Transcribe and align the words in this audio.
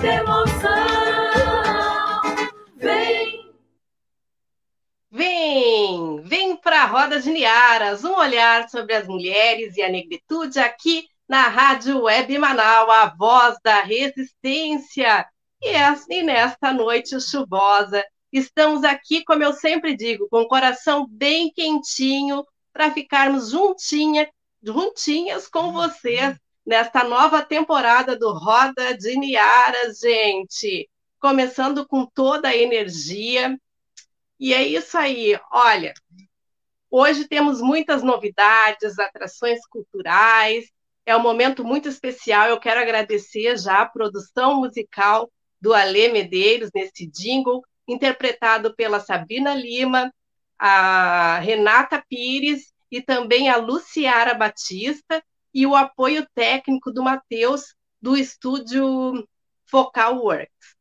muita 0.00 0.06
emoção. 0.06 0.86
Vem 2.76 3.50
Vem, 5.12 6.22
vem 6.22 6.56
para 6.56 6.82
a 6.82 6.86
Roda 6.86 7.20
de 7.20 7.30
Niaras, 7.30 8.04
um 8.04 8.14
olhar 8.14 8.68
sobre 8.70 8.94
as 8.94 9.06
mulheres 9.06 9.76
e 9.76 9.82
a 9.82 9.88
negritude 9.88 10.58
aqui 10.58 11.06
na 11.28 11.48
Rádio 11.48 12.02
Web 12.02 12.38
Manaus, 12.38 12.88
a 12.88 13.14
voz 13.14 13.56
da 13.62 13.82
resistência. 13.82 15.26
E, 15.60 15.74
e 16.08 16.22
nesta 16.22 16.72
noite 16.72 17.20
chuvosa, 17.20 18.02
estamos 18.32 18.84
aqui, 18.84 19.24
como 19.24 19.42
eu 19.42 19.52
sempre 19.52 19.96
digo, 19.96 20.28
com 20.30 20.42
o 20.42 20.48
coração 20.48 21.06
bem 21.10 21.52
quentinho 21.52 22.44
para 22.72 22.92
ficarmos 22.92 23.50
juntinha, 23.50 24.30
juntinhas 24.62 25.48
com 25.48 25.72
vocês 25.72 26.38
nesta 26.64 27.04
nova 27.04 27.42
temporada 27.42 28.16
do 28.16 28.32
Roda 28.32 28.96
de 28.96 29.16
Niaras, 29.16 29.98
gente. 30.00 30.88
Começando 31.18 31.86
com 31.86 32.06
toda 32.06 32.48
a 32.48 32.56
energia, 32.56 33.58
e 34.40 34.54
é 34.54 34.66
isso 34.66 34.96
aí. 34.96 35.38
Olha, 35.52 35.92
hoje 36.90 37.28
temos 37.28 37.60
muitas 37.60 38.02
novidades, 38.02 38.98
atrações 38.98 39.60
culturais. 39.66 40.64
É 41.04 41.14
um 41.14 41.20
momento 41.20 41.62
muito 41.62 41.90
especial. 41.90 42.48
Eu 42.48 42.58
quero 42.58 42.80
agradecer 42.80 43.58
já 43.58 43.82
a 43.82 43.86
produção 43.86 44.56
musical 44.56 45.30
do 45.60 45.74
Alê 45.74 46.08
Medeiros 46.08 46.70
nesse 46.74 47.06
jingle, 47.06 47.62
interpretado 47.86 48.74
pela 48.74 48.98
Sabina 48.98 49.54
Lima, 49.54 50.10
a 50.58 51.38
Renata 51.40 52.02
Pires 52.08 52.72
e 52.90 53.02
também 53.02 53.50
a 53.50 53.56
Luciara 53.56 54.32
Batista, 54.32 55.22
e 55.52 55.66
o 55.66 55.74
apoio 55.74 56.26
técnico 56.34 56.90
do 56.90 57.02
Matheus, 57.02 57.74
do 58.00 58.16
estúdio 58.16 59.26
Focal 59.66 60.18
Works. 60.18 60.76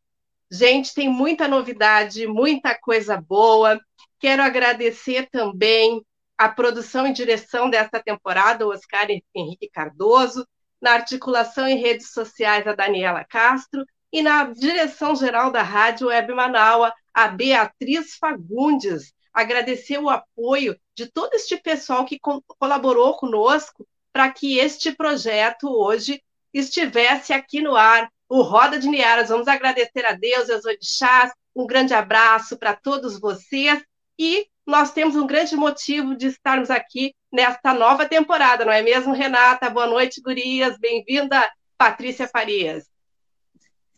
Gente, 0.52 0.94
tem 0.94 1.07
muita 1.07 1.47
novidade, 1.47 2.25
muita 2.25 2.74
coisa 2.74 3.19
boa. 3.22 3.80
Quero 4.19 4.41
agradecer 4.41 5.30
também 5.30 6.03
a 6.38 6.50
produção 6.50 7.06
e 7.06 7.13
direção 7.13 7.69
desta 7.69 8.02
temporada, 8.02 8.66
o 8.66 8.72
Oscar 8.72 9.07
Henrique 9.35 9.69
Cardoso, 9.69 10.47
na 10.81 10.94
articulação 10.94 11.68
em 11.68 11.78
redes 11.78 12.12
sociais, 12.12 12.66
a 12.66 12.74
Daniela 12.74 13.24
Castro, 13.25 13.86
e 14.12 14.22
na 14.22 14.46
direção 14.46 15.16
geral 15.16 15.51
da 15.51 15.62
Rádio 15.62 16.07
Web 16.07 16.34
Manaua, 16.34 16.94
a 17.13 17.28
Beatriz 17.28 18.16
Fagundes. 18.16 19.13
Agradecer 19.34 20.00
o 20.00 20.09
apoio 20.09 20.80
de 20.96 21.12
todo 21.12 21.34
este 21.34 21.57
pessoal 21.57 22.06
que 22.06 22.19
colaborou 22.57 23.18
conosco 23.18 23.88
para 24.12 24.31
que 24.31 24.58
este 24.58 24.92
projeto 24.92 25.70
hoje 25.70 26.22
estivesse 26.53 27.34
aqui 27.34 27.62
no 27.62 27.75
ar, 27.75 28.09
o 28.28 28.42
Roda 28.42 28.80
de 28.80 28.88
Niaras. 28.88 29.30
Vamos 29.30 29.47
agradecer 29.47 30.06
a 30.06 30.14
Deus, 30.14 30.50
aos 30.50 30.66
orixás, 30.66 31.31
um 31.56 31.66
grande 31.66 31.94
abraço 31.94 32.58
para 32.58 32.75
todos 32.75 33.19
vocês 33.19 33.84
e 34.18 34.48
nós 34.66 34.92
temos 34.92 35.16
um 35.16 35.25
grande 35.25 35.56
motivo 35.56 36.16
de 36.16 36.28
estarmos 36.28 36.69
aqui 36.69 37.16
nesta 37.31 37.74
nova 37.74 38.06
temporada, 38.06 38.66
não 38.66 38.72
é 38.72 38.81
mesmo, 38.81 39.14
Renata? 39.14 39.69
Boa 39.69 39.88
noite, 39.88 40.22
gurias. 40.22 40.78
Bem-vinda, 40.78 41.50
Patrícia 41.78 42.28
Farias. 42.28 42.86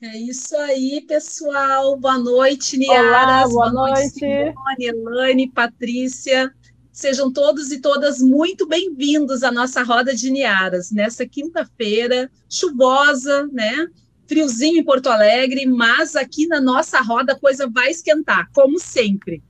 É 0.02 0.18
isso 0.18 0.56
aí, 0.58 1.02
pessoal. 1.08 1.98
Boa 1.98 2.18
noite, 2.18 2.78
Niaras. 2.78 3.06
Olá, 3.06 3.48
boa, 3.48 3.72
boa 3.72 3.88
noite, 3.88 4.00
noite. 4.00 4.20
Simone, 4.20 4.86
Elane, 4.86 5.52
Patrícia. 5.52 6.52
Sejam 6.92 7.32
todos 7.32 7.72
e 7.72 7.80
todas 7.80 8.20
muito 8.20 8.68
bem-vindos 8.68 9.44
à 9.44 9.52
nossa 9.52 9.82
roda 9.82 10.14
de 10.14 10.30
Niaras, 10.30 10.92
nessa 10.92 11.26
quinta-feira 11.26 12.30
chuvosa, 12.50 13.48
né? 13.48 13.88
friozinho 14.28 14.80
em 14.80 14.84
Porto 14.84 15.08
Alegre, 15.08 15.66
mas 15.66 16.16
aqui 16.16 16.48
na 16.48 16.60
nossa 16.60 17.02
roda 17.02 17.34
a 17.34 17.40
coisa 17.40 17.70
vai 17.70 17.92
esquentar, 17.92 18.50
como 18.54 18.78
sempre. 18.80 19.42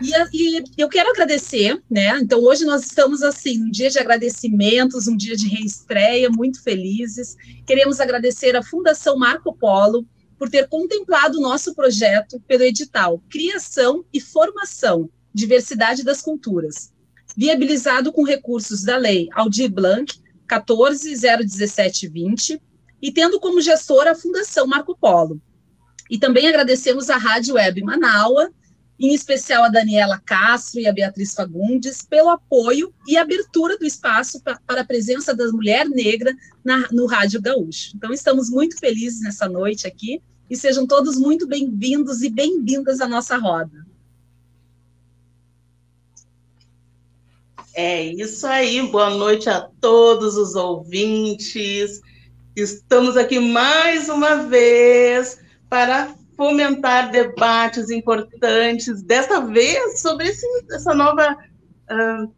E, 0.00 0.58
e, 0.58 0.64
eu 0.76 0.88
quero 0.88 1.10
agradecer, 1.10 1.82
né? 1.90 2.18
Então, 2.18 2.40
hoje 2.40 2.64
nós 2.64 2.84
estamos 2.84 3.22
assim, 3.22 3.62
um 3.62 3.70
dia 3.70 3.88
de 3.88 3.98
agradecimentos, 3.98 5.06
um 5.06 5.16
dia 5.16 5.36
de 5.36 5.48
reestreia, 5.48 6.28
muito 6.30 6.62
felizes. 6.62 7.36
Queremos 7.66 8.00
agradecer 8.00 8.56
à 8.56 8.62
Fundação 8.62 9.16
Marco 9.16 9.54
Polo 9.54 10.06
por 10.38 10.50
ter 10.50 10.68
contemplado 10.68 11.38
o 11.38 11.42
nosso 11.42 11.74
projeto 11.74 12.40
pelo 12.46 12.64
edital 12.64 13.22
Criação 13.30 14.04
e 14.12 14.20
Formação, 14.20 15.08
Diversidade 15.34 16.04
das 16.04 16.22
Culturas, 16.22 16.92
viabilizado 17.36 18.12
com 18.12 18.22
recursos 18.22 18.84
da 18.84 18.96
Lei 18.96 19.28
Aldir 19.32 19.70
Blanc 19.70 20.14
1401720 20.48 22.60
e 23.02 23.12
tendo 23.12 23.40
como 23.40 23.60
gestora 23.60 24.12
a 24.12 24.14
Fundação 24.14 24.66
Marco 24.66 24.96
Polo. 24.96 25.40
E 26.08 26.18
também 26.18 26.46
agradecemos 26.46 27.10
à 27.10 27.16
Rádio 27.16 27.54
Web 27.54 27.82
Manaua, 27.82 28.50
em 28.98 29.12
especial 29.12 29.64
a 29.64 29.68
Daniela 29.68 30.22
Castro 30.24 30.80
e 30.80 30.86
a 30.86 30.92
Beatriz 30.92 31.34
Fagundes, 31.34 32.02
pelo 32.02 32.30
apoio 32.30 32.94
e 33.08 33.16
abertura 33.16 33.76
do 33.76 33.84
espaço 33.84 34.40
para 34.40 34.82
a 34.82 34.84
presença 34.84 35.34
da 35.34 35.50
mulher 35.50 35.88
negra 35.88 36.32
na, 36.64 36.88
no 36.92 37.06
Rádio 37.06 37.42
Gaúcho. 37.42 37.92
Então, 37.96 38.12
estamos 38.12 38.48
muito 38.48 38.78
felizes 38.78 39.20
nessa 39.20 39.48
noite 39.48 39.86
aqui 39.86 40.22
e 40.48 40.56
sejam 40.56 40.86
todos 40.86 41.16
muito 41.16 41.46
bem-vindos 41.46 42.22
e 42.22 42.30
bem-vindas 42.30 43.00
à 43.00 43.08
nossa 43.08 43.36
roda. 43.36 43.84
É 47.76 48.04
isso 48.04 48.46
aí, 48.46 48.80
boa 48.82 49.10
noite 49.10 49.50
a 49.50 49.68
todos 49.80 50.36
os 50.36 50.54
ouvintes. 50.54 52.00
Estamos 52.54 53.16
aqui 53.16 53.40
mais 53.40 54.08
uma 54.08 54.44
vez 54.44 55.40
para 55.68 56.14
fomentar 56.36 57.10
debates 57.10 57.90
importantes, 57.90 59.02
desta 59.02 59.40
vez 59.40 60.00
sobre 60.00 60.28
esse, 60.28 60.46
essa 60.70 60.94
nova 60.94 61.36
uh, 61.90 62.32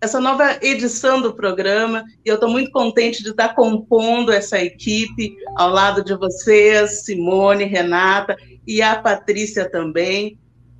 essa 0.00 0.20
nova 0.20 0.56
edição 0.62 1.20
do 1.20 1.34
programa. 1.34 2.04
E 2.24 2.28
eu 2.28 2.36
estou 2.36 2.48
muito 2.48 2.70
contente 2.70 3.24
de 3.24 3.30
estar 3.30 3.56
compondo 3.56 4.30
essa 4.30 4.62
equipe 4.62 5.34
ao 5.56 5.70
lado 5.70 6.04
de 6.04 6.14
vocês, 6.14 7.04
Simone, 7.04 7.64
Renata 7.64 8.36
e 8.64 8.80
a 8.80 8.94
Patrícia 8.94 9.68
também, 9.68 10.38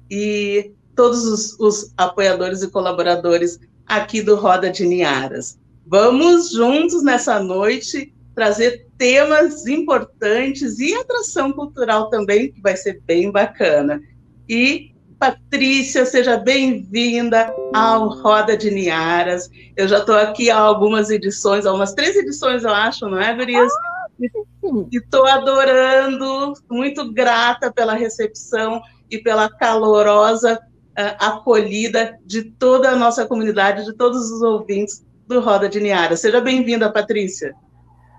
e 0.08 0.70
todos 0.94 1.24
os, 1.24 1.58
os 1.60 1.92
apoiadores 1.96 2.62
e 2.62 2.70
colaboradores 2.70 3.58
aqui 3.86 4.22
do 4.22 4.36
Roda 4.36 4.70
de 4.70 4.86
Niaras. 4.86 5.58
Vamos 5.86 6.50
juntos 6.50 7.02
nessa 7.02 7.38
noite 7.40 8.12
trazer 8.34 8.86
temas 8.98 9.66
importantes 9.66 10.78
e 10.78 10.94
atração 10.94 11.52
cultural 11.52 12.08
também, 12.08 12.50
que 12.50 12.60
vai 12.60 12.76
ser 12.76 13.00
bem 13.06 13.30
bacana. 13.30 14.00
E 14.48 14.94
Patrícia, 15.18 16.04
seja 16.04 16.36
bem-vinda 16.36 17.54
ao 17.72 18.08
Roda 18.08 18.56
de 18.56 18.70
Niaras. 18.70 19.48
Eu 19.76 19.86
já 19.86 19.98
estou 19.98 20.16
aqui 20.16 20.50
há 20.50 20.58
algumas 20.58 21.10
edições, 21.10 21.64
há 21.64 21.72
umas 21.72 21.94
três 21.94 22.16
edições, 22.16 22.64
eu 22.64 22.70
acho, 22.70 23.08
não 23.08 23.18
é, 23.18 23.34
Gurias? 23.34 23.72
Ah, 23.72 24.06
e 24.20 24.98
estou 24.98 25.26
adorando, 25.26 26.52
muito 26.70 27.12
grata 27.12 27.72
pela 27.72 27.94
recepção 27.94 28.82
e 29.10 29.18
pela 29.18 29.48
calorosa 29.48 30.60
acolhida 30.96 32.18
de 32.24 32.42
toda 32.42 32.90
a 32.90 32.96
nossa 32.96 33.26
comunidade, 33.26 33.84
de 33.84 33.92
todos 33.94 34.30
os 34.30 34.42
ouvintes 34.42 35.04
do 35.26 35.40
Roda 35.40 35.68
de 35.68 35.80
Niaras. 35.80 36.20
Seja 36.20 36.40
bem-vinda, 36.40 36.92
Patrícia. 36.92 37.54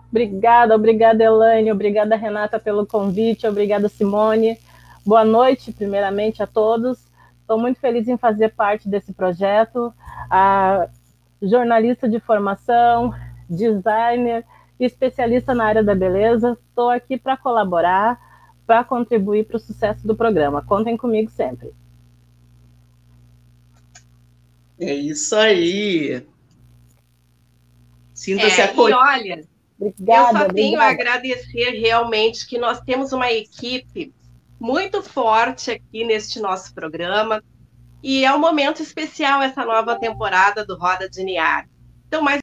Obrigada, 0.09 0.75
obrigada, 0.75 1.23
Elaine, 1.23 1.71
obrigada, 1.71 2.15
Renata, 2.15 2.59
pelo 2.59 2.85
convite, 2.85 3.47
obrigada, 3.47 3.89
Simone. 3.89 4.57
Boa 5.05 5.25
noite, 5.25 5.71
primeiramente, 5.71 6.41
a 6.41 6.47
todos. 6.47 7.05
Estou 7.41 7.59
muito 7.59 7.79
feliz 7.79 8.07
em 8.07 8.17
fazer 8.17 8.49
parte 8.55 8.89
desse 8.89 9.13
projeto. 9.13 9.93
A 10.29 10.87
jornalista 11.41 12.09
de 12.09 12.19
formação, 12.19 13.13
designer, 13.49 14.43
especialista 14.79 15.53
na 15.53 15.65
área 15.65 15.83
da 15.83 15.93
beleza. 15.93 16.57
Estou 16.69 16.89
aqui 16.89 17.17
para 17.17 17.37
colaborar, 17.37 18.19
para 18.65 18.83
contribuir 18.83 19.45
para 19.45 19.57
o 19.57 19.59
sucesso 19.59 20.07
do 20.07 20.15
programa. 20.15 20.63
Contem 20.63 20.97
comigo 20.97 21.29
sempre. 21.29 21.71
É 24.79 24.93
isso 24.93 25.35
aí. 25.35 26.25
Sinta-se 28.13 28.61
é, 28.61 28.65
acolhido. 28.65 28.99
olha, 28.99 29.47
obrigada, 29.79 30.39
eu 30.39 30.45
só 30.45 30.53
tenho 30.53 30.79
a 30.79 30.89
agradecer 30.89 31.71
realmente 31.71 32.47
que 32.47 32.57
nós 32.57 32.79
temos 32.81 33.11
uma 33.11 33.31
equipe 33.31 34.13
muito 34.59 35.03
forte 35.03 35.71
aqui 35.71 36.03
neste 36.03 36.39
nosso 36.39 36.73
programa. 36.73 37.43
E 38.01 38.23
é 38.23 38.33
um 38.33 38.39
momento 38.39 38.81
especial 38.81 39.41
essa 39.41 39.65
nova 39.65 39.97
temporada 39.97 40.65
do 40.65 40.77
Roda 40.77 41.09
de 41.09 41.23
Niar. 41.23 41.67
Então, 42.07 42.21
mais 42.21 42.39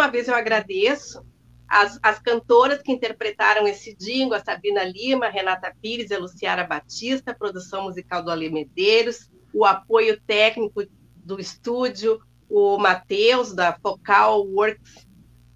uma 0.00 0.08
vez 0.08 0.28
eu 0.28 0.34
agradeço 0.34 1.22
as, 1.68 1.98
as 2.02 2.18
cantoras 2.18 2.80
que 2.82 2.90
interpretaram 2.90 3.68
esse 3.68 3.94
jingle, 3.94 4.34
a 4.34 4.42
Sabina 4.42 4.82
Lima, 4.82 5.26
a 5.26 5.30
Renata 5.30 5.72
Pires, 5.80 6.10
a 6.10 6.18
Luciara 6.18 6.64
Batista, 6.64 7.30
a 7.30 7.34
produção 7.34 7.84
musical 7.84 8.24
do 8.24 8.30
Ale 8.30 8.50
Medeiros, 8.50 9.30
o 9.52 9.64
apoio 9.64 10.18
técnico 10.26 10.82
do 11.16 11.38
estúdio, 11.38 12.18
o 12.48 12.78
Matheus, 12.78 13.54
da 13.54 13.74
Focal 13.74 14.46
Works, 14.46 15.06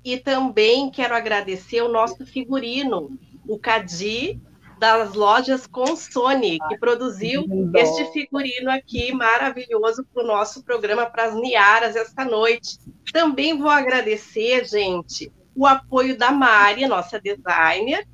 e 0.05 0.19
também 0.19 0.91
quero 0.91 1.15
agradecer 1.15 1.81
o 1.81 1.89
nosso 1.89 2.27
figurino, 2.27 3.19
o 3.49 3.59
Cadi, 3.59 4.41
das 4.85 5.15
lojas 5.15 5.67
Consone, 5.67 6.59
que 6.69 6.77
produziu 6.77 7.47
este 7.75 8.05
figurino 8.13 8.71
aqui 8.71 9.15
maravilhoso 9.15 10.05
para 10.13 10.23
o 10.23 10.27
nosso 10.27 10.63
programa 10.63 11.07
para 11.07 11.25
as 11.25 11.35
Niaras 11.35 11.97
esta 11.97 12.23
noite. 12.23 12.79
Também 13.11 13.59
vou 13.59 13.71
agradecer, 13.71 14.67
gente, 14.67 15.33
o 15.57 15.67
apoio 15.67 16.19
da 16.19 16.31
Mari, 16.31 16.87
nossa 16.87 17.19
designer, 17.19 18.07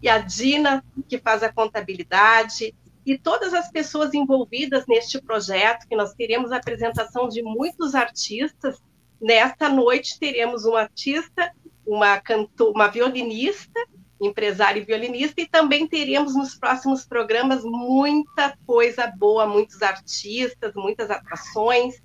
e 0.00 0.08
a 0.08 0.16
Dina, 0.16 0.82
que 1.06 1.18
faz 1.18 1.42
a 1.42 1.52
contabilidade, 1.52 2.74
e 3.04 3.18
todas 3.18 3.52
as 3.52 3.70
pessoas 3.70 4.14
envolvidas 4.14 4.86
neste 4.88 5.20
projeto, 5.20 5.86
que 5.86 5.94
nós 5.94 6.14
teremos 6.14 6.52
a 6.52 6.56
apresentação 6.56 7.28
de 7.28 7.42
muitos 7.42 7.94
artistas. 7.94 8.82
Nesta 9.20 9.68
noite 9.68 10.18
teremos 10.18 10.64
um 10.64 10.74
artista, 10.74 11.52
uma 11.86 12.18
cantor, 12.18 12.70
uma 12.70 12.88
violinista 12.88 13.78
empresário 14.26 14.82
e 14.82 14.84
violinista, 14.84 15.40
e 15.40 15.48
também 15.48 15.86
teremos 15.86 16.34
nos 16.34 16.54
próximos 16.54 17.06
programas 17.06 17.62
muita 17.64 18.56
coisa 18.66 19.06
boa, 19.06 19.46
muitos 19.46 19.82
artistas, 19.82 20.72
muitas 20.74 21.10
atrações, 21.10 22.02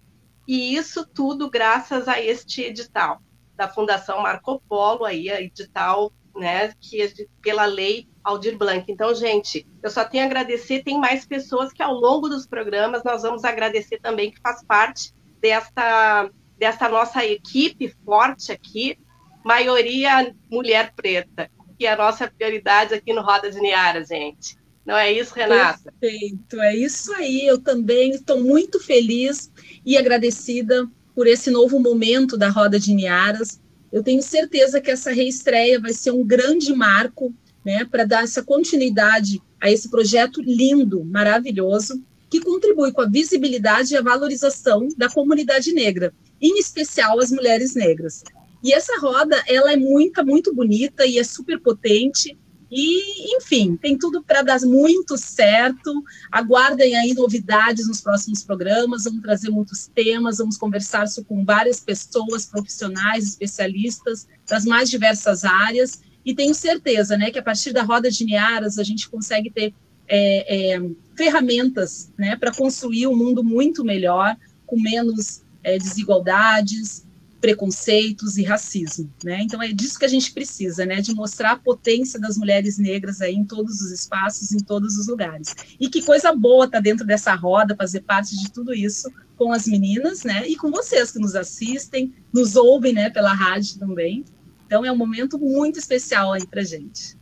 e 0.47 0.75
isso 0.75 1.05
tudo 1.05 1.49
graças 1.49 2.07
a 2.07 2.19
este 2.19 2.63
edital 2.63 3.21
da 3.55 3.67
Fundação 3.67 4.21
Marco 4.21 4.61
Polo, 4.67 5.05
aí, 5.05 5.29
edital 5.29 6.11
né, 6.35 6.73
que 6.79 7.27
pela 7.41 7.65
lei 7.65 8.07
Aldir 8.23 8.57
Blanc. 8.57 8.89
Então, 8.89 9.13
gente, 9.13 9.67
eu 9.83 9.89
só 9.89 10.05
tenho 10.05 10.23
a 10.23 10.25
agradecer, 10.25 10.83
tem 10.83 10.97
mais 10.97 11.25
pessoas 11.25 11.71
que 11.73 11.83
ao 11.83 11.93
longo 11.93 12.29
dos 12.29 12.47
programas 12.47 13.03
nós 13.03 13.21
vamos 13.21 13.43
agradecer 13.43 13.99
também, 13.99 14.31
que 14.31 14.39
faz 14.39 14.63
parte 14.63 15.13
dessa, 15.41 16.29
dessa 16.57 16.87
nossa 16.87 17.25
equipe 17.25 17.93
forte 18.05 18.51
aqui, 18.51 18.97
maioria 19.43 20.33
mulher 20.49 20.93
preta 20.95 21.49
que 21.79 21.85
é 21.85 21.93
a 21.93 21.97
nossa 21.97 22.27
prioridade 22.27 22.93
aqui 22.93 23.13
no 23.13 23.21
Roda 23.21 23.49
de 23.49 23.57
Niara, 23.57 24.03
gente. 24.03 24.57
Não 24.85 24.97
é 24.97 25.13
isso, 25.13 25.33
Renata? 25.33 25.93
Perfeito, 25.97 26.59
é 26.59 26.75
isso 26.75 27.13
aí. 27.13 27.47
Eu 27.47 27.57
também 27.57 28.11
estou 28.11 28.43
muito 28.43 28.81
feliz 28.81 29.49
e 29.85 29.97
agradecida 29.97 30.85
por 31.15 31.25
esse 31.25 31.49
novo 31.49 31.79
momento 31.79 32.37
da 32.37 32.49
Roda 32.49 32.77
de 32.77 32.93
Niaras. 32.93 33.61
Eu 33.93 34.03
tenho 34.03 34.21
certeza 34.21 34.81
que 34.81 34.91
essa 34.91 35.13
reestreia 35.13 35.79
vai 35.79 35.93
ser 35.93 36.11
um 36.11 36.25
grande 36.25 36.73
marco 36.73 37.33
né, 37.63 37.85
para 37.85 38.03
dar 38.03 38.23
essa 38.23 38.43
continuidade 38.43 39.41
a 39.61 39.71
esse 39.71 39.89
projeto 39.89 40.41
lindo, 40.41 41.05
maravilhoso, 41.05 42.03
que 42.29 42.41
contribui 42.41 42.91
com 42.91 43.01
a 43.01 43.09
visibilidade 43.09 43.93
e 43.93 43.97
a 43.97 44.01
valorização 44.01 44.89
da 44.97 45.09
comunidade 45.09 45.71
negra, 45.71 46.13
em 46.41 46.59
especial 46.59 47.19
as 47.21 47.31
mulheres 47.31 47.73
negras. 47.73 48.21
E 48.63 48.73
essa 48.73 48.99
roda, 48.99 49.41
ela 49.47 49.71
é 49.71 49.77
muito, 49.77 50.25
muito 50.25 50.53
bonita 50.53 51.05
e 51.05 51.17
é 51.17 51.23
super 51.23 51.59
potente. 51.59 52.37
E, 52.71 53.35
enfim, 53.35 53.75
tem 53.77 53.97
tudo 53.97 54.21
para 54.21 54.43
dar 54.43 54.59
muito 54.61 55.17
certo. 55.17 56.03
Aguardem 56.31 56.95
aí 56.95 57.13
novidades 57.13 57.87
nos 57.87 58.01
próximos 58.01 58.43
programas. 58.43 59.05
Vamos 59.05 59.21
trazer 59.21 59.49
muitos 59.49 59.87
temas, 59.87 60.37
vamos 60.37 60.57
conversar 60.57 61.05
com 61.27 61.43
várias 61.43 61.79
pessoas, 61.79 62.45
profissionais, 62.45 63.23
especialistas 63.23 64.27
das 64.47 64.65
mais 64.65 64.89
diversas 64.89 65.43
áreas. 65.43 66.01
E 66.23 66.35
tenho 66.35 66.53
certeza 66.53 67.17
né, 67.17 67.31
que 67.31 67.39
a 67.39 67.43
partir 67.43 67.73
da 67.73 67.81
roda 67.81 68.11
de 68.11 68.23
Niaras 68.23 68.77
a 68.77 68.83
gente 68.83 69.09
consegue 69.09 69.49
ter 69.49 69.73
é, 70.07 70.75
é, 70.75 70.81
ferramentas 71.15 72.11
né, 72.17 72.35
para 72.35 72.53
construir 72.53 73.07
um 73.07 73.15
mundo 73.15 73.43
muito 73.43 73.83
melhor, 73.83 74.35
com 74.65 74.79
menos 74.79 75.43
é, 75.63 75.77
desigualdades, 75.77 77.07
preconceitos 77.39 78.37
e 78.37 78.43
racismo, 78.43 79.11
né? 79.23 79.41
Então 79.41 79.61
é 79.61 79.69
disso 79.69 79.97
que 79.97 80.05
a 80.05 80.09
gente 80.09 80.31
precisa, 80.33 80.85
né? 80.85 81.01
De 81.01 81.13
mostrar 81.13 81.51
a 81.51 81.57
potência 81.57 82.19
das 82.19 82.37
mulheres 82.37 82.77
negras 82.77 83.21
aí 83.21 83.33
em 83.33 83.45
todos 83.45 83.81
os 83.81 83.91
espaços, 83.91 84.51
em 84.51 84.59
todos 84.59 84.97
os 84.97 85.07
lugares. 85.07 85.55
E 85.79 85.89
que 85.89 86.01
coisa 86.01 86.33
boa 86.33 86.69
tá 86.69 86.79
dentro 86.79 87.05
dessa 87.05 87.33
roda, 87.33 87.75
fazer 87.75 88.01
parte 88.01 88.37
de 88.37 88.51
tudo 88.51 88.73
isso 88.73 89.09
com 89.37 89.53
as 89.53 89.67
meninas, 89.67 90.23
né? 90.23 90.47
E 90.47 90.55
com 90.55 90.69
vocês 90.69 91.11
que 91.11 91.19
nos 91.19 91.35
assistem, 91.35 92.13
nos 92.33 92.55
ouvem, 92.55 92.93
né? 92.93 93.09
Pela 93.09 93.33
rádio 93.33 93.79
também. 93.79 94.25
Então 94.65 94.85
é 94.85 94.91
um 94.91 94.97
momento 94.97 95.39
muito 95.39 95.79
especial 95.79 96.33
aí 96.33 96.45
para 96.45 96.61
gente. 96.63 97.17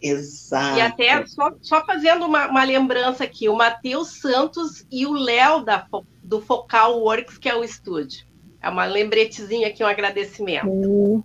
Exato. 0.00 0.78
E 0.78 0.80
até 0.80 1.26
só, 1.26 1.52
só 1.60 1.84
fazendo 1.84 2.26
uma, 2.26 2.46
uma 2.46 2.64
lembrança 2.64 3.24
aqui, 3.24 3.48
o 3.48 3.56
Matheus 3.56 4.20
Santos 4.20 4.86
e 4.90 5.04
o 5.06 5.12
Léo 5.12 5.64
da 5.64 5.80
do 6.26 6.40
Focal 6.40 7.00
Works, 7.00 7.38
que 7.38 7.48
é 7.48 7.54
o 7.54 7.62
estúdio. 7.62 8.26
É 8.60 8.68
uma 8.68 8.84
lembretezinha 8.84 9.68
aqui, 9.68 9.84
um 9.84 9.86
agradecimento. 9.86 10.66
Uhum. 10.66 11.22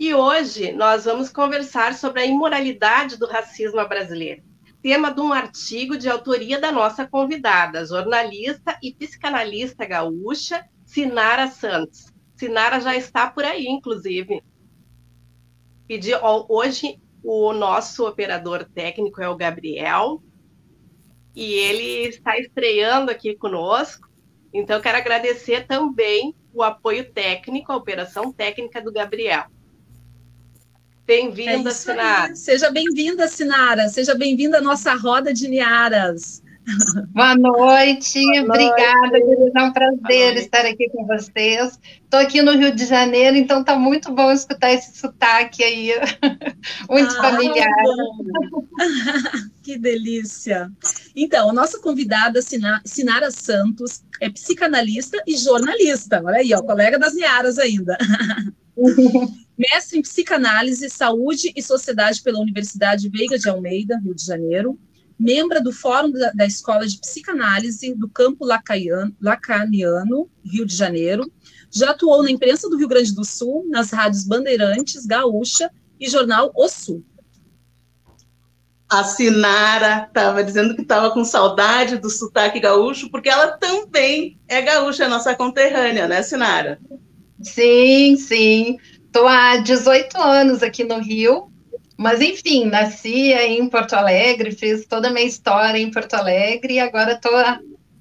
E 0.00 0.14
hoje 0.14 0.72
nós 0.72 1.04
vamos 1.04 1.28
conversar 1.28 1.94
sobre 1.94 2.22
a 2.22 2.26
imoralidade 2.26 3.18
do 3.18 3.26
racismo 3.26 3.86
brasileiro. 3.86 4.42
Tema 4.82 5.12
de 5.12 5.20
um 5.20 5.32
artigo 5.32 5.96
de 5.96 6.08
autoria 6.08 6.58
da 6.58 6.72
nossa 6.72 7.06
convidada, 7.06 7.84
jornalista 7.86 8.76
e 8.82 8.92
psicanalista 8.92 9.84
gaúcha, 9.84 10.64
Sinara 10.84 11.46
Santos. 11.48 12.06
Sinara 12.34 12.80
já 12.80 12.96
está 12.96 13.30
por 13.30 13.44
aí, 13.44 13.66
inclusive. 13.66 14.42
Pedi, 15.86 16.12
hoje 16.48 16.98
O 17.24 17.52
nosso 17.52 18.04
operador 18.04 18.64
técnico 18.64 19.22
é 19.22 19.28
o 19.28 19.36
Gabriel, 19.36 20.20
e 21.34 21.54
ele 21.54 22.08
está 22.08 22.38
estreando 22.38 23.10
aqui 23.10 23.34
conosco. 23.34 24.08
Então, 24.52 24.80
quero 24.80 24.98
agradecer 24.98 25.66
também 25.66 26.34
o 26.52 26.62
apoio 26.62 27.10
técnico, 27.10 27.72
a 27.72 27.76
operação 27.76 28.32
técnica 28.32 28.80
do 28.82 28.92
Gabriel. 28.92 29.44
Bem-vinda, 31.06 31.70
é 31.70 31.72
Sinara. 31.72 32.36
Seja 32.36 32.70
bem-vinda, 32.70 33.26
Sinara. 33.26 33.88
Seja 33.88 34.14
bem-vinda 34.14 34.58
à 34.58 34.60
nossa 34.60 34.94
roda 34.94 35.32
de 35.32 35.48
Niaras. 35.48 36.41
Boa 37.12 37.34
noite, 37.36 38.22
Boa 38.22 38.44
obrigada, 38.44 39.18
noite. 39.18 39.52
é 39.56 39.62
um 39.62 39.72
prazer 39.72 40.36
estar 40.36 40.64
aqui 40.64 40.88
com 40.90 41.04
vocês. 41.06 41.78
Estou 42.04 42.20
aqui 42.20 42.40
no 42.40 42.52
Rio 42.52 42.74
de 42.74 42.86
Janeiro, 42.86 43.36
então 43.36 43.60
está 43.60 43.76
muito 43.76 44.12
bom 44.12 44.30
escutar 44.30 44.72
esse 44.72 44.96
sotaque 44.96 45.64
aí, 45.64 45.90
muito 46.88 47.10
ah, 47.18 47.20
familiar. 47.20 47.68
que 49.62 49.76
delícia! 49.76 50.70
Então, 51.16 51.50
a 51.50 51.52
nossa 51.52 51.80
convidada, 51.80 52.40
Sinara 52.84 53.30
Santos, 53.32 54.04
é 54.20 54.30
psicanalista 54.30 55.20
e 55.26 55.36
jornalista, 55.36 56.22
olha 56.24 56.38
aí, 56.38 56.54
ó, 56.54 56.62
colega 56.62 56.96
das 56.96 57.14
Niaras 57.14 57.58
ainda. 57.58 57.98
Mestre 59.58 59.98
em 59.98 60.02
psicanálise, 60.02 60.88
saúde 60.88 61.52
e 61.54 61.62
sociedade 61.62 62.22
pela 62.22 62.40
Universidade 62.40 63.08
Veiga 63.08 63.38
de 63.38 63.48
Almeida, 63.48 63.98
Rio 63.98 64.14
de 64.14 64.24
Janeiro 64.24 64.78
membro 65.22 65.62
do 65.62 65.72
Fórum 65.72 66.10
da, 66.10 66.32
da, 66.32 66.44
Escola 66.44 66.86
de 66.86 66.98
Psicanálise 66.98 67.94
do 67.94 68.08
Campo 68.08 68.44
Lacaniano, 68.44 69.14
Lacaniano, 69.20 70.28
Rio 70.44 70.66
de 70.66 70.74
Janeiro. 70.74 71.30
Já 71.70 71.90
atuou 71.90 72.22
na 72.22 72.30
imprensa 72.30 72.68
do 72.68 72.76
Rio 72.76 72.88
Grande 72.88 73.14
do 73.14 73.24
Sul, 73.24 73.64
nas 73.68 73.90
rádios 73.90 74.24
Bandeirantes, 74.24 75.06
Gaúcha 75.06 75.70
e 75.98 76.08
jornal 76.08 76.52
O 76.54 76.68
Sul. 76.68 77.04
A 78.90 79.04
Sinara 79.04 80.06
estava 80.06 80.44
dizendo 80.44 80.74
que 80.74 80.82
estava 80.82 81.10
com 81.12 81.24
saudade 81.24 81.96
do 81.96 82.10
sotaque 82.10 82.60
gaúcho, 82.60 83.10
porque 83.10 83.30
ela 83.30 83.52
também 83.52 84.38
é 84.46 84.60
gaúcha, 84.60 85.08
nossa 85.08 85.34
conterrânea, 85.34 86.06
né, 86.06 86.22
Sinara? 86.22 86.78
Sim, 87.40 88.16
sim. 88.16 88.76
Estou 89.06 89.26
há 89.26 89.56
18 89.58 90.20
anos 90.20 90.62
aqui 90.62 90.84
no 90.84 90.98
Rio, 90.98 91.51
mas, 92.02 92.20
enfim, 92.20 92.66
nasci 92.66 93.32
aí 93.32 93.58
em 93.58 93.68
Porto 93.68 93.94
Alegre, 93.94 94.50
fiz 94.52 94.86
toda 94.86 95.08
a 95.08 95.12
minha 95.12 95.24
história 95.26 95.78
em 95.78 95.90
Porto 95.90 96.14
Alegre 96.14 96.74
e 96.74 96.80
agora 96.80 97.16
tô, 97.16 97.30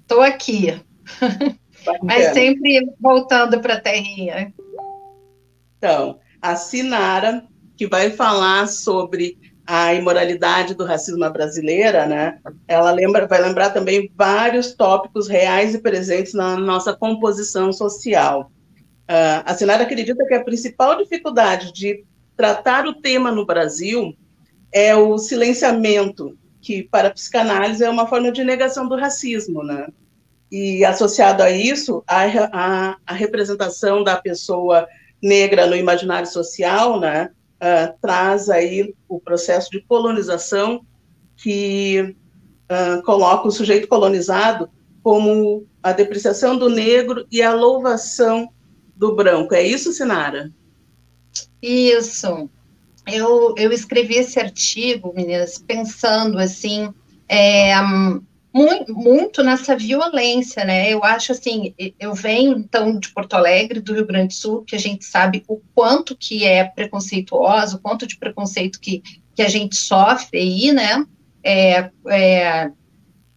tô 0.07 0.21
aqui. 0.21 0.81
Mas 2.03 2.33
sempre 2.33 2.79
voltando 2.99 3.59
para 3.59 3.75
a 3.75 3.79
terrinha. 3.79 4.53
Então, 5.77 6.19
a 6.41 6.55
Sinara, 6.55 7.43
que 7.75 7.87
vai 7.87 8.11
falar 8.11 8.67
sobre 8.67 9.37
a 9.65 9.93
imoralidade 9.93 10.75
do 10.75 10.85
racismo 10.85 11.27
brasileira, 11.31 12.05
né? 12.05 12.39
Ela 12.67 12.91
lembra, 12.91 13.25
vai 13.25 13.41
lembrar 13.41 13.71
também 13.71 14.11
vários 14.15 14.73
tópicos 14.73 15.27
reais 15.27 15.73
e 15.73 15.79
presentes 15.79 16.33
na 16.33 16.57
nossa 16.57 16.93
composição 16.93 17.71
social. 17.71 18.51
Uh, 19.03 19.43
a 19.45 19.53
Sinara 19.55 19.83
acredita 19.83 20.25
que 20.25 20.33
a 20.33 20.43
principal 20.43 20.97
dificuldade 20.97 21.71
de 21.73 22.03
tratar 22.41 22.87
o 22.87 22.93
tema 22.95 23.31
no 23.31 23.45
Brasil 23.45 24.17
é 24.73 24.95
o 24.95 25.15
silenciamento, 25.19 26.35
que 26.59 26.81
para 26.81 27.09
a 27.09 27.13
psicanálise 27.13 27.83
é 27.83 27.89
uma 27.89 28.07
forma 28.07 28.31
de 28.31 28.43
negação 28.43 28.89
do 28.89 28.95
racismo, 28.95 29.63
né? 29.63 29.85
E 30.51 30.83
associado 30.83 31.43
a 31.43 31.51
isso, 31.51 32.03
a, 32.07 32.23
a, 32.51 32.97
a 33.05 33.13
representação 33.13 34.03
da 34.03 34.17
pessoa 34.17 34.87
negra 35.21 35.67
no 35.67 35.75
imaginário 35.75 36.27
social, 36.27 36.99
né, 36.99 37.29
uh, 37.61 37.93
traz 38.01 38.49
aí 38.49 38.91
o 39.07 39.19
processo 39.19 39.69
de 39.69 39.79
colonização 39.81 40.81
que 41.37 42.15
uh, 42.71 43.03
coloca 43.03 43.47
o 43.47 43.51
sujeito 43.51 43.87
colonizado 43.87 44.67
como 45.03 45.67
a 45.83 45.91
depreciação 45.91 46.57
do 46.57 46.69
negro 46.69 47.23
e 47.31 47.39
a 47.39 47.53
louvação 47.53 48.49
do 48.95 49.15
branco. 49.15 49.53
É 49.53 49.61
isso, 49.61 49.93
Sinara? 49.93 50.51
Isso. 51.61 52.49
Eu, 53.07 53.55
eu 53.57 53.71
escrevi 53.71 54.15
esse 54.15 54.39
artigo, 54.39 55.13
meninas, 55.13 55.57
pensando 55.57 56.37
assim, 56.37 56.93
é, 57.27 57.73
muito, 58.53 58.93
muito 58.93 59.43
nessa 59.43 59.75
violência, 59.75 60.63
né? 60.65 60.89
Eu 60.89 61.03
acho 61.03 61.31
assim, 61.31 61.73
eu 61.99 62.13
venho 62.13 62.57
então 62.57 62.99
de 62.99 63.09
Porto 63.09 63.33
Alegre, 63.33 63.79
do 63.79 63.93
Rio 63.93 64.05
Grande 64.05 64.27
do 64.27 64.33
Sul, 64.33 64.63
que 64.63 64.75
a 64.75 64.79
gente 64.79 65.05
sabe 65.05 65.43
o 65.47 65.61
quanto 65.73 66.15
que 66.15 66.43
é 66.45 66.63
preconceituoso, 66.63 67.77
o 67.77 67.79
quanto 67.79 68.05
de 68.05 68.17
preconceito 68.17 68.79
que, 68.79 69.01
que 69.33 69.41
a 69.41 69.47
gente 69.47 69.75
sofre 69.75 70.39
aí, 70.39 70.71
né? 70.71 71.05
É, 71.43 71.89
é, 72.09 72.71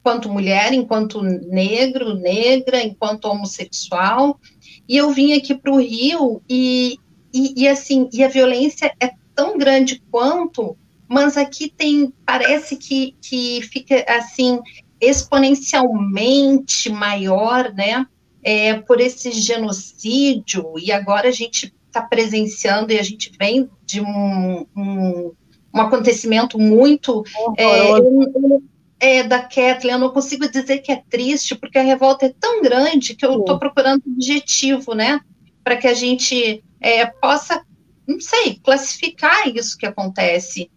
enquanto 0.01 0.29
mulher, 0.29 0.75
enquanto 0.75 1.23
negro, 1.23 2.15
negra, 2.15 2.83
enquanto 2.83 3.27
homossexual. 3.27 4.39
E 4.87 4.97
eu 4.97 5.11
vim 5.13 5.33
aqui 5.33 5.55
para 5.55 5.73
o 5.73 5.81
Rio 5.81 6.43
e, 6.49 6.99
e, 7.35 7.65
e, 7.65 7.69
assim, 7.69 8.09
e 8.13 8.23
a 8.23 8.29
violência 8.29 8.95
é 9.01 9.11
tão 9.35 9.59
grande 9.59 10.01
quanto, 10.09 10.77
mas 11.09 11.37
aqui 11.37 11.69
tem, 11.69 12.13
parece 12.25 12.77
que, 12.77 13.17
que 13.21 13.61
fica 13.63 14.05
assim, 14.09 14.61
exponencialmente 15.01 16.89
maior, 16.91 17.75
né? 17.75 18.07
É, 18.41 18.75
por 18.75 19.01
esse 19.01 19.33
genocídio, 19.33 20.75
e 20.79 20.93
agora 20.93 21.29
a 21.29 21.33
gente 21.33 21.75
está 21.87 22.03
presenciando 22.03 22.93
e 22.93 22.99
a 22.99 23.03
gente 23.03 23.33
vem 23.39 23.71
de 23.87 24.01
um, 24.01 24.67
um, 24.77 25.33
um 25.75 25.81
acontecimento 25.81 26.59
muito. 26.59 27.25
É, 27.57 29.19
é, 29.19 29.23
da 29.23 29.41
Kathleen, 29.41 29.95
eu 29.95 29.99
não 29.99 30.11
consigo 30.11 30.49
dizer 30.49 30.79
que 30.79 30.93
é 30.93 31.03
triste, 31.11 31.55
porque 31.55 31.79
a 31.79 31.83
revolta 31.83 32.27
é 32.27 32.35
tão 32.39 32.63
grande 32.63 33.15
que 33.15 33.27
eu 33.27 33.41
estou 33.41 33.59
procurando 33.59 34.03
um 34.07 34.13
objetivo, 34.13 34.95
né? 34.95 35.21
Para 35.63 35.77
que 35.77 35.87
a 35.87 35.95
gente 35.95 36.64
é, 36.85 37.07
possa, 37.07 37.65
não 38.07 38.21
sei, 38.21 38.61
classificar 38.63 39.49
isso 39.49 39.79
que 39.79 39.87
acontece, 39.87 40.71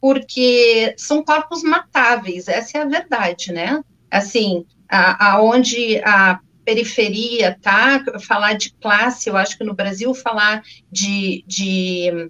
porque 0.00 0.92
são 0.98 1.22
corpos 1.22 1.62
matáveis, 1.62 2.48
essa 2.48 2.78
é 2.78 2.82
a 2.82 2.86
verdade, 2.86 3.52
né? 3.52 3.80
Assim, 4.10 4.66
aonde 4.88 6.00
a, 6.04 6.32
a 6.32 6.40
periferia 6.64 7.56
tá, 7.62 8.04
falar 8.26 8.54
de 8.54 8.72
classe, 8.74 9.30
eu 9.30 9.36
acho 9.36 9.56
que 9.56 9.62
no 9.62 9.72
Brasil 9.72 10.12
falar 10.12 10.64
de, 10.90 11.44
de 11.46 12.28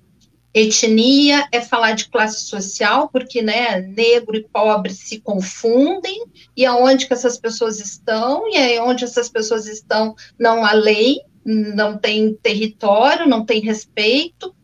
etnia 0.53 1.49
é 1.51 1.63
falar 1.63 1.93
de 1.93 2.11
classe 2.11 2.45
social, 2.45 3.09
porque 3.09 3.41
né, 3.41 3.81
negro 3.81 4.37
e 4.37 4.47
pobre 4.47 4.93
se 4.93 5.21
confundem, 5.21 6.23
e 6.55 6.67
aonde 6.67 7.07
que 7.07 7.15
essas 7.15 7.39
pessoas 7.39 7.81
estão, 7.81 8.47
e 8.51 8.59
aí 8.59 8.79
onde 8.79 9.05
essas 9.05 9.31
pessoas 9.31 9.67
estão 9.67 10.15
não 10.39 10.67
há 10.67 10.73
lei, 10.73 11.23
não 11.45 11.99
tem 11.99 12.35
território, 12.35 13.29
não 13.29 13.45
tem 13.45 13.61
respeito. 13.61 14.55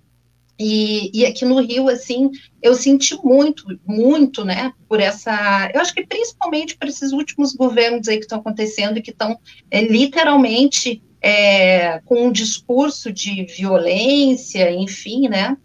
E, 0.58 1.10
e 1.14 1.24
aqui 1.24 1.44
no 1.44 1.60
Rio, 1.60 1.88
assim, 1.88 2.30
eu 2.60 2.74
senti 2.74 3.16
muito, 3.22 3.64
muito, 3.86 4.44
né, 4.44 4.72
por 4.88 4.98
essa. 4.98 5.70
Eu 5.72 5.80
acho 5.80 5.94
que 5.94 6.04
principalmente 6.04 6.76
por 6.76 6.88
esses 6.88 7.12
últimos 7.12 7.54
governos 7.54 8.08
aí 8.08 8.16
que 8.16 8.24
estão 8.24 8.40
acontecendo 8.40 8.98
e 8.98 9.02
que 9.02 9.10
estão 9.10 9.38
é, 9.70 9.82
literalmente 9.82 11.00
é, 11.22 12.00
com 12.00 12.26
um 12.26 12.32
discurso 12.32 13.12
de 13.12 13.44
violência, 13.44 14.70
enfim, 14.72 15.28
né? 15.28 15.56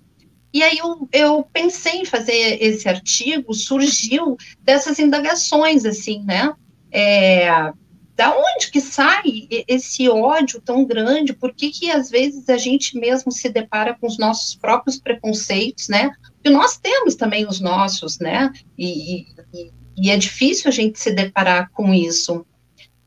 E 0.54 0.62
aí 0.62 0.78
eu, 0.78 1.10
eu 1.12 1.48
pensei 1.52 2.02
em 2.02 2.06
fazer 2.06 2.62
esse 2.62 2.88
artigo, 2.88 3.56
surgiu 3.56 4.38
dessas 4.62 5.00
indagações, 5.00 5.84
assim, 5.84 6.24
né? 6.24 6.54
É, 6.92 7.74
da 8.16 8.36
onde 8.36 8.70
que 8.72 8.80
sai 8.80 9.24
esse 9.68 10.08
ódio 10.08 10.62
tão 10.62 10.86
grande? 10.86 11.34
Por 11.34 11.54
que, 11.54 11.72
que 11.72 11.90
às 11.90 12.10
vezes 12.10 12.48
a 12.48 12.58
gente 12.58 12.98
mesmo 12.98 13.32
se 13.32 13.50
depara 13.50 13.96
com 13.96 14.06
os 14.06 14.20
nossos 14.20 14.56
próprios 14.56 15.00
preconceitos, 15.00 15.90
né? 15.90 16.12
Porque 16.36 16.50
nós 16.50 16.78
temos 16.78 17.16
também 17.16 17.48
os 17.48 17.60
nossos, 17.60 18.20
né? 18.20 18.52
E, 18.78 19.26
e, 19.54 19.72
e 19.98 20.12
é 20.12 20.18
difícil 20.18 20.70
a 20.70 20.72
gente 20.72 21.00
se 21.00 21.12
deparar 21.12 21.72
com 21.72 21.94
isso. 21.94 22.46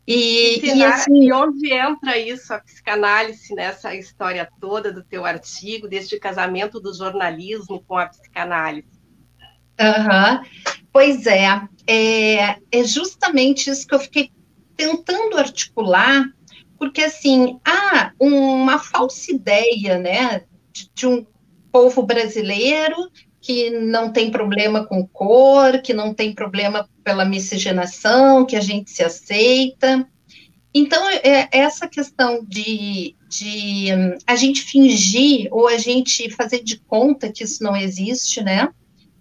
E, 0.06 0.60
e, 0.64 0.84
assim, 0.84 1.24
e 1.24 1.32
onde 1.32 1.72
entra 1.72 2.16
isso, 2.16 2.52
a 2.54 2.60
psicanálise, 2.60 3.52
nessa 3.54 3.94
história 3.94 4.48
toda 4.60 4.92
do 4.92 5.02
teu 5.02 5.24
artigo, 5.24 5.88
deste 5.88 6.18
casamento 6.18 6.80
do 6.80 6.94
jornalismo 6.94 7.82
com 7.86 7.96
a 7.96 8.06
psicanálise? 8.06 8.88
Uhum. 9.80 10.76
Pois 10.92 11.26
é, 11.26 11.60
é, 11.86 12.56
é 12.72 12.84
justamente 12.84 13.68
isso 13.68 13.86
que 13.86 13.94
eu 13.94 14.00
fiquei 14.00 14.30
tentando 14.76 15.38
articular, 15.38 16.24
porque 16.78 17.02
assim, 17.02 17.58
há 17.64 18.12
uma 18.20 18.78
falsa 18.78 19.32
ideia, 19.32 19.98
né, 19.98 20.42
de, 20.72 20.90
de 20.94 21.06
um 21.06 21.26
povo 21.72 22.02
brasileiro 22.02 22.96
que 23.40 23.70
não 23.70 24.12
tem 24.12 24.30
problema 24.30 24.84
com 24.84 25.06
cor, 25.06 25.80
que 25.80 25.94
não 25.94 26.12
tem 26.12 26.34
problema 26.34 26.88
pela 27.04 27.24
miscigenação, 27.24 28.44
que 28.44 28.56
a 28.56 28.60
gente 28.60 28.90
se 28.90 29.04
aceita. 29.04 30.06
Então, 30.74 31.08
é, 31.08 31.48
essa 31.52 31.86
questão 31.86 32.44
de, 32.44 33.14
de 33.28 33.88
a 34.26 34.34
gente 34.34 34.62
fingir 34.62 35.48
ou 35.52 35.68
a 35.68 35.78
gente 35.78 36.28
fazer 36.30 36.62
de 36.62 36.78
conta 36.80 37.32
que 37.32 37.44
isso 37.44 37.62
não 37.62 37.76
existe, 37.76 38.42
né? 38.42 38.68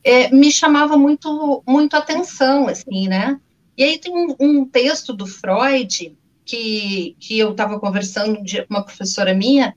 é, 0.06 0.30
me 0.30 0.52
chamava 0.52 0.96
muito, 0.96 1.64
muito 1.68 1.98
atenção, 1.98 2.68
assim, 2.68 3.08
né? 3.08 3.40
E 3.78 3.84
aí 3.84 3.98
tem 3.98 4.14
um, 4.14 4.36
um 4.40 4.66
texto 4.66 5.14
do 5.14 5.28
Freud 5.28 6.18
que, 6.46 7.16
que 7.20 7.40
eu 7.40 7.52
estava 7.52 7.80
conversando 7.80 8.38
com 8.38 8.66
uma 8.70 8.86
professora 8.86 9.34
minha, 9.34 9.76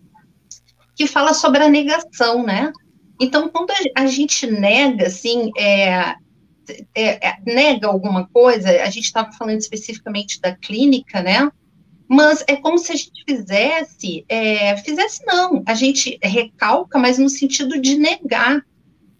que 0.94 1.06
fala 1.06 1.32
sobre 1.32 1.62
a 1.62 1.68
negação, 1.68 2.44
né? 2.44 2.72
Então, 3.20 3.48
quando 3.48 3.72
a, 3.96 4.06
gente 4.06 4.46
nega, 4.46 5.06
assim, 5.06 5.50
é, 5.56 6.14
é, 6.94 7.28
é, 7.28 7.36
nega 7.44 7.88
alguma 7.88 8.28
coisa, 8.28 8.68
a 8.68 8.90
gente 8.90 9.04
estava 9.04 9.32
falando 9.32 9.58
especificamente 9.58 10.40
da 10.40 10.54
clínica, 10.54 11.22
né? 11.22 11.50
Mas 12.06 12.44
é 12.46 12.56
como 12.56 12.78
se 12.78 12.92
a 12.92 12.96
gente 12.96 13.24
fizesse, 13.28 14.24
é, 14.28 14.76
fizesse 14.78 15.24
não, 15.26 15.62
a 15.66 15.74
gente 15.74 16.18
recalca, 16.22 16.98
mas 16.98 17.18
no 17.18 17.28
sentido 17.28 17.80
de 17.80 17.96
negar. 17.96 18.64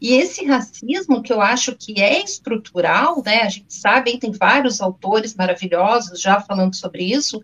E 0.00 0.14
esse 0.14 0.44
racismo, 0.44 1.22
que 1.22 1.32
eu 1.32 1.40
acho 1.40 1.74
que 1.74 2.00
é 2.00 2.22
estrutural, 2.22 3.22
né, 3.24 3.42
a 3.42 3.48
gente 3.48 3.72
sabe, 3.74 4.18
tem 4.18 4.30
vários 4.30 4.80
autores 4.80 5.34
maravilhosos 5.34 6.20
já 6.20 6.40
falando 6.40 6.76
sobre 6.76 7.04
isso, 7.04 7.42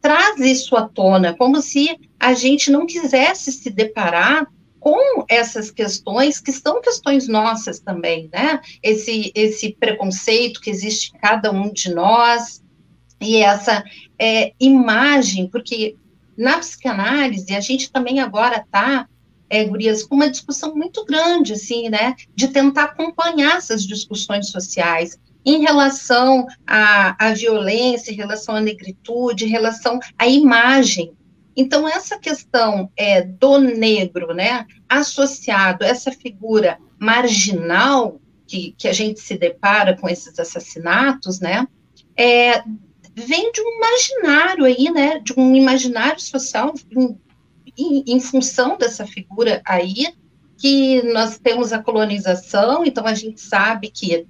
traz 0.00 0.38
isso 0.38 0.76
à 0.76 0.88
tona, 0.88 1.34
como 1.34 1.60
se 1.60 1.98
a 2.18 2.32
gente 2.32 2.70
não 2.70 2.86
quisesse 2.86 3.50
se 3.50 3.70
deparar 3.70 4.46
com 4.78 5.24
essas 5.28 5.72
questões, 5.72 6.40
que 6.40 6.52
são 6.52 6.80
questões 6.80 7.26
nossas 7.26 7.80
também, 7.80 8.30
né? 8.32 8.60
Esse, 8.80 9.32
esse 9.34 9.72
preconceito 9.72 10.60
que 10.60 10.70
existe 10.70 11.12
em 11.12 11.18
cada 11.18 11.50
um 11.50 11.72
de 11.72 11.92
nós, 11.92 12.62
e 13.20 13.38
essa 13.38 13.82
é, 14.16 14.52
imagem, 14.60 15.48
porque 15.48 15.96
na 16.36 16.58
psicanálise 16.58 17.52
a 17.52 17.60
gente 17.60 17.90
também 17.90 18.20
agora 18.20 18.58
está 18.58 19.08
é, 19.48 19.64
Gurias, 19.64 20.02
com 20.02 20.16
uma 20.16 20.30
discussão 20.30 20.74
muito 20.74 21.04
grande, 21.04 21.52
assim, 21.52 21.88
né, 21.88 22.14
de 22.34 22.48
tentar 22.48 22.84
acompanhar 22.84 23.56
essas 23.56 23.84
discussões 23.86 24.50
sociais 24.50 25.18
em 25.44 25.60
relação 25.60 26.46
à, 26.66 27.28
à 27.28 27.32
violência, 27.32 28.10
em 28.10 28.16
relação 28.16 28.56
à 28.56 28.60
negritude, 28.60 29.44
em 29.44 29.48
relação 29.48 30.00
à 30.18 30.26
imagem. 30.26 31.12
Então, 31.56 31.88
essa 31.88 32.18
questão 32.18 32.90
é, 32.96 33.22
do 33.22 33.58
negro, 33.58 34.34
né, 34.34 34.66
associado 34.88 35.84
a 35.84 35.88
essa 35.88 36.10
figura 36.10 36.78
marginal 36.98 38.20
que, 38.46 38.74
que 38.76 38.88
a 38.88 38.92
gente 38.92 39.20
se 39.20 39.38
depara 39.38 39.96
com 39.96 40.08
esses 40.08 40.38
assassinatos, 40.38 41.40
né, 41.40 41.66
é, 42.16 42.62
vem 43.14 43.50
de 43.52 43.60
um 43.60 43.76
imaginário 43.78 44.64
aí, 44.64 44.90
né, 44.90 45.20
de 45.20 45.32
um 45.36 45.54
imaginário 45.56 46.20
social, 46.20 46.74
um, 46.94 47.16
em, 47.76 48.04
em 48.06 48.20
função 48.20 48.76
dessa 48.76 49.06
figura 49.06 49.60
aí, 49.64 50.14
que 50.58 51.02
nós 51.12 51.38
temos 51.38 51.72
a 51.72 51.82
colonização, 51.82 52.84
então 52.84 53.06
a 53.06 53.14
gente 53.14 53.40
sabe 53.40 53.90
que 53.90 54.26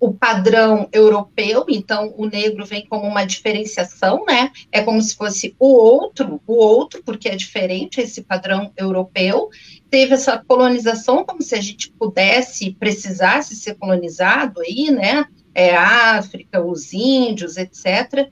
o 0.00 0.12
padrão 0.12 0.88
europeu, 0.92 1.64
então 1.68 2.14
o 2.16 2.26
negro 2.26 2.64
vem 2.64 2.86
como 2.86 3.06
uma 3.06 3.24
diferenciação, 3.24 4.24
né? 4.24 4.52
É 4.70 4.80
como 4.80 5.02
se 5.02 5.16
fosse 5.16 5.56
o 5.58 5.66
outro, 5.66 6.40
o 6.46 6.54
outro, 6.54 7.02
porque 7.02 7.28
é 7.28 7.34
diferente 7.34 8.00
esse 8.00 8.22
padrão 8.22 8.72
europeu. 8.76 9.48
Teve 9.90 10.14
essa 10.14 10.38
colonização 10.38 11.24
como 11.24 11.42
se 11.42 11.54
a 11.54 11.60
gente 11.60 11.90
pudesse, 11.90 12.72
precisasse 12.78 13.56
ser 13.56 13.74
colonizado 13.74 14.60
aí, 14.60 14.90
né? 14.90 15.24
É 15.52 15.74
África, 15.74 16.64
os 16.64 16.92
índios, 16.92 17.56
etc. 17.56 18.30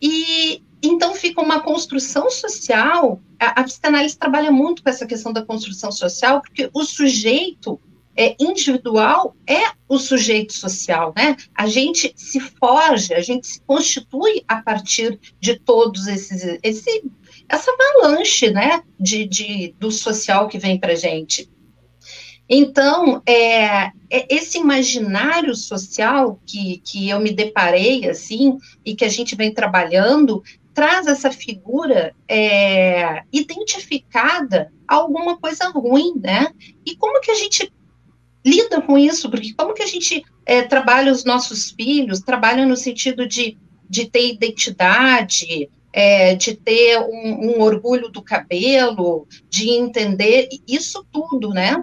E 0.00 0.62
então 0.80 1.14
fica 1.14 1.40
uma 1.40 1.60
construção 1.60 2.30
social. 2.30 3.20
A, 3.44 3.60
a 3.60 3.64
psicanálise 3.64 4.16
trabalha 4.16 4.50
muito 4.50 4.82
com 4.82 4.88
essa 4.88 5.06
questão 5.06 5.32
da 5.32 5.44
construção 5.44 5.92
social, 5.92 6.40
porque 6.40 6.70
o 6.72 6.84
sujeito 6.84 7.78
é, 8.16 8.36
individual 8.40 9.36
é 9.46 9.72
o 9.88 9.98
sujeito 9.98 10.52
social, 10.52 11.12
né? 11.16 11.36
A 11.54 11.66
gente 11.66 12.12
se 12.16 12.40
foge, 12.40 13.12
a 13.12 13.20
gente 13.20 13.46
se 13.46 13.60
constitui 13.62 14.44
a 14.46 14.62
partir 14.62 15.18
de 15.40 15.58
todos 15.58 16.06
esses, 16.06 16.58
esse, 16.62 17.04
essa 17.48 17.70
avalanche, 17.72 18.50
né, 18.50 18.82
de, 18.98 19.26
de 19.26 19.74
do 19.78 19.90
social 19.90 20.48
que 20.48 20.58
vem 20.58 20.78
para 20.78 20.94
gente. 20.94 21.50
Então, 22.48 23.22
é, 23.26 23.90
é, 24.10 24.26
esse 24.28 24.58
imaginário 24.58 25.54
social 25.54 26.38
que, 26.46 26.78
que 26.84 27.08
eu 27.08 27.18
me 27.18 27.32
deparei, 27.32 28.08
assim, 28.08 28.58
e 28.84 28.94
que 28.94 29.04
a 29.04 29.08
gente 29.08 29.34
vem 29.34 29.52
trabalhando, 29.52 30.42
traz 30.74 31.06
essa 31.06 31.30
figura 31.30 32.14
é, 32.28 33.22
identificada 33.32 34.72
a 34.86 34.96
alguma 34.96 35.38
coisa 35.38 35.68
ruim, 35.68 36.14
né? 36.20 36.48
E 36.84 36.96
como 36.96 37.20
que 37.20 37.30
a 37.30 37.34
gente 37.34 37.72
lida 38.44 38.82
com 38.82 38.98
isso? 38.98 39.30
Porque 39.30 39.54
como 39.54 39.72
que 39.72 39.82
a 39.82 39.86
gente 39.86 40.22
é, 40.44 40.62
trabalha 40.62 41.12
os 41.12 41.24
nossos 41.24 41.70
filhos, 41.70 42.20
trabalha 42.20 42.66
no 42.66 42.76
sentido 42.76 43.26
de, 43.26 43.56
de 43.88 44.10
ter 44.10 44.28
identidade, 44.32 45.70
é, 45.92 46.34
de 46.34 46.54
ter 46.54 46.98
um, 46.98 47.56
um, 47.56 47.60
orgulho 47.62 48.08
do 48.08 48.20
cabelo, 48.20 49.26
de 49.48 49.70
entender 49.70 50.48
isso 50.66 51.06
tudo, 51.10 51.50
né? 51.50 51.82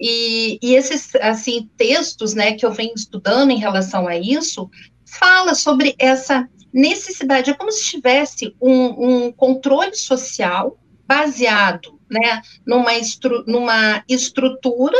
E, 0.00 0.60
e, 0.62 0.76
esses 0.76 1.12
assim 1.16 1.68
textos, 1.76 2.32
né, 2.32 2.52
que 2.52 2.64
eu 2.64 2.70
venho 2.70 2.94
estudando 2.94 3.50
em 3.50 3.58
relação 3.58 4.06
a 4.06 4.16
isso, 4.16 4.70
fala 5.04 5.56
sobre 5.56 5.96
essa 5.98 6.48
necessidade, 6.72 7.50
é 7.50 7.54
como 7.54 7.72
se 7.72 7.84
tivesse 7.84 8.54
um, 8.60 9.26
um 9.26 9.32
controle 9.32 9.94
social 9.94 10.78
baseado, 11.06 11.98
né, 12.10 12.42
numa, 12.66 12.94
estru, 12.94 13.44
numa 13.46 14.02
estrutura 14.08 14.96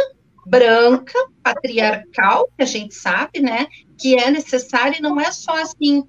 branca, 0.46 1.12
patriarcal, 1.42 2.48
que 2.56 2.62
a 2.62 2.66
gente 2.66 2.94
sabe, 2.94 3.40
né, 3.40 3.66
que 3.98 4.16
é 4.16 4.30
necessária 4.30 4.98
e 4.98 5.02
não 5.02 5.20
é 5.20 5.30
só 5.30 5.52
assim 5.60 6.04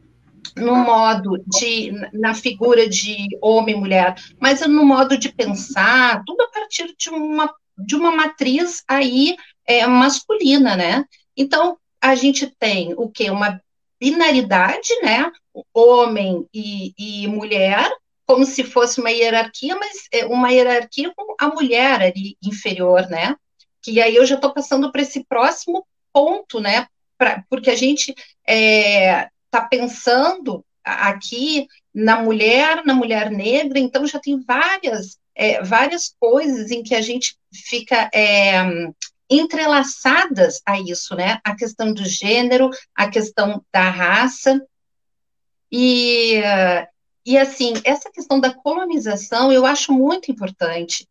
no 0.55 0.75
modo 0.75 1.43
de, 1.45 1.91
na 2.13 2.33
figura 2.33 2.87
de 2.87 3.27
homem 3.41 3.75
e 3.75 3.79
mulher, 3.79 4.15
mas 4.39 4.65
no 4.65 4.85
modo 4.85 5.17
de 5.17 5.29
pensar, 5.29 6.23
tudo 6.25 6.41
a 6.41 6.47
partir 6.47 6.93
de 6.97 7.09
uma, 7.09 7.53
de 7.77 7.95
uma 7.95 8.11
matriz 8.11 8.83
aí 8.87 9.35
é, 9.65 9.85
masculina, 9.85 10.75
né? 10.75 11.05
Então, 11.35 11.77
a 12.01 12.15
gente 12.15 12.47
tem 12.47 12.93
o 12.97 13.09
que? 13.09 13.29
Uma 13.29 13.61
binaridade, 13.99 14.89
né? 15.01 15.31
Homem 15.73 16.47
e, 16.53 16.93
e 16.97 17.27
mulher, 17.27 17.89
como 18.25 18.45
se 18.45 18.63
fosse 18.63 18.99
uma 18.99 19.11
hierarquia, 19.11 19.75
mas 19.75 20.07
é 20.11 20.25
uma 20.25 20.51
hierarquia 20.51 21.11
com 21.15 21.35
a 21.39 21.47
mulher 21.47 22.01
ali 22.01 22.37
inferior, 22.41 23.07
né? 23.09 23.35
que 23.81 24.01
aí 24.01 24.15
eu 24.15 24.25
já 24.25 24.35
estou 24.35 24.53
passando 24.53 24.91
para 24.91 25.01
esse 25.01 25.23
próximo 25.23 25.85
ponto, 26.13 26.59
né? 26.59 26.87
Pra, 27.17 27.43
porque 27.49 27.69
a 27.69 27.75
gente 27.75 28.11
está 28.11 28.23
é, 28.47 29.29
tá 29.49 29.61
pensando 29.61 30.63
aqui 30.83 31.67
na 31.93 32.21
mulher, 32.21 32.83
na 32.85 32.93
mulher 32.93 33.29
negra, 33.29 33.79
então 33.79 34.05
já 34.05 34.19
tem 34.19 34.39
várias, 34.39 35.17
é, 35.35 35.61
várias 35.61 36.15
coisas 36.19 36.71
em 36.71 36.83
que 36.83 36.95
a 36.95 37.01
gente 37.01 37.35
fica 37.53 38.09
é, 38.13 38.61
entrelaçadas 39.29 40.61
a 40.65 40.79
isso, 40.79 41.15
né? 41.15 41.39
A 41.43 41.55
questão 41.55 41.93
do 41.93 42.05
gênero, 42.05 42.69
a 42.95 43.09
questão 43.09 43.63
da 43.71 43.89
raça. 43.89 44.59
E, 45.71 46.41
e 47.25 47.37
assim, 47.37 47.73
essa 47.83 48.09
questão 48.11 48.39
da 48.39 48.53
colonização 48.53 49.51
eu 49.51 49.65
acho 49.65 49.93
muito 49.93 50.31
importante, 50.31 51.07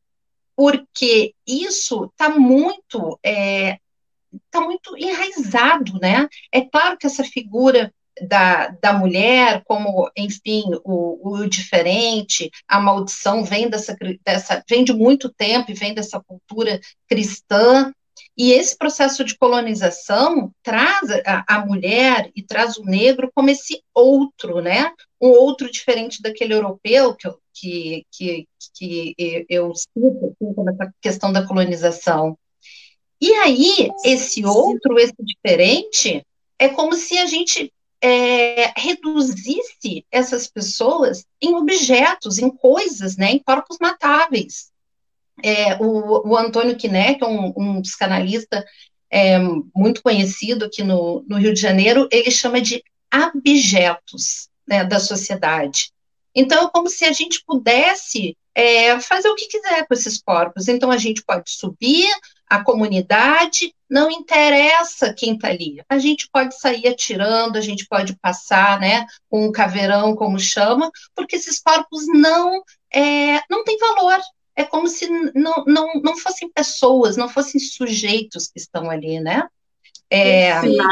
porque 0.57 1.33
isso 1.47 2.07
está 2.07 2.29
muito 2.31 3.19
é, 3.23 3.79
tá 4.51 4.61
muito 4.61 4.97
enraizado, 4.97 5.99
né? 6.01 6.29
É 6.53 6.63
claro 6.63 6.99
que 6.99 7.07
essa 7.07 7.23
figura 7.25 7.93
da, 8.27 8.69
da 8.83 8.93
mulher, 8.93 9.63
como, 9.65 10.11
enfim, 10.17 10.65
o, 10.85 11.31
o 11.31 11.49
diferente, 11.49 12.51
a 12.67 12.81
maldição 12.81 13.45
vem 13.45 13.69
dessa, 13.69 13.97
dessa, 14.25 14.63
vem 14.69 14.85
de 14.85 14.93
muito 14.93 15.33
tempo 15.33 15.71
e 15.71 15.75
vem 15.75 15.95
dessa 15.95 16.21
cultura 16.21 16.81
cristã, 17.09 17.93
e 18.39 18.53
esse 18.53 18.79
processo 18.79 19.25
de 19.25 19.37
colonização 19.37 20.53
traz 20.63 21.11
a, 21.27 21.45
a, 21.57 21.67
mulher 21.67 22.31
e 22.37 22.41
traz 22.41 22.77
o 22.77 22.85
negro 22.85 23.33
como 23.35 23.51
esse 23.51 23.83
outro, 23.93 24.61
né? 24.61 24.93
Um 25.21 25.31
outro 25.31 25.69
diferente 25.69 26.23
daquele 26.23 26.55
europeu 26.55 27.17
que, 27.17 27.35
que, 27.53 28.05
que, 28.13 28.47
que 28.73 29.47
eu 29.49 29.75
cito 29.75 30.37
como 30.39 30.71
essa 30.71 30.95
questão 31.01 31.33
da 31.33 31.45
colonização. 31.45 32.39
E 33.21 33.33
aí, 33.33 33.91
esse 34.05 34.45
outro, 34.45 34.97
esse 35.01 35.17
diferente, 35.19 36.25
é 36.61 36.69
como 36.69 36.95
se 36.95 37.19
a 37.19 37.27
gente 37.27 37.73
é, 38.01 38.73
reduzisse 38.81 40.07
essas 40.13 40.47
pessoas 40.47 41.27
em 41.43 41.57
objetos, 41.57 42.39
em 42.39 42.49
coisas, 42.49 43.17
né, 43.17 43.33
em 43.33 43.41
corpos 43.41 43.79
matáveis 43.81 44.71
é, 45.43 45.77
o, 45.77 46.29
o, 46.29 46.37
Antônio 46.37 46.77
que 46.77 46.89
é 46.89 47.17
um, 47.23 47.53
um 47.57 47.83
psicanalista 47.83 48.65
é, 49.11 49.39
muito 49.75 50.03
conhecido 50.03 50.65
aqui 50.65 50.83
no, 50.83 51.25
no, 51.29 51.39
Rio 51.39 51.55
de 51.55 51.61
Janeiro, 51.61 52.09
ele 52.11 52.31
chama 52.31 52.61
de 52.61 52.83
abjetos 53.11 54.49
né, 54.67 54.85
da 54.85 55.01
sociedade. 55.01 55.91
Então, 56.35 56.67
é 56.67 56.71
como 56.71 56.89
se 56.89 57.05
a 57.05 57.13
gente 57.13 57.43
pudesse 57.47 58.37
é, 58.55 59.01
fazer 59.01 59.29
o 59.29 59.35
que 59.35 59.49
quiser 59.49 59.87
com 59.87 59.95
esses 59.95 60.21
corpos. 60.21 60.69
Então, 60.69 60.91
a 60.91 60.99
gente 60.99 61.23
pode 61.25 61.51
subir, 61.51 62.09
a 62.49 62.65
comunidade, 62.65 63.75
não 63.89 64.11
interessa 64.11 65.13
quem 65.13 65.35
está 65.35 65.49
ali. 65.49 65.83
A 65.89 65.99
gente 65.99 66.29
pode 66.33 66.59
sair 66.59 66.89
atirando, 66.89 67.59
a 67.59 67.61
gente 67.61 67.87
pode 67.87 68.17
passar, 68.17 68.81
né, 68.81 69.07
com 69.29 69.47
um 69.47 69.53
caveirão, 69.53 70.17
como 70.17 70.39
chama, 70.39 70.91
porque 71.15 71.37
esses 71.37 71.61
corpos 71.61 72.07
não 72.07 72.63
é, 72.93 73.41
não 73.51 73.65
têm 73.65 73.77
valor. 73.79 74.19
É 74.59 74.65
como 74.65 74.89
se 74.89 75.09
não, 75.37 75.65
não, 75.69 75.87
não 76.03 76.19
fossem 76.19 76.51
pessoas, 76.51 77.17
não 77.17 77.29
fossem 77.29 77.61
sujeitos 77.61 78.49
que 78.49 78.59
estão 78.59 78.91
ali, 78.91 79.21
né? 79.21 79.45
É, 80.11 80.61
Perfeito, 80.61 80.83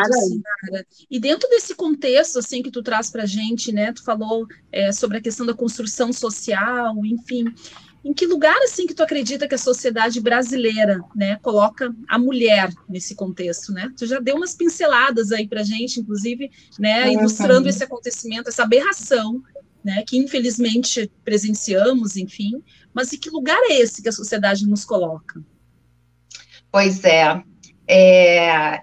E 1.10 1.18
dentro 1.18 1.48
desse 1.48 1.74
contexto 1.74 2.38
assim 2.38 2.62
que 2.62 2.70
tu 2.70 2.80
traz 2.80 3.10
para 3.10 3.24
a 3.24 3.26
gente, 3.26 3.72
né? 3.72 3.92
Tu 3.92 4.04
falou 4.04 4.46
é, 4.70 4.92
sobre 4.92 5.18
a 5.18 5.20
questão 5.20 5.44
da 5.44 5.52
construção 5.52 6.12
social, 6.12 6.94
enfim. 7.04 7.46
Em 8.04 8.14
que 8.14 8.24
lugar 8.24 8.56
assim 8.62 8.86
que 8.86 8.94
tu 8.94 9.02
acredita 9.02 9.48
que 9.48 9.56
a 9.56 9.58
sociedade 9.58 10.20
brasileira, 10.20 11.00
né, 11.12 11.34
coloca 11.42 11.92
a 12.08 12.16
mulher 12.16 12.72
nesse 12.88 13.16
contexto, 13.16 13.72
né? 13.72 13.92
Tu 13.98 14.06
já 14.06 14.20
deu 14.20 14.36
umas 14.36 14.54
pinceladas 14.54 15.32
aí 15.32 15.48
para 15.48 15.64
gente, 15.64 15.98
inclusive, 15.98 16.52
né, 16.78 17.12
ilustrando 17.12 17.68
esse 17.68 17.82
acontecimento, 17.82 18.48
essa 18.48 18.62
aberração, 18.62 19.42
né, 19.86 20.04
que 20.06 20.16
infelizmente 20.16 21.10
presenciamos, 21.24 22.16
enfim. 22.16 22.62
Mas 22.96 23.12
em 23.12 23.18
que 23.18 23.28
lugar 23.28 23.60
é 23.64 23.78
esse 23.78 24.00
que 24.02 24.08
a 24.08 24.12
sociedade 24.12 24.66
nos 24.66 24.82
coloca? 24.82 25.42
Pois 26.72 27.04
é, 27.04 27.42
é 27.86 28.80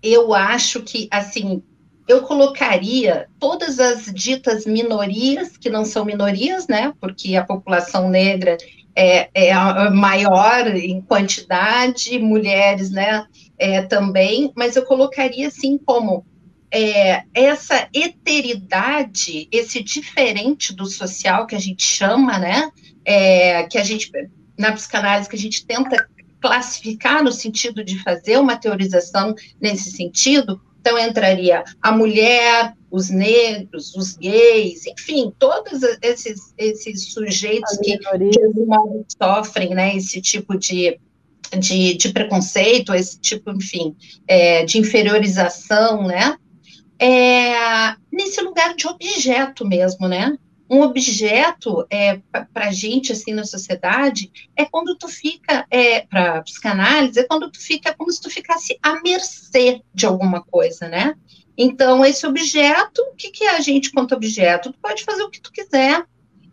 eu 0.00 0.32
acho 0.32 0.82
que, 0.82 1.08
assim, 1.10 1.60
eu 2.06 2.22
colocaria 2.22 3.26
todas 3.40 3.80
as 3.80 4.04
ditas 4.04 4.64
minorias, 4.64 5.56
que 5.56 5.68
não 5.68 5.84
são 5.84 6.04
minorias, 6.04 6.68
né, 6.68 6.92
porque 7.00 7.34
a 7.34 7.44
população 7.44 8.08
negra 8.08 8.56
é, 8.94 9.28
é 9.34 9.90
maior 9.90 10.68
em 10.68 11.00
quantidade, 11.00 12.20
mulheres, 12.20 12.90
né, 12.90 13.26
é, 13.58 13.82
também, 13.82 14.52
mas 14.54 14.76
eu 14.76 14.84
colocaria, 14.84 15.48
assim, 15.48 15.76
como 15.76 16.24
é, 16.70 17.22
essa 17.34 17.88
eteridade, 17.92 19.48
esse 19.50 19.82
diferente 19.82 20.74
do 20.74 20.86
social 20.86 21.46
que 21.46 21.54
a 21.54 21.60
gente 21.60 21.82
chama, 21.82 22.38
né, 22.38 22.70
é, 23.04 23.64
que 23.64 23.78
a 23.78 23.84
gente, 23.84 24.10
na 24.58 24.72
psicanálise, 24.72 25.28
que 25.28 25.36
a 25.36 25.38
gente 25.38 25.64
tenta 25.64 26.08
classificar 26.40 27.22
no 27.22 27.32
sentido 27.32 27.84
de 27.84 28.02
fazer 28.02 28.38
uma 28.38 28.56
teorização 28.56 29.34
nesse 29.60 29.90
sentido, 29.90 30.60
então 30.80 30.98
entraria 30.98 31.64
a 31.82 31.90
mulher, 31.90 32.72
os 32.90 33.10
negros, 33.10 33.94
os 33.96 34.16
gays, 34.16 34.86
enfim, 34.86 35.32
todos 35.38 35.82
esses, 36.00 36.54
esses 36.56 37.12
sujeitos 37.12 37.76
que, 37.78 37.98
que 37.98 38.08
sofrem 39.20 39.70
né, 39.74 39.96
esse 39.96 40.20
tipo 40.20 40.56
de, 40.56 40.98
de, 41.58 41.94
de, 41.94 42.08
preconceito, 42.10 42.94
esse 42.94 43.18
tipo, 43.18 43.50
enfim, 43.50 43.96
é, 44.28 44.64
de 44.64 44.78
inferiorização, 44.78 46.06
né? 46.06 46.38
É, 46.98 47.94
nesse 48.10 48.40
lugar 48.40 48.74
de 48.74 48.86
objeto 48.86 49.66
mesmo, 49.66 50.08
né? 50.08 50.36
um 50.68 50.82
objeto 50.82 51.86
é, 51.90 52.20
para 52.52 52.66
a 52.66 52.72
gente, 52.72 53.12
assim, 53.12 53.32
na 53.32 53.44
sociedade, 53.44 54.30
é 54.56 54.64
quando 54.64 54.96
tu 54.96 55.08
fica, 55.08 55.64
é, 55.70 56.00
para 56.00 56.42
psicanálise, 56.42 57.20
é 57.20 57.24
quando 57.24 57.50
tu 57.50 57.60
fica 57.60 57.94
como 57.94 58.10
se 58.10 58.20
tu 58.20 58.28
ficasse 58.28 58.76
à 58.82 59.00
mercê 59.00 59.80
de 59.94 60.06
alguma 60.06 60.42
coisa, 60.42 60.88
né? 60.88 61.14
Então, 61.56 62.04
esse 62.04 62.26
objeto, 62.26 63.00
o 63.12 63.14
que, 63.14 63.30
que 63.30 63.44
é 63.44 63.56
a 63.56 63.60
gente 63.60 63.92
quanto 63.92 64.14
objeto? 64.14 64.72
Tu 64.72 64.78
pode 64.80 65.04
fazer 65.04 65.22
o 65.22 65.30
que 65.30 65.40
tu 65.40 65.52
quiser. 65.52 66.04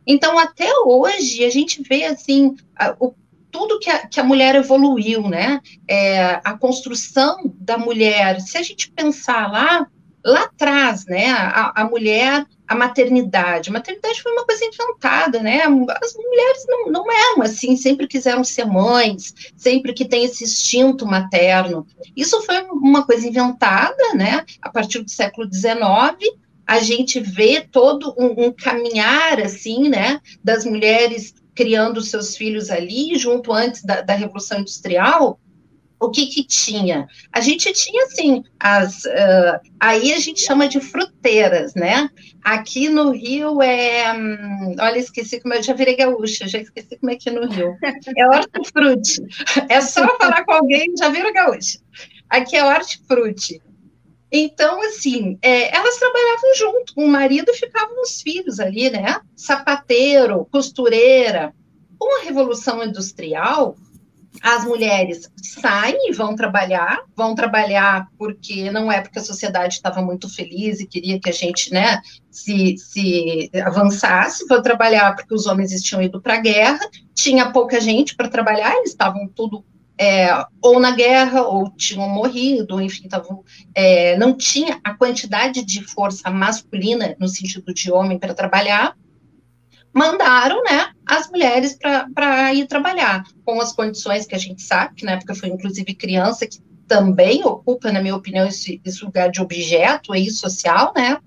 Então, 0.06 0.38
até 0.38 0.70
hoje, 0.86 1.44
a 1.44 1.50
gente 1.50 1.82
vê, 1.82 2.06
assim, 2.06 2.56
a, 2.76 2.96
o, 3.00 3.14
tudo 3.52 3.80
que 3.80 3.90
a, 3.90 4.08
que 4.08 4.20
a 4.20 4.24
mulher 4.24 4.56
evoluiu, 4.56 5.28
né? 5.28 5.60
É, 5.88 6.40
a 6.44 6.58
construção 6.58 7.38
da 7.56 7.78
mulher, 7.78 8.40
se 8.42 8.58
a 8.58 8.62
gente 8.62 8.92
pensar 8.92 9.52
lá, 9.52 9.88
lá 10.26 10.44
atrás, 10.44 11.06
né, 11.06 11.32
a, 11.32 11.82
a, 11.82 11.86
mulher, 11.86 12.46
a 12.68 12.76
maternidade. 12.76 13.70
A 13.70 13.74
maternidade 13.74 14.22
foi 14.22 14.32
uma 14.32 14.46
coisa 14.46 14.64
inventada, 14.64 15.42
né? 15.42 15.62
As 15.64 16.14
mulheres 16.16 16.66
não, 16.68 16.92
não 16.92 17.12
eram 17.12 17.42
assim, 17.42 17.76
sempre 17.76 18.08
quiseram 18.08 18.44
ser 18.44 18.66
mães, 18.66 19.34
sempre 19.56 19.94
que 19.94 20.06
tem 20.06 20.24
esse 20.24 20.44
instinto 20.44 21.06
materno. 21.06 21.86
Isso 22.16 22.42
foi 22.44 22.62
uma 22.72 23.06
coisa 23.06 23.28
inventada, 23.28 24.14
né? 24.16 24.46
A 24.62 24.70
partir 24.70 25.00
do 25.04 25.12
século 25.12 25.48
XIX, 25.52 26.34
a 26.66 26.80
gente 26.80 27.20
vê 27.20 27.62
todo 27.62 28.16
um, 28.18 28.46
um 28.46 28.52
caminhar, 28.52 29.40
assim, 29.42 29.90
né, 29.90 30.20
das 30.44 30.66
mulheres 30.66 31.34
criando 31.54 32.02
seus 32.02 32.36
filhos 32.36 32.70
ali, 32.70 33.18
junto 33.18 33.52
antes 33.52 33.84
da, 33.84 34.02
da 34.02 34.16
Revolução 34.16 34.60
Industrial, 34.60 35.40
o 36.04 36.12
que 36.12 36.28
que 36.28 36.44
tinha? 36.44 37.08
A 37.32 37.40
gente 37.40 37.72
tinha, 37.74 38.04
assim, 38.06 38.44
as, 38.60 39.06
uh, 39.06 39.60
aí 39.80 40.14
a 40.14 40.20
gente 40.20 40.42
chama 40.42 40.68
de 40.68 40.80
fruteiras, 40.80 41.74
né? 41.74 42.10
Aqui 42.44 42.90
no 42.90 43.12
Rio 43.12 43.62
é, 43.62 44.14
hum, 44.14 44.76
olha, 44.80 44.98
esqueci 44.98 45.40
como 45.40 45.54
eu 45.54 45.64
já 45.64 45.74
virei 45.74 45.96
gaúcha, 45.96 46.48
já 46.48 46.60
esqueci 46.60 46.98
como 46.98 47.12
é 47.12 47.16
que 47.16 47.30
é 47.30 47.32
no 47.32 47.48
Rio. 47.48 47.78
É 48.18 48.28
hortifruti. 48.28 49.22
É 49.70 49.82
só 49.82 50.18
falar 50.18 50.44
com 50.44 50.52
alguém, 50.52 50.94
já 50.98 51.10
vira 51.10 51.32
gaúcha. 51.32 51.80
Aqui 52.30 52.56
é 52.56 52.66
hortifruti. 52.66 53.62
Então, 54.36 54.82
assim, 54.82 55.38
é, 55.42 55.76
elas 55.76 55.98
trabalhavam 55.98 56.56
junto 56.56 56.96
com 56.96 57.06
o 57.06 57.08
marido 57.08 57.54
ficavam 57.54 58.02
os 58.02 58.20
filhos 58.22 58.60
ali, 58.60 58.90
né? 58.90 59.22
Sapateiro, 59.36 60.48
costureira. 60.52 61.54
Com 62.00 62.20
a 62.20 62.24
Revolução 62.24 62.84
Industrial, 62.84 63.76
as 64.42 64.66
mulheres 64.66 65.30
saem 65.42 66.10
e 66.10 66.14
vão 66.14 66.36
trabalhar, 66.36 67.04
vão 67.16 67.36
trabalhar 67.36 68.08
porque 68.18 68.72
não 68.72 68.92
é 68.92 69.02
porque 69.02 69.20
a 69.20 69.24
sociedade 69.24 69.76
estava 69.76 70.02
muito 70.02 70.34
feliz 70.34 70.80
e 70.80 70.88
queria 70.88 71.20
que 71.20 71.30
a 71.30 71.34
gente, 71.34 71.72
né, 71.72 72.02
se, 72.32 72.76
se 72.78 73.52
avançasse, 73.64 74.46
vão 74.48 74.62
trabalhar 74.62 75.16
porque 75.16 75.34
os 75.34 75.46
homens 75.46 75.82
tinham 75.82 76.02
ido 76.02 76.22
para 76.22 76.36
a 76.36 76.42
guerra, 76.42 76.80
tinha 77.14 77.52
pouca 77.52 77.80
gente 77.80 78.16
para 78.16 78.30
trabalhar, 78.30 78.76
eles 78.76 78.90
estavam 78.90 79.28
tudo 79.28 79.64
é, 79.98 80.28
ou 80.62 80.80
na 80.80 80.92
guerra, 80.92 81.44
ou 81.44 81.70
tinham 81.72 82.10
morrido, 82.10 82.82
enfim, 82.82 83.08
tavam, 83.08 83.44
é, 83.76 84.18
não 84.18 84.36
tinha 84.36 84.80
a 84.84 84.94
quantidade 84.94 85.64
de 85.64 85.84
força 85.84 86.30
masculina, 86.30 87.16
no 87.20 87.28
sentido 87.28 87.74
de 87.74 87.92
homem, 87.92 88.18
para 88.18 88.34
trabalhar, 88.34 88.98
mandaram, 89.94 90.64
né, 90.64 90.90
as 91.06 91.30
mulheres 91.30 91.78
para 92.14 92.54
ir 92.54 92.68
trabalhar, 92.68 93.24
com 93.46 93.62
as 93.62 93.74
condições 93.74 94.26
que 94.26 94.36
a 94.36 94.40
gente 94.40 94.62
sabe, 94.62 94.96
que 94.96 95.06
na 95.06 95.14
época 95.14 95.36
foi 95.36 95.50
inclusive 95.50 95.94
criança, 95.94 96.48
que 96.48 96.60
também 96.88 97.44
ocupa, 97.46 97.92
na 97.92 98.02
minha 98.02 98.16
opinião, 98.16 98.48
esse, 98.48 98.82
esse 98.84 99.04
lugar 99.06 99.30
de 99.30 99.42
objeto 99.42 100.12
aí 100.12 100.30
social, 100.30 100.94
né, 100.96 101.18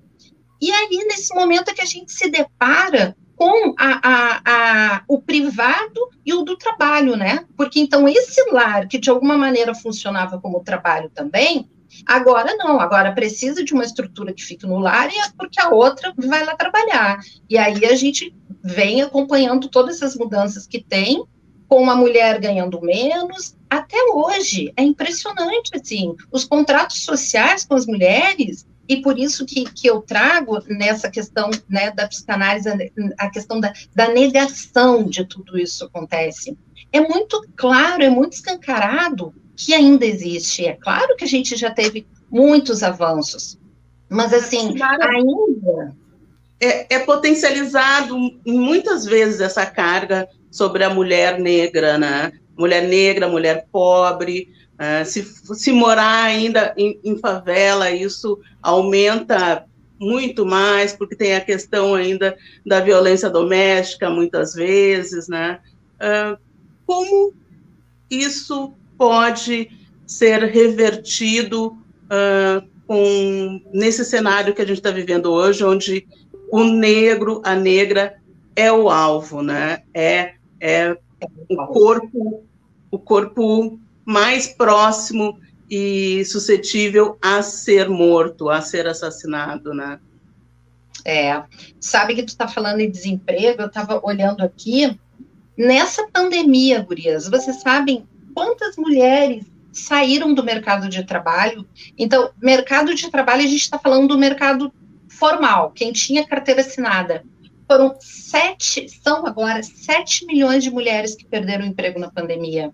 e 0.61 0.71
aí, 0.71 1.05
nesse 1.07 1.35
momento 1.35 1.71
é 1.71 1.75
que 1.75 1.83
a 1.83 1.87
gente 1.87 2.13
se 2.13 2.31
depara 2.31 3.17
com 3.37 3.75
a, 3.79 4.01
a, 4.03 4.43
a, 4.47 5.03
o 5.07 5.21
privado 5.21 6.09
e 6.25 6.33
o 6.33 6.43
do 6.43 6.57
trabalho, 6.57 7.17
né? 7.17 7.45
Porque 7.55 7.79
então 7.79 8.09
esse 8.09 8.51
lar 8.51 8.89
que 8.89 8.99
de 8.99 9.11
alguma 9.11 9.37
maneira 9.37 9.75
funcionava 9.75 10.41
como 10.41 10.65
trabalho 10.65 11.11
também, 11.11 11.69
Agora 12.05 12.55
não, 12.57 12.81
agora 12.81 13.13
precisa 13.13 13.65
de 13.65 13.73
uma 13.73 13.85
estrutura 13.85 14.33
que 14.33 14.43
fique 14.43 14.67
no 14.67 14.79
lar 14.79 15.09
e 15.13 15.19
é 15.19 15.31
porque 15.37 15.61
a 15.61 15.71
outra 15.71 16.13
vai 16.17 16.45
lá 16.45 16.55
trabalhar. 16.55 17.21
E 17.49 17.57
aí 17.57 17.85
a 17.87 17.95
gente 17.95 18.35
vem 18.63 19.03
acompanhando 19.03 19.69
todas 19.69 19.97
essas 19.97 20.17
mudanças 20.17 20.67
que 20.67 20.83
tem, 20.83 21.25
com 21.69 21.89
a 21.91 21.97
mulher 21.97 22.41
ganhando 22.41 22.81
menos, 22.81 23.57
até 23.69 23.97
hoje. 24.13 24.73
É 24.77 24.83
impressionante, 24.83 25.71
assim, 25.75 26.15
os 26.31 26.45
contratos 26.45 27.03
sociais 27.03 27.65
com 27.65 27.75
as 27.75 27.87
mulheres, 27.87 28.67
e 28.89 29.01
por 29.03 29.19
isso 29.19 29.45
que, 29.45 29.65
que 29.65 29.89
eu 29.89 30.01
trago 30.01 30.63
nessa 30.69 31.11
questão 31.11 31.51
né, 31.69 31.91
da 31.91 32.07
psicanálise, 32.07 32.69
a 33.19 33.31
questão 33.31 33.59
da, 33.59 33.73
da 33.95 34.09
negação 34.09 35.05
de 35.05 35.25
tudo 35.25 35.59
isso 35.59 35.85
acontece. 35.85 36.57
É 36.93 37.01
muito 37.01 37.45
claro, 37.57 38.03
é 38.03 38.09
muito 38.09 38.35
escancarado 38.35 39.35
que 39.57 39.75
ainda 39.75 40.05
existe. 40.05 40.67
É 40.67 40.75
claro 40.75 41.17
que 41.17 41.25
a 41.25 41.29
gente 41.29 41.57
já 41.57 41.71
teve 41.71 42.07
muitos 42.31 42.83
avanços, 42.83 43.59
mas 44.09 44.33
assim, 44.33 44.75
ainda. 44.81 45.97
É, 46.59 46.95
é 46.95 46.99
potencializado 47.01 48.17
muitas 48.47 49.05
vezes 49.05 49.41
essa 49.41 49.67
carga 49.67 50.27
sobre 50.51 50.85
a 50.85 50.91
mulher 50.91 51.39
negra, 51.39 51.99
né? 51.99 52.33
Mulher 52.57 52.89
negra, 52.89 53.29
mulher 53.29 53.67
pobre. 53.71 54.49
Uh, 54.75 55.05
se, 55.05 55.23
se 55.23 55.73
morar 55.73 56.25
ainda 56.25 56.73
em, 56.77 56.99
em 57.05 57.19
favela, 57.19 57.91
isso 57.91 58.39
aumenta 58.63 59.67
muito 59.99 60.45
mais, 60.45 60.93
porque 60.95 61.17
tem 61.17 61.35
a 61.35 61.41
questão 61.41 61.95
ainda 61.95 62.37
da 62.65 62.81
violência 62.81 63.29
doméstica, 63.29 64.11
muitas 64.11 64.55
vezes, 64.55 65.29
né? 65.29 65.61
Uh, 65.97 66.39
como 66.87 67.35
isso 68.11 68.73
pode 68.97 69.71
ser 70.07 70.43
revertido 70.45 71.69
uh, 72.07 72.67
com, 72.87 73.61
nesse 73.73 74.05
cenário 74.05 74.55
que 74.55 74.63
a 74.63 74.67
gente 74.67 74.79
está 74.79 74.91
vivendo 74.91 75.27
hoje, 75.33 75.65
onde 75.65 76.07
o 76.51 76.65
negro, 76.65 77.43
a 77.45 77.55
negra 77.55 78.17
é 78.55 78.73
o 78.73 78.89
alvo, 78.89 79.43
né? 79.43 79.83
É, 79.93 80.35
é 80.61 80.97
o 81.51 81.67
corpo, 81.67 82.45
o 82.91 82.99
corpo 82.99 83.79
mais 84.05 84.47
próximo 84.47 85.39
e 85.69 86.25
suscetível 86.25 87.19
a 87.21 87.43
ser 87.43 87.89
morto, 87.89 88.49
a 88.49 88.61
ser 88.61 88.87
assassinado, 88.87 89.75
né? 89.75 89.99
É, 91.05 91.43
sabe 91.81 92.15
que 92.15 92.23
tu 92.23 92.29
está 92.29 92.49
falando 92.49 92.81
em 92.81 92.91
desemprego, 92.91 93.63
eu 93.63 93.67
estava 93.67 94.01
olhando 94.05 94.43
aqui, 94.43 94.99
nessa 95.57 96.07
pandemia, 96.09 96.83
gurias, 96.83 97.29
vocês 97.29 97.61
sabem 97.61 98.07
quantas 98.37 98.77
mulheres 98.77 99.47
saíram 99.73 100.35
do 100.35 100.45
mercado 100.45 100.91
de 100.91 101.03
trabalho? 101.03 101.67
Então, 101.97 102.31
mercado 102.39 102.95
de 102.95 103.11
trabalho, 103.11 103.41
a 103.41 103.47
gente 103.47 103.63
está 103.63 103.79
falando 103.79 104.09
do 104.09 104.19
mercado 104.19 104.71
formal, 105.09 105.71
quem 105.71 105.91
tinha 105.91 106.27
carteira 106.27 106.61
assinada. 106.61 107.25
Foram 107.67 107.97
sete, 107.99 108.91
são 109.03 109.27
agora 109.27 109.63
sete 109.63 110.27
milhões 110.27 110.63
de 110.63 110.71
mulheres 110.71 111.15
que 111.15 111.25
perderam 111.25 111.65
o 111.65 111.69
emprego 111.69 111.99
na 111.99 112.11
pandemia. 112.11 112.71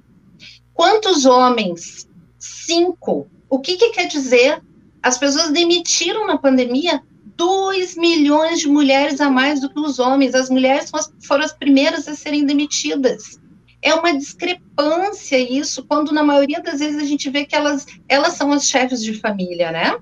Quantos 0.74 1.26
homens? 1.26 2.08
Cinco. 2.40 3.28
O 3.48 3.60
que, 3.60 3.76
que 3.76 3.90
quer 3.90 4.08
dizer? 4.08 4.60
As 5.00 5.16
pessoas 5.16 5.52
demitiram 5.52 6.26
na 6.26 6.38
pandemia 6.38 7.00
2 7.36 7.96
milhões 7.96 8.58
de 8.58 8.68
mulheres 8.68 9.20
a 9.20 9.30
mais 9.30 9.60
do 9.60 9.70
que 9.70 9.78
os 9.78 10.00
homens. 10.00 10.34
As 10.34 10.50
mulheres 10.50 10.90
foram 11.22 11.44
as 11.44 11.52
primeiras 11.52 12.08
a 12.08 12.16
serem 12.16 12.44
demitidas. 12.44 13.40
É 13.82 13.92
uma 13.94 14.16
discrepância 14.16 15.36
isso, 15.36 15.84
quando 15.84 16.12
na 16.12 16.22
maioria 16.22 16.60
das 16.60 16.78
vezes 16.78 17.02
a 17.02 17.04
gente 17.04 17.28
vê 17.28 17.44
que 17.44 17.54
elas, 17.54 17.84
elas 18.08 18.34
são 18.34 18.52
as 18.52 18.68
chefes 18.68 19.02
de 19.02 19.14
família, 19.14 19.72
né? 19.72 19.98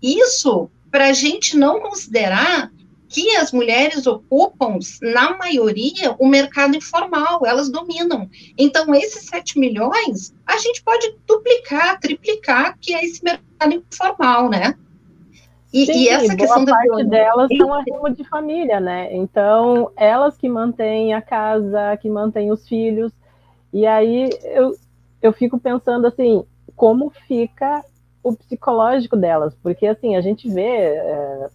Isso, 0.00 0.70
para 0.90 1.08
a 1.08 1.12
gente 1.12 1.56
não 1.56 1.80
considerar 1.80 2.70
que 3.08 3.36
as 3.36 3.52
mulheres 3.52 4.06
ocupam, 4.06 4.78
na 5.00 5.36
maioria, 5.36 6.14
o 6.18 6.26
mercado 6.28 6.76
informal, 6.76 7.44
elas 7.44 7.70
dominam. 7.70 8.28
Então, 8.58 8.94
esses 8.94 9.26
7 9.26 9.58
milhões, 9.58 10.34
a 10.46 10.58
gente 10.58 10.82
pode 10.82 11.16
duplicar, 11.26 11.98
triplicar, 12.00 12.76
que 12.80 12.94
é 12.94 13.04
esse 13.04 13.22
mercado 13.22 13.74
informal, 13.74 14.48
né? 14.48 14.74
E, 15.72 15.86
Sim, 15.86 15.92
e 15.92 16.08
essa 16.08 16.36
questão 16.36 16.64
da 16.64 16.72
parte 16.72 17.04
delas 17.04 17.48
são 17.56 17.74
arrimo 17.74 18.10
de 18.10 18.24
família, 18.24 18.80
né? 18.80 19.14
Então, 19.14 19.90
elas 19.96 20.36
que 20.36 20.48
mantêm 20.48 21.12
a 21.12 21.20
casa, 21.20 21.96
que 22.00 22.08
mantêm 22.08 22.50
os 22.50 22.66
filhos. 22.68 23.12
E 23.72 23.84
aí 23.86 24.30
eu, 24.44 24.74
eu 25.20 25.32
fico 25.32 25.58
pensando 25.58 26.06
assim, 26.06 26.44
como 26.74 27.10
fica 27.10 27.84
o 28.22 28.34
psicológico 28.34 29.16
delas? 29.16 29.54
Porque 29.62 29.86
assim, 29.86 30.16
a 30.16 30.20
gente 30.20 30.48
vê 30.48 30.94
é, 30.94 31.48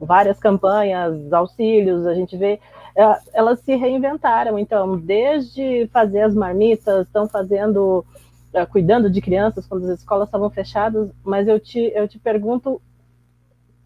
várias 0.00 0.38
campanhas, 0.38 1.32
auxílios, 1.32 2.06
a 2.06 2.14
gente 2.14 2.36
vê, 2.36 2.60
é, 2.94 3.18
elas 3.32 3.60
se 3.60 3.74
reinventaram, 3.74 4.58
então, 4.58 4.98
desde 4.98 5.88
fazer 5.92 6.22
as 6.22 6.34
marmitas, 6.34 7.06
estão 7.06 7.28
fazendo, 7.28 8.04
é, 8.52 8.64
cuidando 8.66 9.10
de 9.10 9.20
crianças 9.20 9.66
quando 9.66 9.84
as 9.84 9.98
escolas 9.98 10.28
estavam 10.28 10.50
fechadas, 10.50 11.10
mas 11.24 11.48
eu 11.48 11.58
te, 11.58 11.92
eu 11.94 12.06
te 12.06 12.18
pergunto 12.18 12.80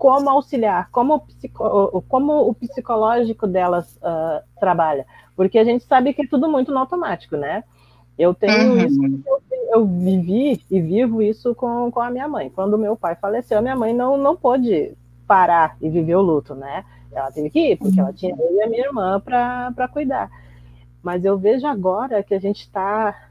como 0.01 0.31
auxiliar, 0.31 0.89
como 0.91 1.17
o, 1.17 1.21
psico, 1.21 2.03
como 2.09 2.49
o 2.49 2.55
psicológico 2.55 3.47
delas 3.47 3.97
uh, 3.97 4.43
trabalha, 4.59 5.05
porque 5.37 5.59
a 5.59 5.65
gente 5.65 5.85
sabe 5.85 6.15
que 6.15 6.23
é 6.23 6.27
tudo 6.27 6.49
muito 6.49 6.73
no 6.73 6.79
automático, 6.79 7.37
né? 7.37 7.65
Eu 8.19 8.33
tenho 8.33 8.73
uhum. 8.73 8.79
isso, 8.79 9.23
eu, 9.27 9.43
eu, 9.75 9.87
vivi 9.87 10.65
e 10.71 10.81
vivo 10.81 11.21
isso 11.21 11.55
com, 11.55 11.91
com 11.91 12.01
a 12.01 12.11
minha 12.11 12.27
mãe. 12.27 12.49
Quando 12.49 12.79
meu 12.79 12.97
pai 12.97 13.15
faleceu, 13.15 13.59
a 13.59 13.63
minha 13.63 13.77
mãe 13.77 13.93
não, 13.93 14.17
não 14.17 14.35
pôde 14.35 14.95
parar 15.27 15.77
e 15.83 15.91
viver 15.91 16.17
o 16.17 16.23
luto, 16.23 16.55
né? 16.55 16.83
Ela 17.13 17.31
teve 17.31 17.51
que 17.51 17.73
ir, 17.73 17.77
porque 17.77 18.01
ela 18.01 18.13
tinha 18.13 18.35
eu 18.35 18.57
e 18.57 18.63
a 18.63 18.69
minha 18.71 18.87
irmã 18.87 19.21
para 19.21 19.89
cuidar. 19.93 20.31
Mas 21.03 21.27
eu 21.27 21.37
vejo 21.37 21.67
agora 21.67 22.23
que 22.23 22.35
a 22.35 22.41
gente 22.41 22.63
está 22.63 23.29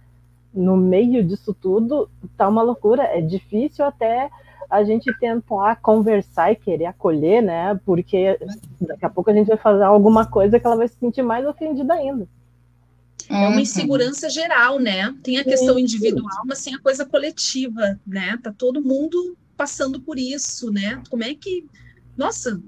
no 0.53 0.77
meio 0.77 1.23
disso 1.23 1.51
tudo, 1.51 2.07
tá 2.37 2.47
uma 2.47 2.61
loucura. 2.61 3.03
É 3.05 3.21
difícil 3.21 3.83
até 3.83 4.29
a 4.69 4.83
gente 4.83 5.11
tentar 5.19 5.77
conversar 5.77 6.51
e 6.51 6.55
querer 6.55 6.85
acolher, 6.85 7.41
né? 7.41 7.79
Porque 7.85 8.37
daqui 8.79 9.05
a 9.05 9.09
pouco 9.09 9.29
a 9.29 9.33
gente 9.33 9.47
vai 9.47 9.57
fazer 9.57 9.83
alguma 9.83 10.25
coisa 10.25 10.59
que 10.59 10.65
ela 10.65 10.75
vai 10.75 10.87
se 10.87 10.95
sentir 10.99 11.23
mais 11.23 11.45
ofendida 11.45 11.93
ainda. 11.93 12.27
É 13.29 13.35
uma 13.35 13.49
uhum. 13.49 13.59
insegurança 13.59 14.29
geral, 14.29 14.79
né? 14.79 15.13
Tem 15.23 15.37
a 15.37 15.43
questão 15.43 15.77
individual, 15.77 16.43
mas 16.45 16.63
tem 16.63 16.73
a 16.73 16.79
coisa 16.79 17.05
coletiva, 17.05 17.99
né? 18.05 18.37
Tá 18.41 18.51
todo 18.55 18.81
mundo 18.81 19.37
passando 19.55 19.99
por 19.99 20.17
isso, 20.17 20.71
né? 20.71 21.01
Como 21.09 21.23
é 21.23 21.33
que 21.33 21.65
nossa, 22.17 22.61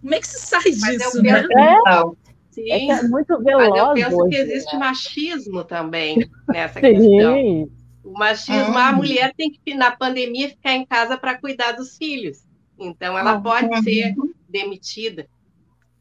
como 0.00 0.14
é 0.14 0.20
que 0.20 0.26
se 0.26 0.46
sai 0.46 0.62
Mas 0.80 0.98
disso, 0.98 1.22
né? 1.22 1.44
É, 1.50 2.02
Sim. 2.50 2.70
É, 2.70 2.86
é 2.86 3.02
muito 3.02 3.42
veloz. 3.42 3.68
Mas 3.68 3.78
eu 3.78 3.94
penso 3.94 4.22
hoje, 4.22 4.30
que 4.30 4.36
existe 4.36 4.72
né? 4.74 4.78
machismo 4.78 5.64
também 5.64 6.30
nessa 6.48 6.80
Sim. 6.80 6.80
questão. 6.80 7.68
O 8.14 8.18
machismo, 8.18 8.78
ah. 8.78 8.90
a 8.90 8.92
mulher 8.92 9.34
tem 9.36 9.50
que, 9.50 9.74
na 9.74 9.90
pandemia, 9.90 10.48
ficar 10.48 10.72
em 10.72 10.86
casa 10.86 11.18
para 11.18 11.36
cuidar 11.36 11.72
dos 11.72 11.96
filhos. 11.96 12.44
Então, 12.78 13.18
ela 13.18 13.32
ah. 13.32 13.40
pode 13.40 13.82
ser 13.82 14.14
demitida. 14.48 15.26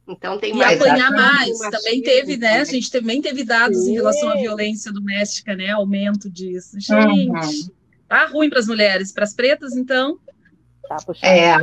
Então, 0.07 0.37
tem 0.37 0.53
e 0.53 0.57
mais. 0.57 0.79
apanhar 0.79 1.11
mais. 1.11 1.57
Também 1.57 2.03
teve, 2.03 2.37
né? 2.37 2.59
A 2.59 2.65
gente 2.65 2.91
também 2.91 3.19
teve 3.19 3.43
dados 3.43 3.85
Sim. 3.85 3.91
em 3.91 3.93
relação 3.95 4.29
à 4.29 4.35
violência 4.35 4.91
doméstica, 4.91 5.55
né? 5.55 5.69
Aumento 5.69 6.29
disso. 6.29 6.79
Gente, 6.79 7.29
uhum. 7.29 7.71
tá 8.07 8.27
ruim 8.27 8.49
para 8.49 8.59
as 8.59 8.67
mulheres. 8.67 9.11
Para 9.11 9.23
as 9.23 9.33
pretas, 9.33 9.75
então. 9.75 10.19
Tá 10.87 10.97
puxado. 10.97 11.25
É. 11.25 11.57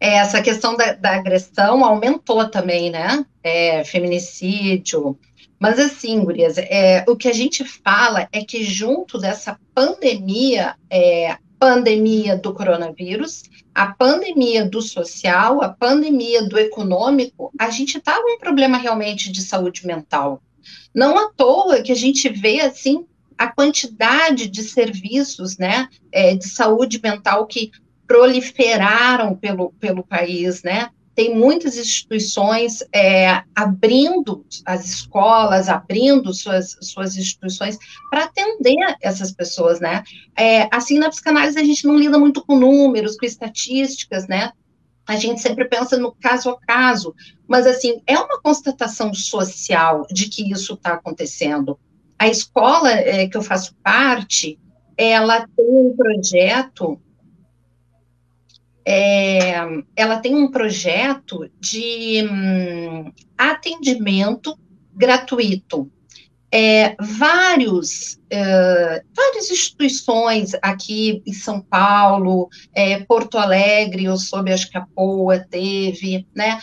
É, 0.00 0.16
essa 0.16 0.42
questão 0.42 0.76
da, 0.76 0.92
da, 0.92 1.16
agressão 1.16 1.84
aumentou 1.84 2.48
também, 2.50 2.90
né? 2.90 3.24
É, 3.42 3.82
feminicídio. 3.84 5.18
Mas 5.58 5.78
assim, 5.78 6.24
Gurias, 6.24 6.56
é, 6.58 7.04
o 7.08 7.16
que 7.16 7.28
a 7.28 7.32
gente 7.32 7.64
fala 7.64 8.28
é 8.32 8.44
que 8.44 8.62
junto 8.62 9.18
dessa 9.18 9.58
pandemia, 9.74 10.76
é, 10.88 11.36
pandemia 11.58 12.36
do 12.36 12.54
coronavírus, 12.54 13.42
a 13.74 13.86
pandemia 13.86 14.64
do 14.64 14.80
social, 14.80 15.62
a 15.62 15.68
pandemia 15.68 16.44
do 16.44 16.58
econômico, 16.58 17.52
a 17.58 17.70
gente 17.70 17.98
está 17.98 18.20
com 18.22 18.36
um 18.36 18.38
problema 18.38 18.78
realmente 18.78 19.32
de 19.32 19.42
saúde 19.42 19.86
mental. 19.86 20.40
Não 20.94 21.18
à 21.18 21.30
toa 21.30 21.82
que 21.82 21.92
a 21.92 21.96
gente 21.96 22.28
vê 22.28 22.60
assim 22.60 23.06
a 23.36 23.46
quantidade 23.46 24.48
de 24.48 24.62
serviços, 24.64 25.56
né, 25.58 25.88
é, 26.10 26.34
de 26.34 26.48
saúde 26.48 27.00
mental 27.00 27.46
que 27.46 27.70
proliferaram 28.06 29.36
pelo, 29.36 29.70
pelo 29.78 30.02
país, 30.02 30.62
né? 30.62 30.90
Tem 31.18 31.34
muitas 31.34 31.76
instituições 31.76 32.78
é, 32.94 33.42
abrindo 33.52 34.46
as 34.64 34.88
escolas, 34.88 35.68
abrindo 35.68 36.32
suas, 36.32 36.76
suas 36.80 37.16
instituições 37.16 37.76
para 38.08 38.22
atender 38.22 38.76
essas 39.02 39.32
pessoas, 39.32 39.80
né? 39.80 40.04
É, 40.38 40.68
assim, 40.72 40.96
na 40.96 41.08
psicanálise, 41.08 41.58
a 41.58 41.64
gente 41.64 41.84
não 41.88 41.98
lida 41.98 42.20
muito 42.20 42.46
com 42.46 42.54
números, 42.56 43.16
com 43.16 43.26
estatísticas, 43.26 44.28
né? 44.28 44.52
A 45.08 45.16
gente 45.16 45.40
sempre 45.40 45.64
pensa 45.64 45.98
no 45.98 46.14
caso 46.14 46.50
a 46.50 46.60
caso, 46.60 47.12
mas, 47.48 47.66
assim, 47.66 48.00
é 48.06 48.16
uma 48.16 48.40
constatação 48.40 49.12
social 49.12 50.06
de 50.12 50.28
que 50.28 50.52
isso 50.52 50.74
está 50.74 50.92
acontecendo. 50.92 51.76
A 52.16 52.28
escola 52.28 52.92
é, 52.92 53.26
que 53.26 53.36
eu 53.36 53.42
faço 53.42 53.74
parte, 53.82 54.56
ela 54.96 55.48
tem 55.56 55.66
um 55.66 55.96
projeto 55.96 56.96
é, 58.90 59.52
ela 59.94 60.18
tem 60.18 60.34
um 60.34 60.50
projeto 60.50 61.46
de 61.60 62.26
hum, 62.26 63.12
atendimento 63.36 64.58
gratuito. 64.94 65.90
É, 66.50 66.96
vários, 66.98 68.18
é, 68.30 69.02
várias 69.14 69.50
instituições 69.50 70.52
aqui 70.62 71.22
em 71.26 71.34
São 71.34 71.60
Paulo, 71.60 72.48
é, 72.74 73.00
Porto 73.00 73.36
Alegre, 73.36 74.04
eu 74.04 74.16
soube, 74.16 74.50
acho 74.50 74.70
que 74.70 74.78
a 74.78 74.86
POA 74.94 75.40
teve, 75.40 76.26
né, 76.34 76.58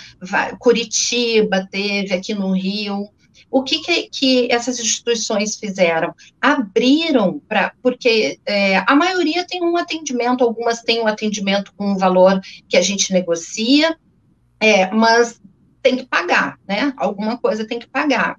Curitiba 0.57 1.67
teve, 1.69 2.11
aqui 2.11 2.33
no 2.33 2.53
Rio, 2.53 3.07
o 3.49 3.63
que, 3.63 3.79
que, 3.79 4.09
que 4.09 4.51
essas 4.51 4.79
instituições 4.79 5.57
fizeram? 5.57 6.13
Abriram 6.41 7.39
para. 7.47 7.73
Porque 7.81 8.39
é, 8.45 8.77
a 8.77 8.95
maioria 8.95 9.45
tem 9.45 9.63
um 9.63 9.77
atendimento, 9.77 10.43
algumas 10.43 10.81
têm 10.81 11.01
um 11.01 11.07
atendimento 11.07 11.73
com 11.75 11.91
um 11.91 11.97
valor 11.97 12.39
que 12.67 12.77
a 12.77 12.81
gente 12.81 13.13
negocia, 13.13 13.97
é, 14.59 14.89
mas 14.91 15.39
tem 15.81 15.97
que 15.97 16.05
pagar, 16.05 16.59
né? 16.67 16.93
Alguma 16.97 17.37
coisa 17.37 17.67
tem 17.67 17.79
que 17.79 17.87
pagar. 17.87 18.37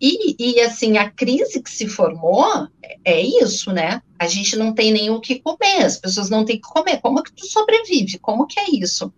E, 0.00 0.36
e, 0.38 0.60
assim, 0.60 0.98
a 0.98 1.10
crise 1.10 1.62
que 1.62 1.70
se 1.70 1.88
formou 1.88 2.68
é, 2.82 2.98
é 3.04 3.20
isso, 3.20 3.72
né? 3.72 4.00
A 4.18 4.26
gente 4.26 4.56
não 4.56 4.72
tem 4.72 4.92
nem 4.92 5.10
o 5.10 5.20
que 5.20 5.40
comer, 5.40 5.84
as 5.84 5.98
pessoas 5.98 6.30
não 6.30 6.44
têm 6.44 6.56
que 6.56 6.68
comer. 6.68 7.00
Como 7.00 7.22
que 7.22 7.32
tu 7.32 7.46
sobrevive? 7.46 8.18
Como 8.18 8.46
que 8.46 8.60
é 8.60 8.70
isso? 8.70 9.12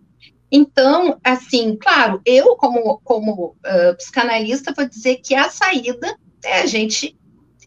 Então, 0.51 1.17
assim, 1.23 1.75
claro, 1.75 2.21
eu, 2.25 2.55
como, 2.55 2.99
como 3.03 3.55
uh, 3.65 3.95
psicanalista, 3.97 4.73
vou 4.75 4.87
dizer 4.87 5.17
que 5.17 5.35
a 5.35 5.49
saída 5.49 6.17
é 6.43 6.61
a 6.61 6.65
gente 6.65 7.17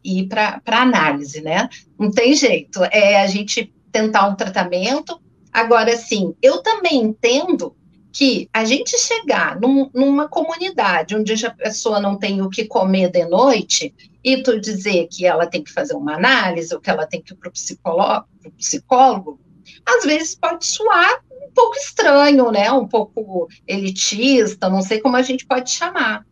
ir 0.02 0.28
para 0.28 0.60
análise, 0.66 1.42
né? 1.42 1.68
Não 1.98 2.10
tem 2.10 2.34
jeito, 2.34 2.82
é 2.84 3.20
a 3.20 3.26
gente 3.26 3.72
tentar 3.92 4.28
um 4.28 4.34
tratamento. 4.34 5.20
Agora, 5.52 5.94
sim, 5.96 6.34
eu 6.40 6.62
também 6.62 7.02
entendo 7.02 7.76
que 8.12 8.48
a 8.52 8.64
gente 8.64 8.98
chegar 8.98 9.60
num, 9.60 9.88
numa 9.94 10.28
comunidade 10.28 11.14
onde 11.14 11.46
a 11.46 11.50
pessoa 11.50 12.00
não 12.00 12.18
tem 12.18 12.42
o 12.42 12.50
que 12.50 12.64
comer 12.64 13.10
de 13.10 13.24
noite, 13.26 13.94
e 14.22 14.42
tu 14.42 14.60
dizer 14.60 15.08
que 15.10 15.26
ela 15.26 15.46
tem 15.46 15.62
que 15.62 15.72
fazer 15.72 15.94
uma 15.94 16.14
análise 16.14 16.74
ou 16.74 16.80
que 16.80 16.90
ela 16.90 17.06
tem 17.06 17.22
que 17.22 17.32
ir 17.32 17.36
para 17.36 17.48
o 17.48 17.52
psicólogo, 17.52 18.26
psicólogo, 18.56 19.40
às 19.86 20.04
vezes 20.04 20.34
pode 20.34 20.66
soar 20.66 21.22
um 21.30 21.52
pouco 21.52 21.76
estranho, 21.76 22.50
né? 22.50 22.70
Um 22.72 22.86
pouco 22.86 23.48
elitista, 23.66 24.68
não 24.68 24.82
sei 24.82 25.00
como 25.00 25.16
a 25.16 25.22
gente 25.22 25.46
pode 25.46 25.70
chamar. 25.70 26.24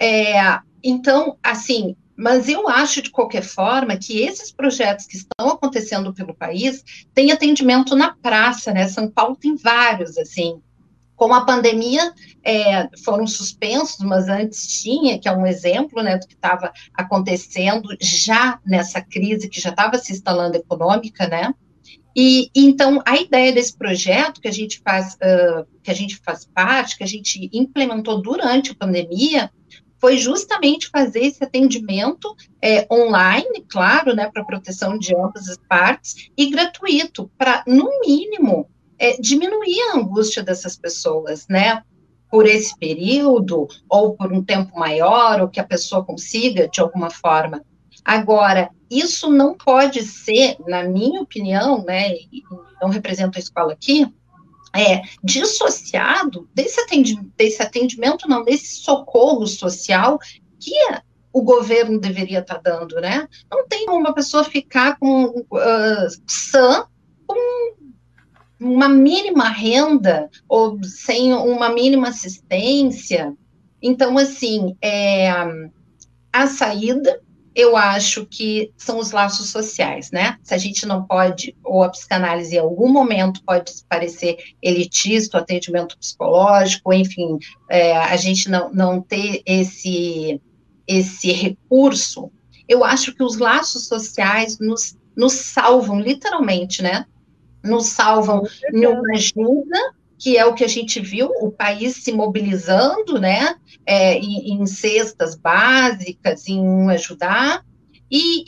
É, 0.00 0.58
então, 0.82 1.38
assim, 1.42 1.96
mas 2.16 2.48
eu 2.48 2.68
acho, 2.68 3.02
de 3.02 3.10
qualquer 3.10 3.42
forma, 3.42 3.96
que 3.96 4.20
esses 4.20 4.52
projetos 4.52 5.06
que 5.06 5.16
estão 5.16 5.48
acontecendo 5.48 6.14
pelo 6.14 6.34
país 6.34 6.84
têm 7.12 7.32
atendimento 7.32 7.96
na 7.96 8.14
praça, 8.14 8.72
né? 8.72 8.88
São 8.88 9.10
Paulo 9.10 9.36
tem 9.36 9.56
vários, 9.56 10.16
assim. 10.16 10.60
Com 11.16 11.32
a 11.32 11.44
pandemia, 11.44 12.12
é, 12.42 12.88
foram 13.04 13.26
suspensos, 13.26 13.98
mas 14.00 14.28
antes 14.28 14.66
tinha, 14.66 15.18
que 15.18 15.28
é 15.28 15.32
um 15.32 15.46
exemplo 15.46 16.02
né, 16.02 16.16
do 16.18 16.26
que 16.26 16.34
estava 16.34 16.72
acontecendo 16.92 17.96
já 18.00 18.60
nessa 18.64 19.00
crise 19.00 19.48
que 19.48 19.60
já 19.60 19.70
estava 19.70 19.96
se 19.98 20.12
instalando 20.12 20.56
econômica, 20.56 21.26
né? 21.28 21.52
E 22.16 22.50
então 22.54 23.02
a 23.04 23.16
ideia 23.16 23.52
desse 23.52 23.76
projeto 23.76 24.40
que 24.40 24.48
a 24.48 24.52
gente 24.52 24.80
faz, 24.84 25.14
uh, 25.14 25.66
que 25.82 25.90
a 25.90 25.94
gente 25.94 26.16
faz 26.24 26.46
parte, 26.46 26.96
que 26.96 27.04
a 27.04 27.08
gente 27.08 27.50
implementou 27.52 28.22
durante 28.22 28.70
a 28.70 28.74
pandemia, 28.74 29.50
foi 30.04 30.18
justamente 30.18 30.90
fazer 30.90 31.20
esse 31.20 31.42
atendimento 31.42 32.36
é, 32.60 32.86
online, 32.92 33.64
claro, 33.66 34.14
né, 34.14 34.30
para 34.30 34.44
proteção 34.44 34.98
de 34.98 35.16
ambas 35.16 35.48
as 35.48 35.56
partes, 35.66 36.28
e 36.36 36.50
gratuito, 36.50 37.30
para, 37.38 37.64
no 37.66 37.88
mínimo, 38.04 38.68
é, 38.98 39.16
diminuir 39.18 39.80
a 39.80 39.96
angústia 39.96 40.42
dessas 40.42 40.76
pessoas, 40.76 41.46
né, 41.48 41.82
por 42.30 42.46
esse 42.46 42.76
período, 42.78 43.66
ou 43.88 44.14
por 44.14 44.30
um 44.30 44.44
tempo 44.44 44.78
maior, 44.78 45.40
ou 45.40 45.48
que 45.48 45.58
a 45.58 45.64
pessoa 45.64 46.04
consiga, 46.04 46.68
de 46.68 46.82
alguma 46.82 47.08
forma. 47.08 47.64
Agora, 48.04 48.70
isso 48.90 49.30
não 49.30 49.54
pode 49.54 50.02
ser, 50.02 50.56
na 50.66 50.84
minha 50.84 51.20
opinião, 51.22 51.82
né, 51.84 52.14
não 52.80 52.90
represento 52.90 53.38
a 53.38 53.40
escola 53.40 53.72
aqui, 53.72 54.06
é, 54.74 55.02
dissociado 55.22 56.48
desse 56.52 56.80
atendimento, 56.80 57.32
desse 57.36 57.62
atendimento, 57.62 58.28
não, 58.28 58.44
desse 58.44 58.76
socorro 58.76 59.46
social 59.46 60.18
que 60.60 60.74
o 61.32 61.42
governo 61.42 61.98
deveria 61.98 62.40
estar 62.40 62.58
tá 62.58 62.70
dando, 62.70 63.00
né? 63.00 63.28
Não 63.50 63.66
tem 63.66 63.88
uma 63.88 64.12
pessoa 64.12 64.44
ficar 64.44 64.98
com 64.98 65.24
uh, 65.26 66.08
sã 66.26 66.86
com 67.26 67.74
uma 68.60 68.88
mínima 68.88 69.48
renda 69.48 70.28
ou 70.48 70.82
sem 70.84 71.32
uma 71.32 71.68
mínima 71.68 72.08
assistência. 72.08 73.34
Então, 73.82 74.16
assim, 74.16 74.76
é, 74.80 75.30
a 76.32 76.46
saída 76.46 77.20
eu 77.54 77.76
acho 77.76 78.26
que 78.26 78.72
são 78.76 78.98
os 78.98 79.12
laços 79.12 79.50
sociais, 79.50 80.10
né? 80.10 80.38
Se 80.42 80.54
a 80.54 80.58
gente 80.58 80.84
não 80.86 81.04
pode, 81.04 81.56
ou 81.62 81.84
a 81.84 81.88
psicanálise 81.88 82.56
em 82.56 82.58
algum 82.58 82.88
momento 82.88 83.42
pode 83.44 83.72
parecer 83.88 84.36
elitista, 84.60 85.38
o 85.38 85.40
atendimento 85.40 85.96
psicológico, 85.96 86.92
enfim, 86.92 87.38
é, 87.70 87.96
a 87.96 88.16
gente 88.16 88.50
não, 88.50 88.72
não 88.72 89.00
ter 89.00 89.42
esse, 89.46 90.40
esse 90.86 91.30
recurso, 91.30 92.30
eu 92.68 92.82
acho 92.82 93.14
que 93.14 93.22
os 93.22 93.36
laços 93.36 93.86
sociais 93.86 94.58
nos, 94.58 94.96
nos 95.16 95.34
salvam, 95.34 96.00
literalmente, 96.00 96.82
né? 96.82 97.06
Nos 97.62 97.86
salvam 97.86 98.42
numa 98.72 99.14
ajuda 99.14 99.94
que 100.18 100.36
é 100.36 100.44
o 100.44 100.54
que 100.54 100.64
a 100.64 100.68
gente 100.68 101.00
viu, 101.00 101.30
o 101.40 101.50
país 101.50 101.96
se 101.96 102.12
mobilizando, 102.12 103.18
né, 103.18 103.56
é, 103.84 104.18
em, 104.18 104.54
em, 104.54 104.66
cestas 104.66 105.34
básicas, 105.34 106.48
em 106.48 106.90
ajudar, 106.90 107.64
e, 108.10 108.44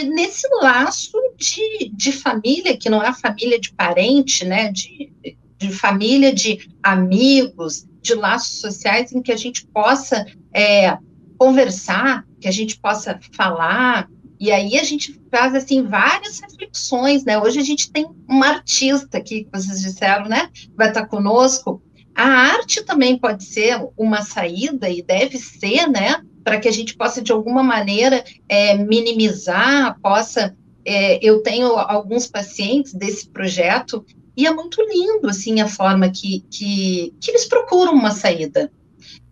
e, 0.00 0.04
nesse 0.04 0.48
laço 0.62 1.18
de, 1.36 1.90
de 1.94 2.12
família, 2.12 2.76
que 2.76 2.88
não 2.88 3.02
é 3.02 3.12
família 3.12 3.60
de 3.60 3.72
parente, 3.72 4.44
né, 4.44 4.72
de, 4.72 5.12
de 5.58 5.70
família 5.70 6.32
de 6.32 6.70
amigos, 6.82 7.86
de 8.00 8.14
laços 8.14 8.60
sociais 8.60 9.12
em 9.12 9.22
que 9.22 9.30
a 9.30 9.36
gente 9.36 9.66
possa 9.66 10.26
é, 10.52 10.96
conversar, 11.38 12.24
que 12.40 12.48
a 12.48 12.52
gente 12.52 12.78
possa 12.78 13.18
falar, 13.32 14.08
e 14.42 14.50
aí 14.50 14.76
a 14.76 14.82
gente 14.82 15.20
faz 15.30 15.54
assim 15.54 15.84
várias 15.84 16.40
reflexões, 16.40 17.24
né? 17.24 17.38
Hoje 17.38 17.60
a 17.60 17.62
gente 17.62 17.92
tem 17.92 18.04
uma 18.28 18.48
artista 18.48 19.18
aqui, 19.18 19.44
que 19.44 19.50
vocês 19.52 19.80
disseram, 19.80 20.28
né? 20.28 20.50
Vai 20.76 20.88
estar 20.88 21.06
conosco. 21.06 21.80
A 22.12 22.24
arte 22.24 22.82
também 22.82 23.16
pode 23.16 23.44
ser 23.44 23.80
uma 23.96 24.22
saída 24.22 24.90
e 24.90 25.00
deve 25.00 25.38
ser, 25.38 25.86
né? 25.86 26.20
Para 26.42 26.58
que 26.58 26.66
a 26.66 26.72
gente 26.72 26.96
possa 26.96 27.22
de 27.22 27.30
alguma 27.30 27.62
maneira 27.62 28.24
é, 28.48 28.76
minimizar, 28.76 29.96
possa. 30.00 30.56
É, 30.84 31.24
eu 31.24 31.40
tenho 31.44 31.76
alguns 31.76 32.26
pacientes 32.26 32.94
desse 32.94 33.28
projeto 33.28 34.04
e 34.36 34.44
é 34.44 34.52
muito 34.52 34.82
lindo 34.82 35.28
assim 35.28 35.60
a 35.60 35.68
forma 35.68 36.10
que, 36.10 36.44
que, 36.50 37.14
que 37.20 37.30
eles 37.30 37.44
procuram 37.44 37.94
uma 37.94 38.10
saída. 38.10 38.72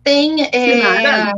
Tem 0.01 0.41
é, 0.43 1.33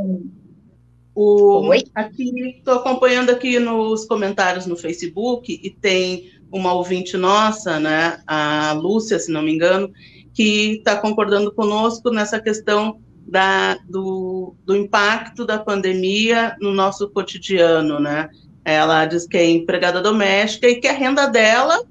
o, 1.16 1.72
aqui 1.94 2.58
estou 2.58 2.76
acompanhando 2.76 3.30
aqui 3.30 3.60
nos 3.60 4.06
comentários 4.06 4.66
no 4.66 4.76
Facebook 4.76 5.60
e 5.64 5.70
tem 5.70 6.32
uma 6.52 6.74
ouvinte 6.74 7.18
nossa, 7.18 7.80
né, 7.80 8.22
a 8.28 8.74
Lúcia, 8.74 9.18
se 9.20 9.32
não 9.32 9.42
me 9.42 9.54
engano, 9.54 9.92
que 10.34 10.78
está 10.78 10.96
concordando 10.96 11.52
conosco 11.54 12.10
nessa 12.12 12.40
questão 12.40 13.00
da, 13.28 13.76
do, 13.90 14.56
do 14.66 14.76
impacto 14.76 15.46
da 15.46 15.58
pandemia 15.58 16.56
no 16.60 16.74
nosso 16.74 17.10
cotidiano, 17.10 18.00
né? 18.00 18.30
Ela 18.66 19.06
diz 19.06 19.26
que 19.28 19.38
é 19.38 19.50
empregada 19.50 20.02
doméstica 20.02 20.68
e 20.68 20.76
que 20.76 20.88
a 20.88 20.94
renda 20.94 21.28
dela 21.28 21.84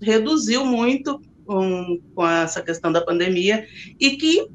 reduziu 0.00 0.64
muito 0.64 1.20
com, 1.46 2.00
com 2.14 2.26
essa 2.26 2.62
questão 2.62 2.90
da 2.90 3.00
pandemia 3.00 3.66
e 4.00 4.12
que 4.12 4.48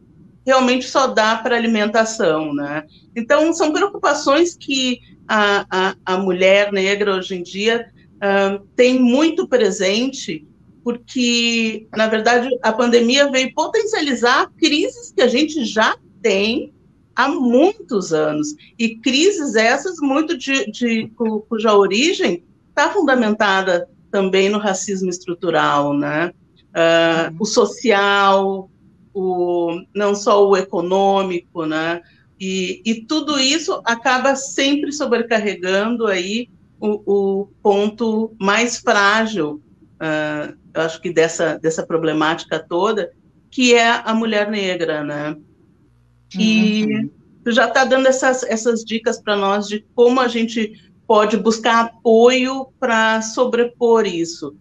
realmente 0.47 0.87
só 0.87 1.07
dá 1.07 1.35
para 1.35 1.57
alimentação, 1.57 2.53
né? 2.53 2.85
Então, 3.13 3.51
são 3.51 3.73
preocupações 3.73 4.55
que 4.55 5.01
a, 5.27 5.65
a, 5.69 5.95
a 6.05 6.17
mulher 6.17 6.71
negra 6.71 7.17
hoje 7.17 7.35
em 7.35 7.43
dia 7.43 7.91
uh, 8.15 8.65
tem 8.73 8.97
muito 8.97 9.45
presente, 9.45 10.47
porque, 10.85 11.85
na 11.93 12.07
verdade, 12.07 12.47
a 12.63 12.71
pandemia 12.71 13.29
veio 13.29 13.53
potencializar 13.53 14.49
crises 14.57 15.11
que 15.11 15.21
a 15.21 15.27
gente 15.27 15.65
já 15.65 15.97
tem 16.21 16.73
há 17.13 17.27
muitos 17.27 18.13
anos, 18.13 18.55
e 18.79 18.95
crises 18.99 19.55
essas 19.55 19.97
muito 19.99 20.37
de, 20.37 20.71
de 20.71 21.11
cuja 21.49 21.75
origem 21.75 22.45
está 22.69 22.89
fundamentada 22.93 23.89
também 24.09 24.47
no 24.47 24.59
racismo 24.59 25.09
estrutural, 25.09 25.93
né? 25.93 26.31
Uh, 26.69 27.35
o 27.37 27.45
social, 27.45 28.69
o, 29.17 29.81
não 29.95 30.13
só 30.13 30.47
o 30.47 30.55
econômico, 30.55 31.65
né? 31.65 32.01
E, 32.39 32.83
e 32.85 33.01
tudo 33.05 33.39
isso 33.39 33.81
acaba 33.83 34.35
sempre 34.35 34.91
sobrecarregando 34.91 36.05
aí 36.05 36.49
o, 36.79 37.01
o 37.41 37.47
ponto 37.63 38.35
mais 38.39 38.77
frágil, 38.77 39.59
uh, 39.95 40.55
eu 40.71 40.81
acho 40.83 41.01
que 41.01 41.11
dessa, 41.11 41.57
dessa 41.57 41.83
problemática 41.83 42.59
toda, 42.59 43.11
que 43.49 43.73
é 43.73 43.89
a 43.89 44.13
mulher 44.13 44.51
negra, 44.51 45.03
né? 45.03 45.35
E 46.37 46.85
uhum. 46.85 47.09
tu 47.43 47.51
já 47.51 47.65
está 47.65 47.85
dando 47.85 48.07
essas, 48.07 48.43
essas 48.43 48.85
dicas 48.85 49.19
para 49.19 49.35
nós 49.35 49.67
de 49.67 49.83
como 49.95 50.19
a 50.19 50.27
gente 50.27 50.79
pode 51.07 51.37
buscar 51.37 51.85
apoio 51.85 52.67
para 52.79 53.23
sobrepor 53.23 54.05
isso. 54.05 54.55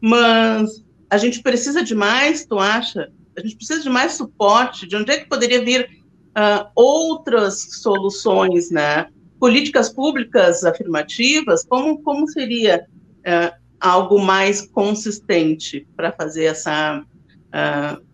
Mas 0.00 0.84
a 1.08 1.16
gente 1.16 1.42
precisa 1.42 1.84
de 1.84 1.94
mais, 1.94 2.44
tu 2.44 2.58
acha? 2.58 3.12
A 3.36 3.40
gente 3.40 3.56
precisa 3.56 3.82
de 3.82 3.90
mais 3.90 4.12
suporte, 4.12 4.86
de 4.86 4.96
onde 4.96 5.12
é 5.12 5.18
que 5.18 5.28
poderia 5.28 5.64
vir 5.64 5.88
uh, 6.30 6.70
outras 6.74 7.80
soluções, 7.80 8.70
né? 8.70 9.08
Políticas 9.38 9.88
públicas 9.88 10.64
afirmativas, 10.64 11.64
como, 11.64 12.02
como 12.02 12.28
seria 12.28 12.86
uh, 13.20 13.56
algo 13.80 14.18
mais 14.18 14.62
consistente 14.62 15.86
para 15.96 16.12
fazer 16.12 16.44
essa, 16.44 17.02
uh, 17.02 18.04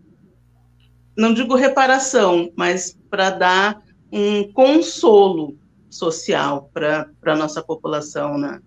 não 1.17 1.33
digo 1.33 1.55
reparação, 1.55 2.51
mas 2.55 2.97
para 3.09 3.31
dar 3.31 3.81
um 4.11 4.51
consolo 4.53 5.57
social 5.89 6.69
para 6.73 7.09
a 7.25 7.35
nossa 7.35 7.61
população, 7.61 8.37
né? 8.37 8.61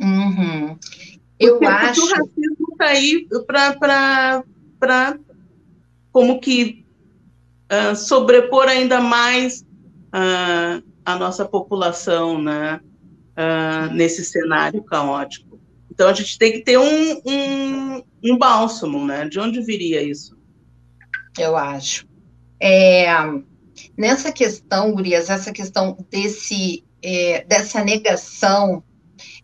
Uhum. 0.00 0.78
Eu 1.38 1.52
Porque 1.52 1.66
acho. 1.66 2.00
O 2.02 2.08
racismo 2.08 2.66
está 2.72 2.86
aí 2.86 3.28
para 4.78 5.18
como 6.12 6.40
que 6.40 6.86
uh, 7.70 7.94
sobrepor 7.94 8.68
ainda 8.68 9.00
mais 9.00 9.60
uh, 10.08 10.82
a 11.04 11.16
nossa 11.16 11.44
população 11.44 12.40
né, 12.40 12.80
uh, 13.36 13.94
nesse 13.94 14.24
cenário 14.24 14.82
caótico. 14.82 15.60
Então, 15.90 16.08
a 16.08 16.12
gente 16.12 16.38
tem 16.38 16.52
que 16.52 16.60
ter 16.60 16.78
um, 16.78 17.20
um, 17.26 18.02
um 18.24 18.38
bálsamo, 18.38 19.04
né? 19.04 19.28
De 19.28 19.40
onde 19.40 19.60
viria 19.60 20.00
isso? 20.00 20.38
Eu 21.36 21.56
acho. 21.56 22.06
É, 22.60 23.06
nessa 23.96 24.30
questão, 24.30 24.92
Gurias, 24.92 25.28
essa 25.28 25.52
questão 25.52 25.96
desse 26.08 26.84
é, 27.02 27.44
dessa 27.44 27.82
negação, 27.82 28.82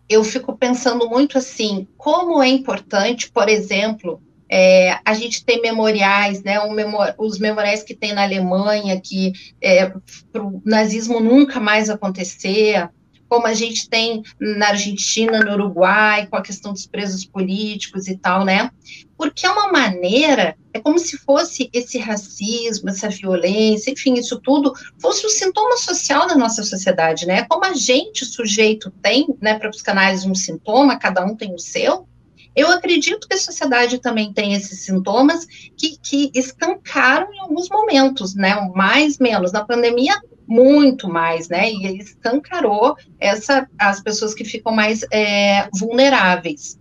eu 0.09 0.23
fico 0.23 0.57
pensando 0.57 1.09
muito 1.09 1.37
assim, 1.37 1.87
como 1.97 2.41
é 2.41 2.47
importante, 2.47 3.31
por 3.31 3.49
exemplo, 3.49 4.21
é, 4.49 4.99
a 5.03 5.13
gente 5.13 5.43
tem 5.43 5.61
memoriais, 5.61 6.43
né, 6.43 6.59
um 6.59 6.71
memor 6.71 7.13
os 7.17 7.39
memoriais 7.39 7.83
que 7.83 7.95
tem 7.95 8.13
na 8.13 8.23
Alemanha, 8.23 8.99
que 9.01 9.33
é, 9.61 9.91
o 10.35 10.61
nazismo 10.63 11.19
nunca 11.19 11.59
mais 11.59 11.89
acontecer, 11.89 12.89
como 13.27 13.47
a 13.47 13.53
gente 13.53 13.89
tem 13.89 14.23
na 14.39 14.69
Argentina, 14.69 15.39
no 15.39 15.53
Uruguai, 15.53 16.27
com 16.27 16.35
a 16.35 16.41
questão 16.41 16.71
dos 16.71 16.85
presos 16.85 17.25
políticos 17.25 18.07
e 18.07 18.15
tal, 18.15 18.45
né? 18.45 18.69
Porque 19.17 19.45
é 19.45 19.49
uma 19.49 19.71
maneira, 19.71 20.55
é 20.73 20.79
como 20.79 20.99
se 20.99 21.17
fosse 21.17 21.69
esse 21.73 21.97
racismo, 21.97 22.89
essa 22.89 23.09
violência, 23.09 23.91
enfim, 23.91 24.13
isso 24.13 24.39
tudo 24.39 24.73
fosse 24.99 25.25
um 25.25 25.29
sintoma 25.29 25.75
social 25.77 26.27
da 26.27 26.35
nossa 26.35 26.63
sociedade, 26.63 27.25
né? 27.25 27.45
Como 27.49 27.65
a 27.65 27.73
gente, 27.73 28.25
sujeito, 28.25 28.91
tem, 29.01 29.27
né, 29.41 29.57
para 29.57 29.69
os 29.69 29.81
canais 29.81 30.23
um 30.23 30.35
sintoma, 30.35 30.99
cada 30.99 31.25
um 31.25 31.35
tem 31.35 31.53
o 31.53 31.59
seu, 31.59 32.07
eu 32.55 32.69
acredito 32.69 33.27
que 33.27 33.33
a 33.33 33.39
sociedade 33.39 33.99
também 33.99 34.31
tem 34.31 34.53
esses 34.53 34.79
sintomas 34.79 35.45
que, 35.75 35.97
que 36.01 36.31
escancaram 36.33 37.33
em 37.33 37.39
alguns 37.39 37.67
momentos, 37.67 38.33
né? 38.33 38.55
Mais, 38.73 39.19
menos. 39.19 39.51
Na 39.51 39.65
pandemia, 39.65 40.15
muito 40.47 41.09
mais, 41.09 41.49
né? 41.49 41.69
E 41.69 41.97
escancarou 41.97 42.95
essa, 43.19 43.67
as 43.77 44.01
pessoas 44.01 44.33
que 44.33 44.45
ficam 44.45 44.73
mais 44.73 45.03
é, 45.11 45.67
vulneráveis. 45.77 46.79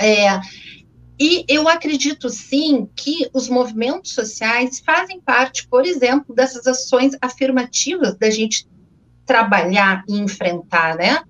É, 0.00 0.40
e 1.20 1.44
eu 1.46 1.68
acredito 1.68 2.30
sim 2.30 2.88
que 2.96 3.28
os 3.34 3.46
movimentos 3.46 4.14
sociais 4.14 4.80
fazem 4.80 5.20
parte, 5.20 5.68
por 5.68 5.84
exemplo, 5.84 6.34
dessas 6.34 6.66
ações 6.66 7.14
afirmativas 7.20 8.16
da 8.16 8.30
gente 8.30 8.66
trabalhar 9.26 10.02
e 10.08 10.18
enfrentar, 10.18 10.96
né? 10.96 11.22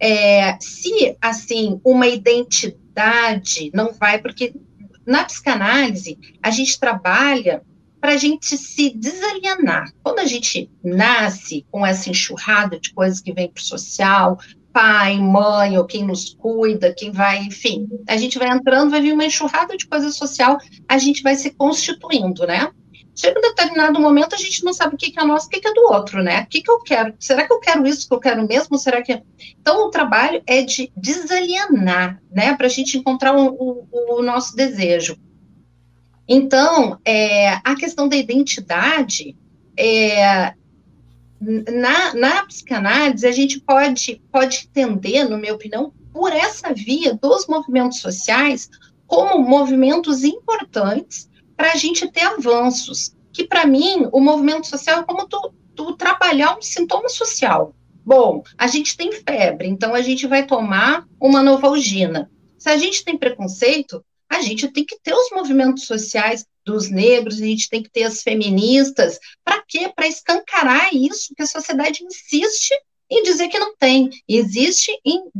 É, 0.00 0.58
se 0.58 1.16
assim 1.20 1.78
uma 1.84 2.06
identidade 2.06 2.85
não 3.72 3.92
vai, 3.92 4.18
porque 4.18 4.54
na 5.06 5.24
psicanálise 5.24 6.18
a 6.42 6.50
gente 6.50 6.78
trabalha 6.78 7.62
para 8.00 8.12
a 8.12 8.16
gente 8.16 8.56
se 8.56 8.90
desalienar. 8.90 9.92
Quando 10.02 10.18
a 10.20 10.24
gente 10.24 10.70
nasce 10.82 11.66
com 11.70 11.84
essa 11.84 12.10
enxurrada 12.10 12.78
de 12.78 12.92
coisas 12.92 13.20
que 13.20 13.32
vem 13.32 13.50
para 13.50 13.60
o 13.60 13.64
social, 13.64 14.38
pai, 14.72 15.18
mãe, 15.18 15.78
ou 15.78 15.86
quem 15.86 16.04
nos 16.04 16.34
cuida, 16.34 16.94
quem 16.94 17.10
vai, 17.10 17.38
enfim, 17.38 17.88
a 18.06 18.16
gente 18.16 18.38
vai 18.38 18.48
entrando, 18.48 18.90
vai 18.90 19.00
vir 19.00 19.14
uma 19.14 19.24
enxurrada 19.24 19.76
de 19.76 19.86
coisa 19.86 20.10
social, 20.10 20.58
a 20.86 20.98
gente 20.98 21.22
vai 21.22 21.34
se 21.34 21.50
constituindo, 21.50 22.46
né? 22.46 22.70
Chega 23.16 23.38
um 23.38 23.42
determinado 23.42 23.98
momento, 23.98 24.34
a 24.34 24.38
gente 24.38 24.62
não 24.62 24.74
sabe 24.74 24.94
o 24.94 24.98
que 24.98 25.18
é 25.18 25.24
nosso, 25.24 25.46
o 25.46 25.50
que 25.50 25.66
é 25.66 25.72
do 25.72 25.90
outro, 25.90 26.22
né? 26.22 26.42
O 26.42 26.46
que, 26.46 26.60
que 26.60 26.70
eu 26.70 26.78
quero? 26.80 27.14
Será 27.18 27.46
que 27.46 27.52
eu 27.52 27.58
quero 27.58 27.86
isso 27.86 28.06
que 28.06 28.14
eu 28.14 28.20
quero 28.20 28.46
mesmo? 28.46 28.76
Será 28.76 29.00
que. 29.00 29.22
Então, 29.58 29.86
o 29.86 29.90
trabalho 29.90 30.42
é 30.46 30.60
de 30.60 30.92
desalienar, 30.94 32.20
né? 32.30 32.54
Para 32.54 32.66
a 32.66 32.70
gente 32.70 32.98
encontrar 32.98 33.34
o, 33.34 33.48
o, 33.48 34.18
o 34.18 34.22
nosso 34.22 34.54
desejo. 34.54 35.16
Então, 36.28 36.98
é, 37.06 37.54
a 37.64 37.74
questão 37.74 38.06
da 38.06 38.16
identidade, 38.16 39.34
é, 39.78 40.52
na, 41.40 42.14
na 42.14 42.44
psicanálise, 42.44 43.26
a 43.26 43.32
gente 43.32 43.60
pode, 43.60 44.20
pode 44.30 44.68
entender, 44.68 45.24
na 45.24 45.38
minha 45.38 45.54
opinião, 45.54 45.90
por 46.12 46.32
essa 46.32 46.74
via 46.74 47.14
dos 47.14 47.46
movimentos 47.46 48.00
sociais 48.00 48.68
como 49.06 49.38
movimentos 49.38 50.22
importantes 50.22 51.30
para 51.56 51.72
a 51.72 51.76
gente 51.76 52.10
ter 52.10 52.22
avanços. 52.22 53.14
Que, 53.32 53.44
para 53.44 53.66
mim, 53.66 54.08
o 54.12 54.20
movimento 54.20 54.66
social 54.66 55.00
é 55.00 55.04
como 55.04 55.28
tu, 55.28 55.54
tu 55.74 55.94
trabalhar 55.94 56.56
um 56.56 56.62
sintoma 56.62 57.08
social. 57.08 57.74
Bom, 58.04 58.42
a 58.56 58.66
gente 58.66 58.96
tem 58.96 59.12
febre, 59.12 59.68
então 59.68 59.94
a 59.94 60.00
gente 60.00 60.26
vai 60.26 60.46
tomar 60.46 61.06
uma 61.20 61.42
novalgina. 61.42 62.30
Se 62.56 62.70
a 62.70 62.76
gente 62.76 63.04
tem 63.04 63.18
preconceito, 63.18 64.02
a 64.28 64.40
gente 64.40 64.68
tem 64.68 64.84
que 64.84 64.98
ter 65.02 65.14
os 65.14 65.30
movimentos 65.32 65.86
sociais 65.86 66.46
dos 66.64 66.90
negros, 66.90 67.40
a 67.40 67.44
gente 67.44 67.68
tem 67.68 67.82
que 67.82 67.90
ter 67.90 68.04
as 68.04 68.22
feministas. 68.22 69.18
Para 69.44 69.62
quê? 69.66 69.90
Para 69.94 70.08
escancarar 70.08 70.94
isso 70.94 71.34
que 71.34 71.42
a 71.42 71.46
sociedade 71.46 72.04
insiste 72.04 72.74
em 73.10 73.22
dizer 73.22 73.48
que 73.48 73.58
não 73.58 73.76
tem, 73.76 74.10
existe 74.28 74.90
em 75.04 75.30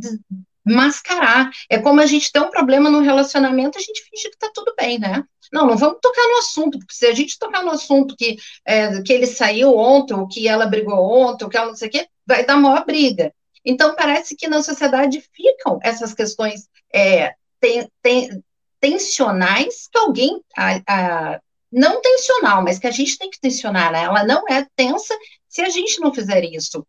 mascarar. 0.67 1.51
É 1.71 1.79
como 1.79 2.01
a 2.01 2.07
gente 2.07 2.33
tem 2.33 2.43
um 2.43 2.51
problema 2.51 2.91
no 2.91 3.01
relacionamento, 3.01 3.79
a 3.79 3.81
gente 3.81 4.03
finge 4.03 4.29
que 4.29 4.35
está 4.35 4.51
tudo 4.53 4.75
bem, 4.77 4.99
né? 4.99 5.23
Não, 5.53 5.67
não 5.67 5.77
vamos 5.77 5.99
tocar 6.03 6.23
no 6.23 6.39
assunto, 6.39 6.79
porque 6.79 6.95
se 6.95 7.07
a 7.07 7.15
gente 7.15 7.39
tocar 7.39 7.63
no 7.63 7.71
assunto 7.71 8.17
que, 8.17 8.37
é, 8.65 9.01
que 9.03 9.13
ele 9.13 9.27
saiu 9.27 9.77
ontem, 9.77 10.15
ou 10.15 10.27
que 10.27 10.49
ela 10.49 10.67
brigou 10.67 10.99
ontem, 10.99 11.45
ou 11.45 11.51
que 11.51 11.57
ela 11.57 11.69
não 11.69 11.77
sei 11.77 11.89
o 11.89 11.91
quê, 11.91 12.09
vai 12.27 12.45
dar 12.45 12.57
maior 12.57 12.85
briga. 12.85 13.33
Então, 13.65 13.95
parece 13.95 14.35
que 14.35 14.49
na 14.49 14.63
sociedade 14.63 15.23
ficam 15.33 15.79
essas 15.83 16.13
questões 16.13 16.69
é, 16.93 17.35
tem, 17.61 17.89
tem, 18.03 18.45
tensionais 18.81 19.89
que 19.91 19.99
alguém, 19.99 20.41
a, 20.57 20.83
a, 20.87 21.41
não 21.71 22.01
tensional, 22.01 22.63
mas 22.63 22.79
que 22.79 22.87
a 22.87 22.93
gente 22.93 23.19
tem 23.19 23.31
que 23.31 23.41
tensionar, 23.41 23.93
né? 23.93 24.05
ela 24.05 24.25
não 24.25 24.45
é 24.49 24.67
tensa 24.77 25.17
se 25.49 25.61
a 25.63 25.69
gente 25.69 26.01
não 26.01 26.13
fizer 26.13 26.45
isso. 26.45 26.87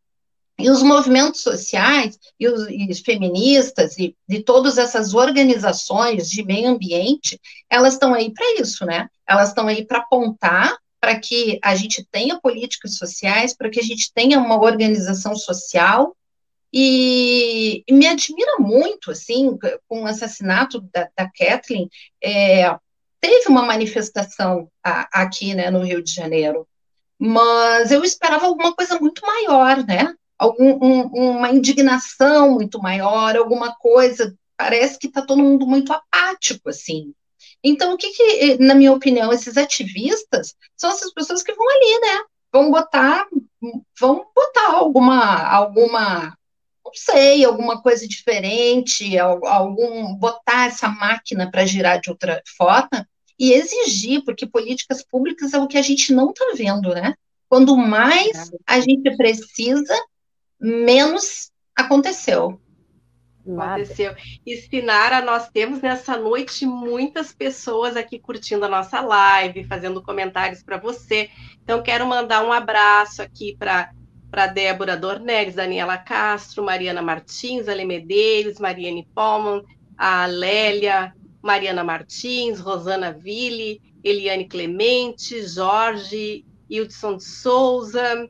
E 0.60 0.70
os 0.72 0.82
movimentos 0.82 1.41
sociais, 1.41 2.18
e 2.39 2.47
os, 2.47 2.68
e 2.68 2.88
os 2.89 2.99
feministas, 2.99 3.97
e 3.97 4.16
de 4.28 4.41
todas 4.41 4.80
essas 4.80 5.14
organizações 5.14 6.30
de 6.30 6.43
meio 6.43 6.70
ambiente, 6.70 7.39
elas 7.70 7.93
estão 7.93 8.14
aí 8.14 8.34
para 8.34 8.60
isso, 8.60 8.84
né? 8.84 9.08
Elas 9.28 9.49
estão 9.49 9.68
aí 9.68 9.86
para 9.86 9.99
apontar 9.99 10.76
para 10.99 11.20
que 11.20 11.60
a 11.64 11.76
gente 11.76 12.03
tenha 12.12 12.39
políticas 12.39 12.95
sociais, 12.95 13.55
para 13.55 13.70
que 13.70 13.80
a 13.80 13.84
gente 13.84 14.12
tenha 14.14 14.39
uma 14.39 14.60
organização 14.60 15.36
social. 15.36 16.16
E, 16.74 17.84
e, 17.88 17.93
me 17.93 18.08
admira 18.08 18.58
muito, 18.60 19.12
assim, 19.12 19.58
com 19.88 20.03
o 20.03 20.05
assassinato 20.05 20.82
da, 20.91 21.08
da 21.16 21.30
Kathleen, 21.30 21.89
é, 22.22 22.76
teve 23.22 23.47
uma 23.47 23.64
manifestação 23.64 24.70
a, 24.84 25.22
aqui, 25.22 25.53
né, 25.53 25.70
no 25.70 25.84
Rio 25.84 26.03
de 26.03 26.12
Janeiro, 26.12 26.68
mas 27.18 27.91
eu 27.91 28.03
esperava 28.03 28.47
alguma 28.47 28.76
coisa 28.76 28.99
muito 28.99 29.26
maior, 29.26 29.86
né, 29.86 30.14
Algum, 30.38 30.78
um, 30.84 31.02
uma 31.38 31.52
indignação 31.52 32.52
muito 32.52 32.80
maior, 32.80 33.36
alguma 33.36 33.76
coisa, 33.76 34.36
parece 34.56 35.00
que 35.00 35.08
está 35.08 35.22
todo 35.22 35.42
mundo 35.42 35.66
muito 35.66 35.92
apático, 35.92 36.70
assim. 36.70 37.14
Então, 37.64 37.94
o 37.94 37.98
que, 37.98 38.10
que, 38.12 38.58
na 38.64 38.76
minha 38.76 38.94
opinião, 38.94 39.34
esses 39.34 39.58
ativistas 39.58 40.56
são 40.76 40.92
essas 40.92 41.12
pessoas 41.12 41.42
que 41.42 41.54
vão 41.54 41.68
ali, 41.70 42.00
né, 42.02 42.24
vão 42.52 42.72
botar, 42.72 43.26
vão 44.00 44.26
botar 44.36 44.74
alguma, 44.74 45.44
alguma 45.48 46.38
não 46.88 46.94
sei, 46.94 47.44
alguma 47.44 47.82
coisa 47.82 48.08
diferente, 48.08 49.18
algum 49.18 50.16
botar 50.16 50.68
essa 50.68 50.88
máquina 50.88 51.52
para 51.52 51.66
girar 51.66 52.00
de 52.00 52.10
outra 52.10 52.42
forma 52.58 53.08
e 53.38 53.52
exigir, 53.52 54.24
porque 54.24 54.48
políticas 54.48 55.04
públicas 55.04 55.54
é 55.54 55.60
o 55.60 55.68
que 55.68 55.78
a 55.78 55.82
gente 55.82 56.14
não 56.14 56.30
está 56.30 56.46
vendo, 56.56 56.94
né? 56.94 57.14
Quando 57.50 57.76
mais 57.78 58.52
a 58.66 58.80
gente 58.80 59.16
precisa, 59.16 59.96
menos 60.60 61.51
aconteceu. 61.76 62.60
Aconteceu. 63.55 64.14
E 64.45 64.58
Sinara, 64.58 65.22
nós 65.22 65.49
temos 65.49 65.82
nessa 65.82 66.18
noite 66.18 66.66
muitas 66.66 67.34
pessoas 67.34 67.95
aqui 67.95 68.20
curtindo 68.20 68.66
a 68.66 68.70
nossa 68.70 68.99
live, 68.99 69.64
fazendo 69.64 70.03
comentários 70.03 70.62
para 70.62 70.78
você. 70.78 71.30
Então, 71.64 71.82
quero 71.82 72.05
mandar 72.05 72.45
um 72.45 72.51
abraço 72.51 73.22
aqui 73.22 73.55
para 73.58 73.91
para 74.30 74.47
Débora 74.47 74.97
Dornelles, 74.97 75.55
Daniela 75.55 75.97
Castro, 75.97 76.62
Mariana 76.62 77.01
Martins, 77.01 77.70
Ale 77.70 77.86
Medeiros, 77.86 78.60
Mariane 78.60 79.08
Palman, 79.16 79.64
a 79.97 80.26
Lélia, 80.26 81.14
Mariana 81.41 81.84
Martins, 81.84 82.60
Rosana 82.60 83.14
Ville, 83.14 83.82
Eliane 84.03 84.45
Clemente, 84.47 85.47
Jorge, 85.47 86.45
Hildson 86.70 87.18
de 87.18 87.24
Souza. 87.24 88.28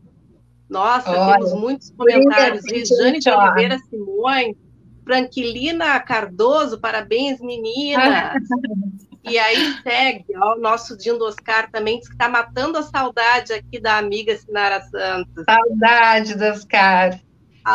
Nossa, 0.69 1.09
Olha, 1.09 1.33
temos 1.33 1.53
muitos 1.53 1.91
comentários. 1.91 2.63
Rejane 2.69 3.19
de 3.19 3.29
Oliveira 3.29 3.77
Simões, 3.89 4.55
Franquilina 5.03 5.99
Cardoso, 5.99 6.79
parabéns, 6.79 7.39
meninas. 7.39 8.33
E 9.29 9.37
aí 9.37 9.75
segue, 9.83 10.25
ó, 10.37 10.55
o 10.55 10.59
nosso 10.59 10.95
Dindo 10.95 11.25
Oscar 11.25 11.69
também 11.69 11.99
diz 11.99 12.07
que 12.07 12.13
está 12.13 12.29
matando 12.29 12.77
a 12.77 12.83
saudade 12.83 13.51
aqui 13.51 13.77
da 13.77 13.97
amiga 13.97 14.35
Sinara 14.37 14.81
Santos. 14.83 15.43
Saudade 15.43 16.35
do 16.35 16.45
Oscar. 16.45 17.19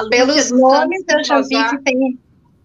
Pelos 0.08 0.50
nomes, 0.50 1.04
eu 1.10 1.22
já 1.22 1.42
vi 1.42 1.68
que 1.68 1.78
tem, 1.82 2.18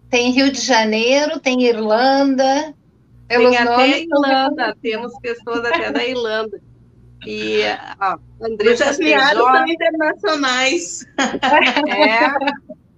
tem 0.08 0.30
Rio 0.30 0.50
de 0.50 0.60
Janeiro, 0.60 1.38
tem 1.38 1.64
Irlanda. 1.64 2.74
Pelos 3.26 3.54
tem 3.54 3.64
nomes, 3.64 3.90
até 3.90 4.00
Irlanda, 4.00 4.76
temos 4.80 5.12
pessoas 5.20 5.64
até 5.66 5.92
da 5.92 6.06
Irlanda. 6.06 6.58
E 7.26 7.60
ó, 8.00 8.18
Andressa 8.40 8.92
Feijó... 8.92 9.20
são 9.20 9.66
internacionais. 9.66 11.04
É, 11.88 12.30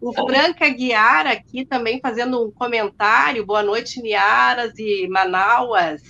o 0.00 0.12
Franca 0.12 0.68
Guiar 0.68 1.26
aqui 1.26 1.64
também 1.64 2.00
fazendo 2.00 2.44
um 2.44 2.50
comentário. 2.50 3.44
Boa 3.44 3.62
noite, 3.62 4.00
Niaras 4.00 4.72
e 4.78 5.08
Manauas. 5.08 6.02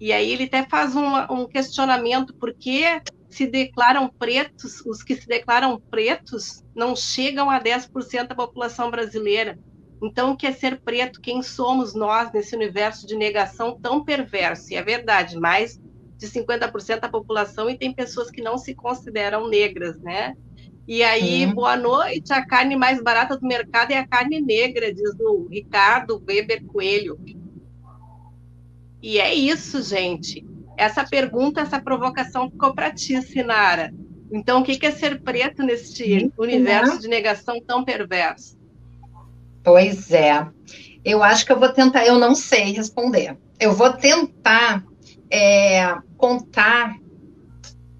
E 0.00 0.12
aí 0.12 0.32
ele 0.32 0.44
até 0.44 0.64
faz 0.64 0.94
um, 0.94 1.16
um 1.30 1.46
questionamento, 1.46 2.34
por 2.34 2.52
que 2.52 2.84
se 3.30 3.46
declaram 3.46 4.08
pretos, 4.08 4.80
os 4.86 5.02
que 5.02 5.16
se 5.16 5.26
declaram 5.26 5.80
pretos 5.90 6.62
não 6.74 6.94
chegam 6.94 7.50
a 7.50 7.60
10% 7.60 8.28
da 8.28 8.34
população 8.34 8.90
brasileira. 8.90 9.58
Então, 10.02 10.32
o 10.32 10.36
que 10.36 10.46
é 10.46 10.52
ser 10.52 10.80
preto? 10.80 11.20
Quem 11.20 11.42
somos 11.42 11.94
nós 11.94 12.30
nesse 12.32 12.54
universo 12.54 13.06
de 13.06 13.16
negação 13.16 13.78
tão 13.80 14.04
perverso? 14.04 14.72
E 14.72 14.76
é 14.76 14.82
verdade, 14.82 15.38
mais 15.38 15.80
de 16.24 16.40
50% 16.40 17.00
da 17.00 17.08
população 17.08 17.68
e 17.68 17.76
tem 17.76 17.92
pessoas 17.92 18.30
que 18.30 18.42
não 18.42 18.56
se 18.56 18.74
consideram 18.74 19.48
negras, 19.48 19.98
né? 20.00 20.34
E 20.86 21.02
aí, 21.02 21.46
uhum. 21.46 21.54
boa 21.54 21.76
noite, 21.76 22.32
a 22.32 22.44
carne 22.44 22.76
mais 22.76 23.02
barata 23.02 23.36
do 23.36 23.46
mercado 23.46 23.92
é 23.92 23.98
a 23.98 24.06
carne 24.06 24.40
negra, 24.40 24.92
diz 24.92 25.14
o 25.18 25.48
Ricardo 25.48 26.22
Weber 26.26 26.64
Coelho. 26.66 27.18
E 29.00 29.18
é 29.18 29.34
isso, 29.34 29.82
gente. 29.82 30.44
Essa 30.76 31.04
pergunta, 31.04 31.60
essa 31.60 31.80
provocação 31.80 32.50
ficou 32.50 32.74
para 32.74 32.90
ti, 32.90 33.20
Sinara. 33.22 33.94
Então, 34.30 34.60
o 34.60 34.64
que 34.64 34.84
é 34.84 34.90
ser 34.90 35.22
preto 35.22 35.62
neste 35.62 36.30
universo 36.36 37.00
de 37.00 37.08
negação 37.08 37.60
tão 37.60 37.84
perverso? 37.84 38.58
Pois 39.62 40.10
é. 40.10 40.46
Eu 41.04 41.22
acho 41.22 41.46
que 41.46 41.52
eu 41.52 41.58
vou 41.58 41.68
tentar, 41.70 42.04
eu 42.04 42.18
não 42.18 42.34
sei 42.34 42.72
responder. 42.72 43.36
Eu 43.58 43.72
vou 43.72 43.92
tentar 43.92 44.84
é, 45.30 45.96
contar 46.16 46.94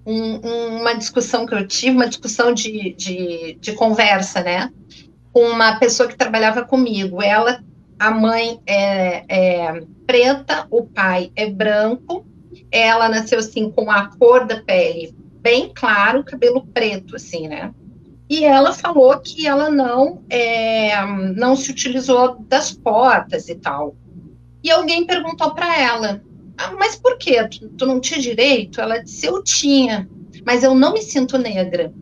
um, 0.05 0.79
uma 0.79 0.93
discussão 0.93 1.45
que 1.45 1.55
eu 1.55 1.67
tive, 1.67 1.95
uma 1.95 2.07
discussão 2.07 2.53
de, 2.53 2.93
de, 2.93 3.57
de, 3.59 3.73
conversa, 3.73 4.41
né? 4.41 4.71
Com 5.33 5.47
uma 5.47 5.79
pessoa 5.79 6.07
que 6.07 6.17
trabalhava 6.17 6.63
comigo. 6.63 7.21
Ela, 7.21 7.63
a 7.99 8.11
mãe 8.11 8.59
é, 8.65 9.25
é 9.27 9.83
preta, 10.05 10.67
o 10.69 10.83
pai 10.83 11.31
é 11.35 11.49
branco. 11.49 12.25
Ela 12.71 13.09
nasceu 13.09 13.39
assim 13.39 13.69
com 13.69 13.91
a 13.91 14.07
cor 14.17 14.45
da 14.45 14.61
pele 14.61 15.13
bem 15.45 15.71
claro, 15.71 16.23
cabelo 16.23 16.65
preto, 16.73 17.15
assim, 17.15 17.47
né? 17.47 17.71
E 18.27 18.43
ela 18.43 18.73
falou 18.73 19.19
que 19.19 19.45
ela 19.45 19.69
não 19.69 20.23
é, 20.27 21.05
não 21.35 21.55
se 21.55 21.69
utilizou 21.69 22.39
das 22.49 22.71
portas 22.71 23.47
e 23.47 23.53
tal. 23.53 23.95
E 24.63 24.71
alguém 24.71 25.05
perguntou 25.05 25.53
para 25.53 25.79
ela, 25.79 26.23
ah, 26.57 26.71
mas 26.77 26.95
por 26.95 27.17
quê? 27.17 27.47
Tu, 27.47 27.69
tu, 27.69 27.85
não 27.85 27.99
tinha 27.99 28.19
direito? 28.19 28.79
Ela 28.81 28.99
disse, 28.99 29.25
eu 29.25 29.43
tinha, 29.43 30.09
mas 30.45 30.63
eu 30.63 30.73
não 30.73 30.93
me 30.93 31.01
sinto 31.01 31.37
negra. 31.37 31.93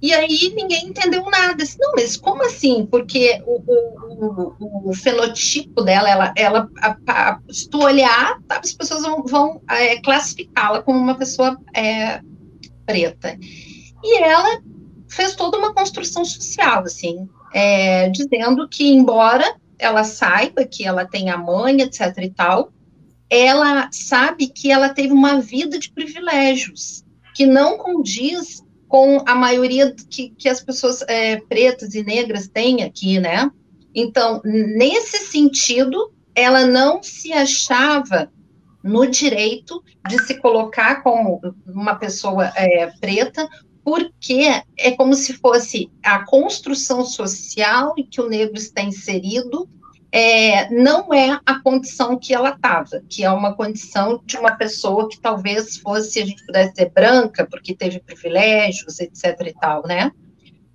E 0.00 0.12
aí 0.14 0.52
ninguém 0.54 0.86
entendeu 0.86 1.24
nada. 1.28 1.56
Disse, 1.56 1.78
não, 1.80 1.92
mas 1.94 2.16
como 2.16 2.44
assim? 2.44 2.86
Porque 2.86 3.42
o, 3.44 3.60
o, 3.66 4.54
o, 4.60 4.90
o 4.90 4.94
fenotipo 4.94 5.82
dela, 5.82 6.08
ela, 6.08 6.32
ela 6.36 6.70
a, 6.80 6.96
a, 7.08 7.40
se 7.50 7.68
tu 7.68 7.82
olhar, 7.82 8.40
tá, 8.46 8.60
as 8.62 8.72
pessoas 8.72 9.02
vão, 9.02 9.24
vão 9.24 9.60
é, 9.68 10.00
classificá-la 10.00 10.82
como 10.82 10.98
uma 10.98 11.16
pessoa 11.16 11.58
é, 11.74 12.20
preta. 12.86 13.36
E 14.02 14.22
ela 14.22 14.60
fez 15.08 15.34
toda 15.34 15.58
uma 15.58 15.74
construção 15.74 16.24
social, 16.24 16.84
assim, 16.84 17.28
é, 17.52 18.08
dizendo 18.10 18.68
que, 18.68 18.88
embora 18.88 19.56
ela 19.78 20.04
saiba 20.04 20.64
que 20.64 20.84
ela 20.84 21.06
tem 21.06 21.30
a 21.30 21.38
mãe, 21.38 21.80
etc 21.82 22.16
e 22.18 22.30
tal, 22.30 22.72
ela 23.30 23.88
sabe 23.92 24.48
que 24.48 24.70
ela 24.70 24.88
teve 24.88 25.12
uma 25.12 25.40
vida 25.40 25.78
de 25.78 25.90
privilégios, 25.90 27.04
que 27.34 27.46
não 27.46 27.76
condiz 27.76 28.62
com 28.88 29.22
a 29.26 29.34
maioria 29.34 29.94
que, 30.10 30.30
que 30.30 30.48
as 30.48 30.62
pessoas 30.62 31.02
é, 31.02 31.36
pretas 31.36 31.94
e 31.94 32.02
negras 32.02 32.48
têm 32.48 32.82
aqui, 32.82 33.18
né? 33.20 33.50
Então, 33.94 34.40
nesse 34.44 35.18
sentido, 35.26 36.12
ela 36.34 36.66
não 36.66 37.02
se 37.02 37.32
achava 37.32 38.30
no 38.82 39.06
direito 39.06 39.82
de 40.08 40.22
se 40.22 40.38
colocar 40.38 41.02
como 41.02 41.40
uma 41.66 41.96
pessoa 41.96 42.50
é, 42.56 42.86
preta 42.98 43.48
porque 43.84 44.62
é 44.78 44.90
como 44.92 45.14
se 45.14 45.32
fosse 45.32 45.90
a 46.02 46.24
construção 46.24 47.04
social 47.04 47.94
em 47.96 48.04
que 48.04 48.20
o 48.20 48.28
negro 48.28 48.56
está 48.56 48.82
inserido 48.82 49.68
é, 50.10 50.70
não 50.70 51.12
é 51.12 51.38
a 51.44 51.60
condição 51.60 52.18
que 52.18 52.32
ela 52.32 52.50
estava, 52.50 53.02
que 53.08 53.22
é 53.22 53.30
uma 53.30 53.54
condição 53.54 54.20
de 54.24 54.36
uma 54.36 54.52
pessoa 54.52 55.08
que 55.08 55.20
talvez 55.20 55.76
fosse, 55.76 56.20
a 56.20 56.26
gente 56.26 56.44
pudesse 56.46 56.72
dizer, 56.72 56.92
branca, 56.94 57.46
porque 57.46 57.74
teve 57.74 58.00
privilégios, 58.00 58.98
etc. 59.00 59.38
e 59.46 59.54
tal, 59.54 59.82
né? 59.86 60.10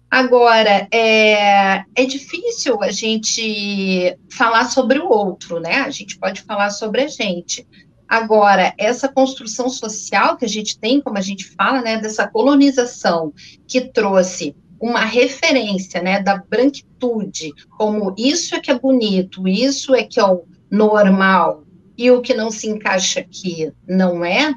Agora, 0.09 0.87
é, 0.91 1.83
é 1.95 2.05
difícil 2.05 2.83
a 2.83 2.91
gente 2.91 4.15
falar 4.29 4.65
sobre 4.65 4.99
o 4.99 5.09
outro, 5.09 5.59
né? 5.59 5.77
A 5.77 5.89
gente 5.89 6.19
pode 6.19 6.43
falar 6.43 6.69
sobre 6.69 7.01
a 7.01 7.07
gente. 7.07 7.67
Agora, 8.07 8.75
essa 8.77 9.07
construção 9.07 9.69
social 9.69 10.37
que 10.37 10.45
a 10.45 10.47
gente 10.47 10.77
tem, 10.77 11.01
como 11.01 11.17
a 11.17 11.21
gente 11.21 11.45
fala, 11.55 11.81
né, 11.81 11.97
dessa 11.97 12.27
colonização 12.27 13.33
que 13.67 13.81
trouxe 13.81 14.55
uma 14.83 15.05
referência, 15.05 16.01
né, 16.01 16.21
da 16.21 16.35
branquitude, 16.35 17.53
como 17.77 18.13
isso 18.17 18.53
é 18.53 18.59
que 18.59 18.69
é 18.69 18.77
bonito, 18.77 19.47
isso 19.47 19.95
é 19.95 20.03
que 20.03 20.19
é 20.19 20.25
o 20.25 20.43
normal, 20.69 21.63
e 21.97 22.11
o 22.11 22.21
que 22.21 22.33
não 22.33 22.51
se 22.51 22.67
encaixa 22.67 23.21
aqui 23.21 23.71
não 23.87 24.25
é, 24.25 24.53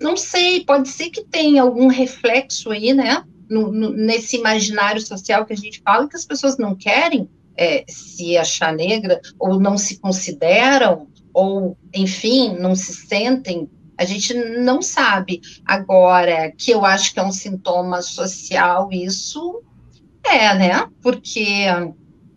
não 0.00 0.16
sei, 0.16 0.64
pode 0.64 0.88
ser 0.88 1.10
que 1.10 1.24
tenha 1.24 1.62
algum 1.62 1.88
reflexo 1.88 2.70
aí, 2.70 2.94
né, 2.94 3.24
no, 3.50 3.72
no, 3.72 3.90
nesse 3.90 4.36
imaginário 4.36 5.00
social 5.00 5.44
que 5.44 5.52
a 5.52 5.56
gente 5.56 5.82
fala, 5.82 6.08
que 6.08 6.16
as 6.16 6.24
pessoas 6.24 6.56
não 6.56 6.76
querem 6.76 7.28
é, 7.56 7.84
se 7.88 8.36
achar 8.36 8.72
negra, 8.72 9.20
ou 9.36 9.58
não 9.58 9.76
se 9.76 9.98
consideram 9.98 11.08
ou, 11.34 11.76
enfim, 11.92 12.56
não 12.58 12.76
se 12.76 12.94
sentem, 12.94 13.68
a 13.98 14.04
gente 14.04 14.34
não 14.34 14.82
sabe. 14.82 15.40
Agora, 15.64 16.52
que 16.52 16.70
eu 16.70 16.84
acho 16.84 17.12
que 17.12 17.20
é 17.20 17.24
um 17.24 17.32
sintoma 17.32 18.02
social, 18.02 18.90
isso 18.92 19.62
é, 20.24 20.56
né? 20.56 20.88
Porque 21.02 21.66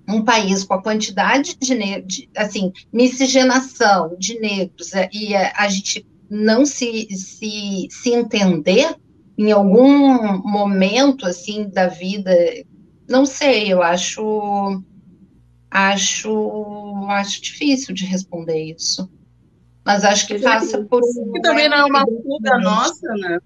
um 0.08 0.24
país 0.24 0.64
com 0.64 0.74
a 0.74 0.82
quantidade 0.82 1.56
de, 1.60 2.02
de 2.02 2.30
assim, 2.36 2.72
miscigenação 2.92 4.16
de 4.18 4.40
negros 4.40 4.94
é, 4.94 5.08
e 5.14 5.36
a, 5.36 5.54
a 5.56 5.70
gente 5.70 6.06
não 6.30 6.66
se, 6.66 7.08
se, 7.12 7.88
se 7.90 8.10
entender 8.12 8.96
em 9.38 9.52
algum 9.52 10.42
momento, 10.42 11.26
assim, 11.26 11.70
da 11.70 11.88
vida, 11.88 12.32
não 13.08 13.26
sei, 13.26 13.72
eu 13.72 13.82
acho 13.82 14.84
acho, 15.72 17.06
acho 17.10 17.42
difícil 17.42 17.94
de 17.94 18.06
responder 18.06 18.74
isso. 18.76 19.10
Mas 19.90 20.06
acho 20.06 20.28
que 20.28 20.38
passa 20.38 20.84
por. 20.84 21.02
Que 21.02 21.42
também 21.42 21.68
não 21.68 21.78
é 21.78 21.84
uma 21.84 22.06
fuga 22.06 22.60
nossa, 22.60 23.08
né? 23.16 23.40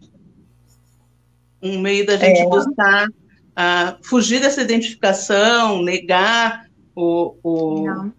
Um 1.62 1.80
meio 1.80 2.06
da 2.06 2.18
gente 2.18 2.42
é. 2.42 2.46
buscar 2.46 3.08
uh, 3.08 3.98
fugir 4.02 4.42
dessa 4.42 4.62
identificação, 4.62 5.82
negar 5.82 6.66
o, 6.94 7.38
o 7.42 8.12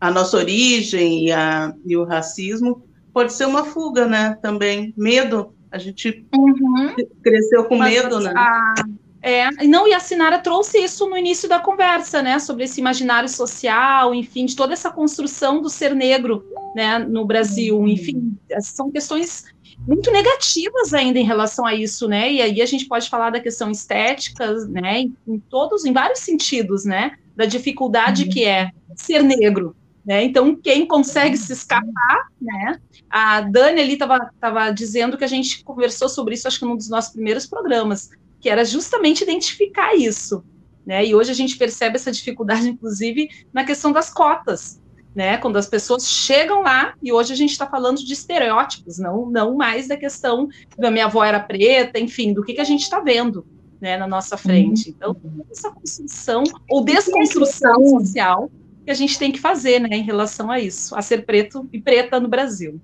a 0.00 0.10
nossa 0.10 0.38
origem 0.38 1.26
e, 1.26 1.30
a, 1.30 1.72
e 1.86 1.96
o 1.96 2.04
racismo, 2.04 2.84
pode 3.12 3.32
ser 3.32 3.46
uma 3.46 3.64
fuga, 3.64 4.08
né? 4.08 4.36
Também. 4.42 4.92
Medo. 4.96 5.54
A 5.70 5.78
gente 5.78 6.26
uhum. 6.34 6.96
cresceu 7.22 7.62
com 7.66 7.76
Mas 7.76 7.94
medo, 7.94 8.18
né? 8.18 8.32
A 8.36 8.74
é, 9.20 9.50
não, 9.66 9.88
e 9.88 9.92
a 9.92 10.00
Sinara 10.00 10.38
trouxe 10.38 10.78
isso 10.78 11.08
no 11.08 11.16
início 11.16 11.48
da 11.48 11.58
conversa, 11.58 12.22
né, 12.22 12.38
sobre 12.38 12.64
esse 12.64 12.80
imaginário 12.80 13.28
social, 13.28 14.14
enfim, 14.14 14.46
de 14.46 14.54
toda 14.54 14.72
essa 14.72 14.90
construção 14.90 15.60
do 15.60 15.68
ser 15.68 15.94
negro, 15.94 16.44
né, 16.74 16.98
no 16.98 17.24
Brasil, 17.24 17.78
uhum. 17.78 17.88
enfim, 17.88 18.36
são 18.60 18.90
questões 18.90 19.44
muito 19.86 20.10
negativas 20.10 20.94
ainda 20.94 21.18
em 21.18 21.24
relação 21.24 21.66
a 21.66 21.74
isso, 21.74 22.06
né, 22.06 22.32
e 22.32 22.40
aí 22.40 22.62
a 22.62 22.66
gente 22.66 22.86
pode 22.86 23.08
falar 23.08 23.30
da 23.30 23.40
questão 23.40 23.70
estética, 23.70 24.52
né, 24.68 25.00
em, 25.00 25.16
em 25.26 25.38
todos, 25.38 25.84
em 25.84 25.92
vários 25.92 26.20
sentidos, 26.20 26.84
né, 26.84 27.16
da 27.34 27.44
dificuldade 27.44 28.24
uhum. 28.24 28.30
que 28.30 28.44
é 28.44 28.70
ser 28.94 29.22
negro, 29.24 29.74
né, 30.06 30.22
então 30.22 30.54
quem 30.54 30.86
consegue 30.86 31.36
se 31.36 31.52
escapar, 31.52 32.28
né, 32.40 32.80
a 33.10 33.40
Dani 33.40 33.80
ali 33.80 33.94
estava 33.94 34.70
dizendo 34.70 35.18
que 35.18 35.24
a 35.24 35.28
gente 35.28 35.64
conversou 35.64 36.08
sobre 36.08 36.34
isso, 36.34 36.46
acho 36.46 36.60
que 36.60 36.64
num 36.64 36.76
dos 36.76 36.88
nossos 36.88 37.12
primeiros 37.12 37.46
programas, 37.46 38.10
que 38.40 38.48
era 38.48 38.64
justamente 38.64 39.22
identificar 39.22 39.94
isso. 39.94 40.44
Né? 40.86 41.06
E 41.06 41.14
hoje 41.14 41.30
a 41.30 41.34
gente 41.34 41.56
percebe 41.56 41.96
essa 41.96 42.10
dificuldade, 42.10 42.66
inclusive, 42.70 43.28
na 43.52 43.64
questão 43.64 43.92
das 43.92 44.10
cotas. 44.10 44.80
Né, 45.14 45.36
quando 45.38 45.56
as 45.56 45.66
pessoas 45.66 46.06
chegam 46.06 46.62
lá, 46.62 46.94
e 47.02 47.12
hoje 47.12 47.32
a 47.32 47.36
gente 47.36 47.50
está 47.50 47.66
falando 47.66 47.98
de 47.98 48.12
estereótipos, 48.12 48.98
não, 48.98 49.28
não 49.28 49.56
mais 49.56 49.88
da 49.88 49.96
questão 49.96 50.48
da 50.78 50.92
minha 50.92 51.06
avó 51.06 51.24
era 51.24 51.40
preta, 51.40 51.98
enfim, 51.98 52.32
do 52.32 52.44
que, 52.44 52.54
que 52.54 52.60
a 52.60 52.64
gente 52.64 52.82
está 52.82 53.00
vendo 53.00 53.44
né, 53.80 53.96
na 53.96 54.06
nossa 54.06 54.36
frente. 54.36 54.90
Então, 54.90 55.16
essa 55.50 55.72
construção 55.72 56.44
ou 56.68 56.84
desconstrução 56.84 57.84
social 57.98 58.48
que 58.84 58.90
a 58.90 58.94
gente 58.94 59.18
tem 59.18 59.32
que 59.32 59.40
fazer 59.40 59.80
né, 59.80 59.96
em 59.96 60.02
relação 60.02 60.50
a 60.50 60.60
isso, 60.60 60.94
a 60.94 61.02
ser 61.02 61.26
preto 61.26 61.68
e 61.72 61.80
preta 61.80 62.20
no 62.20 62.28
Brasil. 62.28 62.80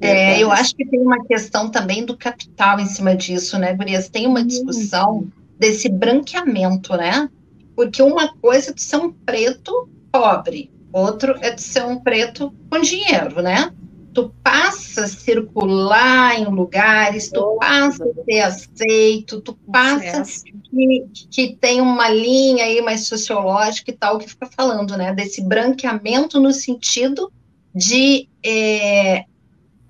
É, 0.00 0.42
eu 0.42 0.52
acho 0.52 0.74
que 0.74 0.84
tem 0.84 1.00
uma 1.00 1.24
questão 1.24 1.70
também 1.70 2.04
do 2.04 2.16
capital 2.16 2.78
em 2.78 2.86
cima 2.86 3.16
disso, 3.16 3.58
né, 3.58 3.72
Gurias? 3.74 4.08
Tem 4.08 4.26
uma 4.26 4.44
discussão 4.44 5.26
desse 5.58 5.88
branqueamento, 5.88 6.94
né? 6.96 7.28
Porque 7.74 8.02
uma 8.02 8.34
coisa 8.36 8.70
é 8.70 8.74
de 8.74 8.82
ser 8.82 8.96
um 8.96 9.12
preto 9.12 9.88
pobre, 10.12 10.70
outro 10.92 11.34
é 11.40 11.50
de 11.50 11.62
ser 11.62 11.84
um 11.84 11.98
preto 11.98 12.54
com 12.70 12.80
dinheiro, 12.80 13.40
né? 13.42 13.72
tu 14.16 14.34
passa 14.42 15.04
a 15.04 15.08
circular 15.08 16.40
em 16.40 16.46
lugares, 16.46 17.30
tu 17.30 17.58
passa 17.60 18.02
a 18.02 18.24
ser 18.24 18.40
aceito, 18.40 19.42
tu 19.42 19.52
passa 19.70 20.22
que, 20.70 21.06
que 21.30 21.56
tem 21.56 21.82
uma 21.82 22.08
linha 22.08 22.64
aí 22.64 22.80
mais 22.80 23.06
sociológica 23.06 23.90
e 23.90 23.94
tal 23.94 24.16
que 24.16 24.26
fica 24.26 24.46
falando, 24.46 24.96
né, 24.96 25.12
desse 25.12 25.42
branqueamento 25.42 26.40
no 26.40 26.50
sentido 26.50 27.30
de 27.74 28.26
é, 28.42 29.26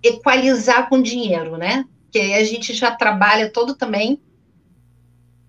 equalizar 0.03 0.89
com 0.89 1.01
dinheiro, 1.01 1.57
né, 1.57 1.85
que 2.11 2.19
aí 2.19 2.35
a 2.35 2.45
gente 2.45 2.73
já 2.75 2.91
trabalha 2.91 3.51
todo 3.51 3.75
também 3.75 4.21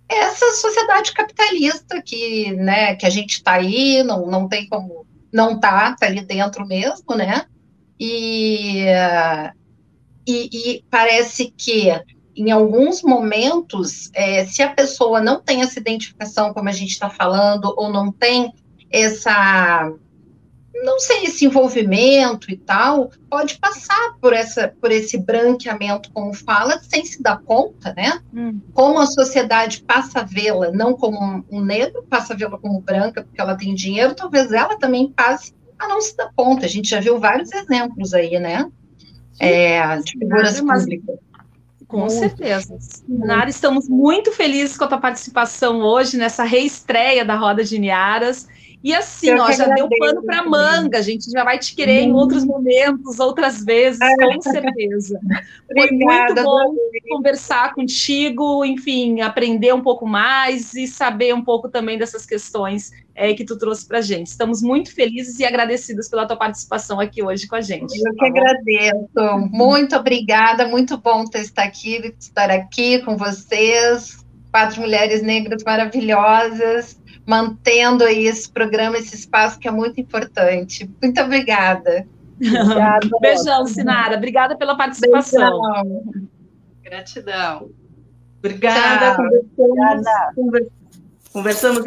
essa 0.10 0.52
sociedade 0.54 1.12
capitalista 1.12 2.02
que, 2.02 2.52
né, 2.54 2.96
que 2.96 3.06
a 3.06 3.10
gente 3.10 3.34
está 3.34 3.54
aí, 3.54 4.04
não, 4.04 4.26
não 4.26 4.48
tem 4.48 4.68
como 4.68 5.06
não 5.32 5.60
tá, 5.60 5.94
tá 5.94 6.06
ali 6.06 6.22
dentro 6.22 6.66
mesmo, 6.66 7.14
né, 7.16 7.46
e, 8.00 8.86
e, 10.26 10.50
e 10.54 10.86
parece 10.90 11.54
que 11.58 11.92
em 12.38 12.52
alguns 12.52 13.02
momentos, 13.02 14.12
é, 14.14 14.46
se 14.46 14.62
a 14.62 14.70
pessoa 14.70 15.20
não 15.20 15.42
tem 15.42 15.64
essa 15.64 15.80
identificação, 15.80 16.54
como 16.54 16.70
a 16.70 16.72
gente 16.72 16.92
está 16.92 17.10
falando, 17.10 17.74
ou 17.76 17.92
não 17.92 18.12
tem 18.12 18.54
essa, 18.92 19.92
não 20.84 21.00
sei, 21.00 21.24
esse 21.24 21.46
envolvimento 21.46 22.52
e 22.52 22.58
tal, 22.58 23.12
pode 23.30 23.58
passar 23.58 24.16
por, 24.22 24.34
essa, 24.34 24.74
por 24.82 24.92
esse 24.92 25.18
branqueamento, 25.18 26.12
como 26.12 26.34
fala, 26.34 26.80
sem 26.82 27.06
se 27.06 27.22
dar 27.22 27.42
conta, 27.42 27.94
né? 27.96 28.20
Hum. 28.34 28.60
Como 28.74 29.00
a 29.00 29.06
sociedade 29.06 29.84
passa 29.84 30.20
a 30.20 30.24
vê-la, 30.24 30.72
não 30.72 30.94
como 30.94 31.44
um, 31.52 31.62
negro, 31.62 32.04
passa 32.10 32.34
a 32.34 32.38
vê-la 32.38 32.58
como 32.58 32.82
branca, 32.82 33.24
porque 33.24 33.40
ela 33.40 33.56
tem 33.56 33.74
dinheiro, 33.74 34.16
talvez 34.16 34.52
ela 34.52 34.78
também 34.78 35.12
passe 35.12 35.54
a 35.80 35.88
não 35.88 36.02
se 36.02 36.16
dar 36.16 36.32
conta. 36.36 36.66
A 36.66 36.70
gente 36.70 36.90
já 36.90 37.00
viu 37.00 37.20
vários 37.20 37.52
exemplos 37.52 38.14
aí, 38.14 38.40
né? 38.40 38.70
É, 39.40 39.98
de 39.98 40.14
figuras 40.14 40.60
públicas. 40.60 41.20
Com 41.88 42.00
muito. 42.00 42.14
certeza. 42.14 42.78
Nara, 43.08 43.50
estamos 43.50 43.88
muito 43.88 44.32
felizes 44.32 44.78
com 44.78 44.84
a 44.84 44.88
tua 44.88 44.98
participação 44.98 45.80
hoje 45.82 46.18
nessa 46.18 46.44
reestreia 46.44 47.24
da 47.24 47.36
Roda 47.36 47.64
de 47.64 47.80
Niaras. 47.80 48.48
E 48.88 48.96
assim, 48.96 49.34
ó, 49.34 49.52
já 49.52 49.68
deu 49.68 49.90
pano 50.00 50.24
para 50.24 50.46
manga, 50.46 51.00
a 51.00 51.02
gente 51.02 51.30
já 51.30 51.44
vai 51.44 51.60
te 51.60 51.76
querer 51.76 52.04
em 52.04 52.14
outros 52.14 52.46
momentos, 52.46 53.20
outras 53.20 53.62
vezes, 53.62 54.00
com 54.00 54.42
certeza. 54.42 55.20
Foi 55.70 55.92
muito 55.92 56.42
bom 56.42 56.74
conversar 57.10 57.76
contigo, 57.76 58.64
enfim, 58.64 59.20
aprender 59.20 59.74
um 59.74 59.82
pouco 59.82 60.08
mais 60.08 60.74
e 60.74 60.88
saber 60.88 61.36
um 61.36 61.44
pouco 61.44 61.68
também 61.68 61.98
dessas 61.98 62.26
questões 62.26 62.94
é, 63.14 63.34
que 63.34 63.44
tu 63.44 63.58
trouxe 63.58 63.86
para 63.86 63.98
a 63.98 64.02
gente. 64.02 64.28
Estamos 64.28 64.62
muito 64.62 64.96
felizes 64.96 65.38
e 65.38 65.46
agradecidos 65.46 66.08
pela 66.08 66.26
tua 66.26 66.38
participação 66.38 66.98
aqui 67.02 67.22
hoje 67.22 67.46
com 67.46 67.58
a 67.58 67.62
gente. 67.62 67.94
Eu 67.94 68.04
tá 68.04 68.12
que 68.12 68.32
bom? 68.32 68.40
agradeço. 68.40 69.50
Muito 69.52 69.98
obrigada, 69.98 70.66
muito 70.66 70.98
bom 70.98 71.26
ter 71.26 71.42
estar 71.42 71.64
aqui, 71.64 72.16
estar 72.18 72.50
aqui 72.50 73.00
com 73.00 73.18
vocês, 73.18 74.26
quatro 74.50 74.80
mulheres 74.80 75.22
negras 75.22 75.62
maravilhosas, 75.62 76.97
mantendo 77.28 78.06
aí 78.06 78.26
esse 78.26 78.50
programa, 78.50 78.98
esse 78.98 79.14
espaço 79.14 79.60
que 79.60 79.68
é 79.68 79.72
muito 79.72 80.00
importante. 80.00 80.90
Muito 81.04 81.22
obrigada. 81.22 82.08
Obrigada. 82.38 83.10
Beijão, 83.20 83.66
Sinara. 83.68 84.16
Obrigada 84.16 84.56
pela 84.56 84.78
participação. 84.78 85.62
Beijão. 85.84 86.30
Gratidão. 86.82 87.70
Obrigada. 88.40 89.18
Conversamos, 90.34 90.68
conversamos 91.34 91.84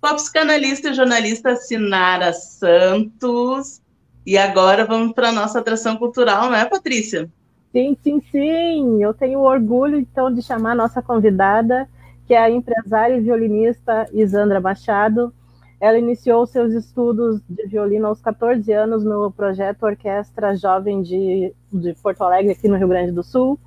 com 0.00 0.06
a 0.06 0.14
psicanalista 0.14 0.88
e 0.88 0.94
jornalista 0.94 1.54
Sinara 1.56 2.32
Santos. 2.32 3.82
E 4.24 4.38
agora 4.38 4.86
vamos 4.86 5.12
para 5.12 5.28
a 5.28 5.32
nossa 5.32 5.58
atração 5.58 5.96
cultural, 5.96 6.46
não 6.46 6.54
é, 6.54 6.64
Patrícia? 6.64 7.28
Sim, 7.70 7.96
sim, 8.02 8.22
sim. 8.32 9.02
Eu 9.02 9.12
tenho 9.12 9.40
orgulho, 9.40 9.98
então, 9.98 10.32
de 10.32 10.40
chamar 10.40 10.72
a 10.72 10.74
nossa 10.74 11.02
convidada, 11.02 11.88
que 12.28 12.34
é 12.34 12.38
a 12.38 12.50
empresária 12.50 13.16
e 13.16 13.22
violinista 13.22 14.06
Isandra 14.12 14.60
Machado. 14.60 15.32
Ela 15.80 15.96
iniciou 15.96 16.46
seus 16.46 16.74
estudos 16.74 17.40
de 17.48 17.66
violino 17.66 18.06
aos 18.06 18.20
14 18.20 18.70
anos 18.70 19.02
no 19.02 19.32
projeto 19.32 19.84
Orquestra 19.84 20.54
Jovem 20.54 21.00
de, 21.00 21.54
de 21.72 21.94
Porto 21.94 22.22
Alegre, 22.22 22.52
aqui 22.52 22.68
no 22.68 22.76
Rio 22.76 22.88
Grande 22.88 23.12
do 23.12 23.22
Sul. 23.22 23.58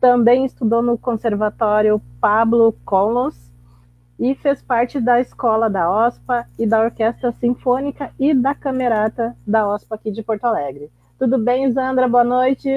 Também 0.00 0.46
estudou 0.46 0.80
no 0.80 0.96
Conservatório 0.96 2.00
Pablo 2.18 2.72
Colos 2.82 3.36
e 4.18 4.34
fez 4.36 4.62
parte 4.62 4.98
da 4.98 5.20
escola 5.20 5.68
da 5.68 5.90
OSPA 5.90 6.48
e 6.58 6.66
da 6.66 6.80
Orquestra 6.80 7.30
Sinfônica 7.32 8.10
e 8.18 8.32
da 8.32 8.54
Camerata 8.54 9.36
da 9.46 9.68
OSPA 9.68 9.96
aqui 9.96 10.10
de 10.10 10.22
Porto 10.22 10.44
Alegre. 10.44 10.90
Tudo 11.18 11.36
bem, 11.36 11.66
Isandra? 11.66 12.08
Boa 12.08 12.24
noite. 12.24 12.70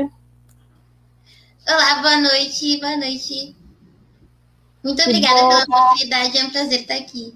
Olá, 1.65 2.01
boa 2.01 2.19
noite, 2.19 2.79
boa 2.81 2.97
noite. 2.97 3.60
Muito 4.83 5.01
obrigada 5.01 5.39
pela 5.39 5.63
oportunidade, 5.63 6.37
é 6.37 6.43
um 6.43 6.49
prazer 6.49 6.81
estar 6.81 6.95
aqui. 6.95 7.33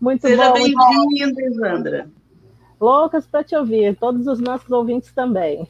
Muito 0.00 0.22
Seja 0.22 0.52
bem-vinda, 0.52 1.42
Isandra. 1.42 2.10
Loucas 2.80 3.26
para 3.26 3.44
te 3.44 3.56
ouvir, 3.56 3.96
todos 3.96 4.26
os 4.26 4.38
nossos 4.40 4.70
ouvintes 4.70 5.12
também. 5.12 5.68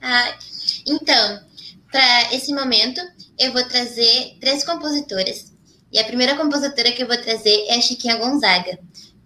Ah, 0.00 0.34
então, 0.86 1.40
para 1.90 2.34
esse 2.34 2.52
momento, 2.52 3.00
eu 3.38 3.52
vou 3.52 3.64
trazer 3.64 4.36
três 4.40 4.64
compositoras 4.64 5.52
e 5.90 5.98
a 5.98 6.04
primeira 6.04 6.36
compositora 6.36 6.92
que 6.92 7.02
eu 7.02 7.06
vou 7.06 7.16
trazer 7.16 7.66
é 7.68 7.76
a 7.76 7.80
Chiquinha 7.80 8.16
Gonzaga, 8.16 8.78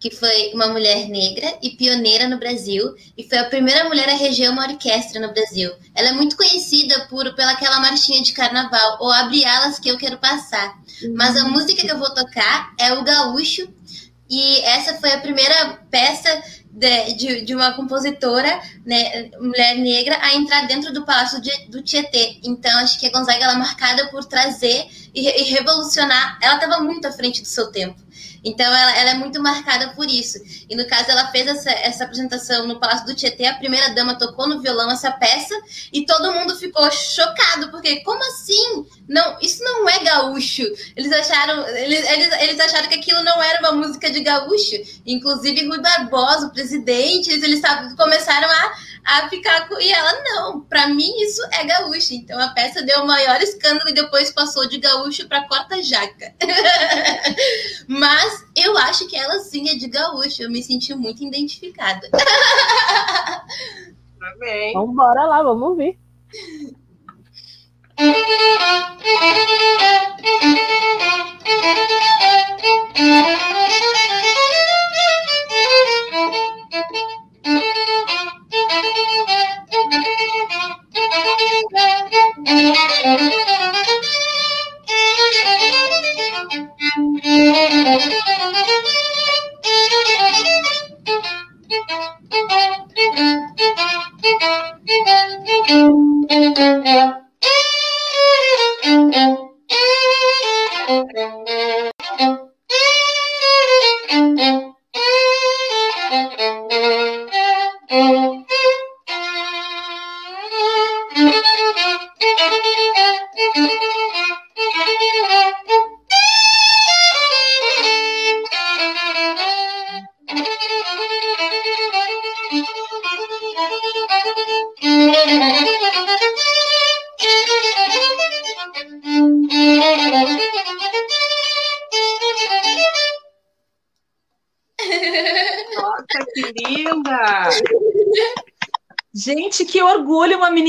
que 0.03 0.11
foi 0.11 0.51
uma 0.53 0.67
mulher 0.67 1.09
negra 1.09 1.57
e 1.63 1.71
pioneira 1.71 2.29
no 2.29 2.37
Brasil 2.37 2.93
e 3.17 3.23
foi 3.23 3.39
a 3.39 3.45
primeira 3.45 3.85
mulher 3.85 4.09
a 4.09 4.17
reger 4.17 4.51
uma 4.51 4.67
orquestra 4.67 5.25
no 5.25 5.33
Brasil. 5.33 5.71
Ela 5.95 6.09
é 6.09 6.13
muito 6.13 6.37
conhecida 6.37 7.07
por 7.09 7.33
pelaquela 7.37 7.79
marchinha 7.79 8.21
de 8.21 8.33
carnaval, 8.33 8.99
ou 9.01 9.13
Abre 9.13 9.45
Alas 9.45 9.79
que 9.79 9.89
eu 9.89 9.97
quero 9.97 10.19
passar. 10.19 10.77
Mas 11.15 11.37
a 11.37 11.45
música 11.45 11.83
que 11.83 11.93
eu 11.93 11.99
vou 12.01 12.13
tocar 12.13 12.75
é 12.81 12.93
o 12.95 13.05
Gaúcho, 13.05 13.73
e 14.29 14.61
essa 14.63 14.95
foi 14.95 15.13
a 15.13 15.21
primeira 15.21 15.79
peça 15.89 16.43
de, 16.73 17.15
de, 17.15 17.41
de, 17.43 17.55
uma 17.55 17.75
compositora, 17.75 18.61
né, 18.85 19.31
mulher 19.39 19.77
negra, 19.77 20.19
a 20.21 20.35
entrar 20.35 20.67
dentro 20.67 20.93
do 20.93 21.05
Palácio 21.05 21.41
de, 21.41 21.69
do 21.69 21.81
Tietê. 21.81 22.41
Então, 22.43 22.77
acho 22.79 22.99
que 22.99 23.07
a 23.07 23.11
Gonzaga 23.13 23.45
ela 23.45 23.53
é 23.53 23.57
marcada 23.57 24.09
por 24.09 24.25
trazer 24.25 24.87
e, 25.15 25.29
e 25.29 25.43
revolucionar. 25.51 26.39
Ela 26.43 26.55
estava 26.55 26.83
muito 26.83 27.07
à 27.07 27.13
frente 27.13 27.41
do 27.41 27.47
seu 27.47 27.71
tempo. 27.71 28.03
Então, 28.45 28.67
ela, 28.67 28.97
ela, 28.99 29.11
é 29.11 29.15
muito 29.15 29.41
marcada 29.41 29.95
por 29.95 30.09
isso. 30.09 30.39
E, 30.69 30.75
no 30.75 30.87
caso, 30.87 31.11
ela 31.11 31.29
fez 31.29 31.47
essa, 31.47 31.71
essa 31.71 32.05
apresentação 32.05 32.67
no 32.67 32.81
Palácio 32.81 33.07
do 33.07 33.15
Tietê, 33.15 33.47
a 33.47 33.55
primeira 33.55 33.95
dama 33.95 34.19
tocou 34.19 34.49
no 34.49 34.61
violão 34.61 34.91
essa 34.91 35.11
peça, 35.11 35.55
e 35.93 36.05
todo 36.05 36.33
mundo 36.33 36.57
ficou 36.57 36.91
chocado, 36.91 37.71
porque 37.71 38.01
como 38.01 38.23
assim? 38.25 38.87
Não, 39.13 39.39
isso 39.41 39.63
não 39.63 39.89
é 39.89 39.99
gaúcho. 40.01 40.63
Eles 40.97 41.13
acharam, 41.13 41.69
eles, 41.69 42.09
eles, 42.11 42.33
eles 42.41 42.61
acharam 42.61 42.89
que 42.89 42.95
aquilo 42.95 43.23
não 43.23 43.43
era 43.43 43.61
uma 43.61 43.73
música 43.73 44.11
de 44.11 44.21
gaúcho. 44.21 44.77
Inclusive, 45.07 45.67
Rui 45.67 45.81
Barbosa, 45.81 46.47
o 46.47 46.53
presidente, 46.53 47.31
eles, 47.31 47.43
eles 47.45 47.61
começaram 47.97 48.49
a 48.49 48.73
a 49.05 49.29
ficar 49.29 49.69
com. 49.69 49.81
E 49.81 49.91
ela, 49.91 50.23
não, 50.23 50.61
para 50.61 50.89
mim 50.89 51.11
isso 51.21 51.43
é 51.53 51.65
gaúcho. 51.65 52.15
Então 52.15 52.41
a 52.41 52.49
peça 52.49 52.83
deu 52.83 53.03
o 53.03 53.07
maior 53.07 53.41
escândalo 53.41 53.91
e 53.91 53.95
depois 53.95 54.31
passou 54.31 54.69
de 54.69 54.79
gaúcho 54.79 55.29
para 55.29 55.47
corta-jaca. 55.49 56.35
Mas 57.89 58.45
eu 58.57 58.77
acho 58.79 59.09
que 59.09 59.17
ela 59.17 59.41
sim 59.41 59.69
é 59.69 59.75
de 59.75 59.89
gaúcho. 59.89 60.43
Eu 60.43 60.51
me 60.51 60.63
senti 60.63 60.95
muito 60.95 61.23
identificada. 61.25 62.09
Tá 64.23 64.37
bem. 64.39 64.73
Vamos 64.73 64.93
embora 64.93 65.25
lá, 65.25 65.43
vamos 65.43 65.71
ouvir. 65.71 65.99
பாருங்க 67.99 68.33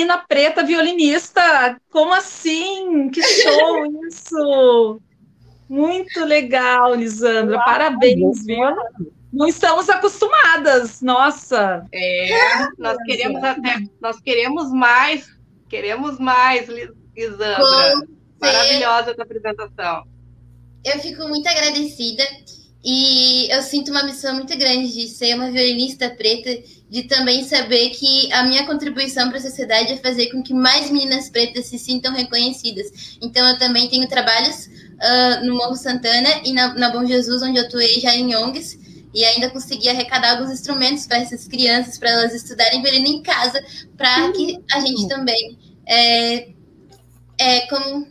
menina 0.03 0.17
preta 0.27 0.63
violinista. 0.63 1.79
Como 1.89 2.13
assim? 2.13 3.09
Que 3.09 3.23
show 3.23 4.05
isso! 4.07 5.01
Muito 5.69 6.23
legal, 6.25 6.93
Lisandra. 6.93 7.55
Uau, 7.55 7.65
Parabéns, 7.65 8.45
viu? 8.45 8.75
Não 9.31 9.47
estamos 9.47 9.89
acostumadas, 9.89 11.01
nossa. 11.01 11.85
É, 11.91 12.67
nós 12.77 12.97
queremos 13.05 13.43
até, 13.43 13.77
nós 13.99 14.19
queremos 14.19 14.71
mais, 14.71 15.27
queremos 15.69 16.19
mais, 16.19 16.67
Lisandra. 17.15 18.05
Maravilhosa 18.39 19.11
essa 19.11 19.23
apresentação. 19.23 20.03
Eu 20.83 20.99
fico 20.99 21.27
muito 21.29 21.47
agradecida 21.47 22.23
e 22.83 23.47
eu 23.49 23.61
sinto 23.63 23.89
uma 23.89 24.03
missão 24.03 24.35
muito 24.35 24.55
grande 24.57 24.93
de 24.93 25.07
ser 25.07 25.33
uma 25.33 25.49
violinista 25.49 26.09
preta, 26.09 26.49
de 26.93 27.01
também 27.05 27.43
saber 27.43 27.89
que 27.89 28.31
a 28.31 28.43
minha 28.43 28.67
contribuição 28.67 29.27
para 29.27 29.39
a 29.39 29.41
sociedade 29.41 29.93
é 29.93 29.97
fazer 29.97 30.27
com 30.27 30.43
que 30.43 30.53
mais 30.53 30.91
meninas 30.91 31.27
pretas 31.27 31.65
se 31.65 31.79
sintam 31.79 32.13
reconhecidas. 32.13 33.17
Então, 33.19 33.47
eu 33.47 33.57
também 33.57 33.89
tenho 33.89 34.07
trabalhos 34.07 34.67
uh, 34.67 35.43
no 35.43 35.55
Morro 35.55 35.75
Santana 35.75 36.29
e 36.45 36.53
na, 36.53 36.75
na 36.75 36.91
Bom 36.91 37.03
Jesus, 37.03 37.41
onde 37.41 37.57
eu 37.57 37.65
atuei 37.65 37.99
já 37.99 38.13
em 38.13 38.35
ONGs, 38.35 38.77
e 39.11 39.25
ainda 39.25 39.49
consegui 39.49 39.89
arrecadar 39.89 40.33
alguns 40.33 40.51
instrumentos 40.51 41.07
para 41.07 41.17
essas 41.17 41.47
crianças, 41.47 41.97
para 41.97 42.11
elas 42.11 42.35
estudarem 42.35 42.83
violino 42.83 43.07
em 43.07 43.23
casa, 43.23 43.59
para 43.97 44.31
que 44.31 44.63
a 44.71 44.79
gente 44.79 45.07
também, 45.07 45.57
é, 45.87 46.49
é, 47.39 47.61
como 47.69 48.07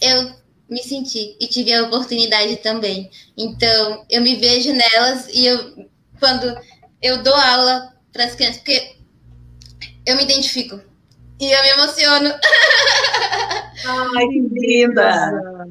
eu 0.00 0.36
me 0.70 0.84
senti 0.84 1.36
e 1.40 1.48
tive 1.48 1.72
a 1.72 1.82
oportunidade 1.82 2.58
também. 2.58 3.10
Então, 3.36 4.04
eu 4.08 4.22
me 4.22 4.36
vejo 4.36 4.72
nelas 4.72 5.26
e 5.32 5.46
eu, 5.46 5.88
quando 6.20 6.56
eu 7.04 7.22
dou 7.22 7.34
aula 7.34 7.94
para 8.10 8.24
as 8.24 8.34
crianças, 8.34 8.56
porque 8.56 8.96
eu 10.06 10.16
me 10.16 10.24
identifico 10.24 10.80
e 11.38 11.52
eu 11.52 11.62
me 11.62 11.68
emociono. 11.68 12.30
Ai, 14.16 14.26
que 14.28 14.40
linda! 14.52 15.66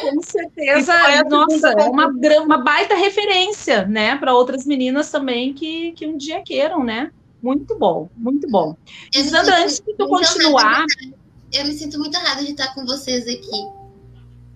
com 0.00 0.22
certeza, 0.22 0.92
nossa, 1.30 1.70
é 1.70 1.84
uma, 1.84 2.08
uma 2.42 2.58
baita 2.58 2.96
referência, 2.96 3.86
né, 3.86 4.16
para 4.16 4.34
outras 4.34 4.66
meninas 4.66 5.08
também 5.08 5.54
que, 5.54 5.92
que 5.92 6.04
um 6.04 6.16
dia 6.16 6.42
queiram, 6.42 6.82
né? 6.82 7.12
Muito 7.40 7.78
bom, 7.78 8.08
muito 8.16 8.50
bom. 8.50 8.76
Isandra, 9.14 9.62
antes 9.62 9.78
de 9.78 9.94
tu 9.94 10.08
continuar. 10.08 10.84
Eu 11.52 11.64
me 11.64 11.74
sinto 11.74 11.96
muito 11.98 12.18
honrada 12.18 12.42
de 12.42 12.50
estar 12.50 12.74
com 12.74 12.84
vocês 12.84 13.28
aqui. 13.28 13.68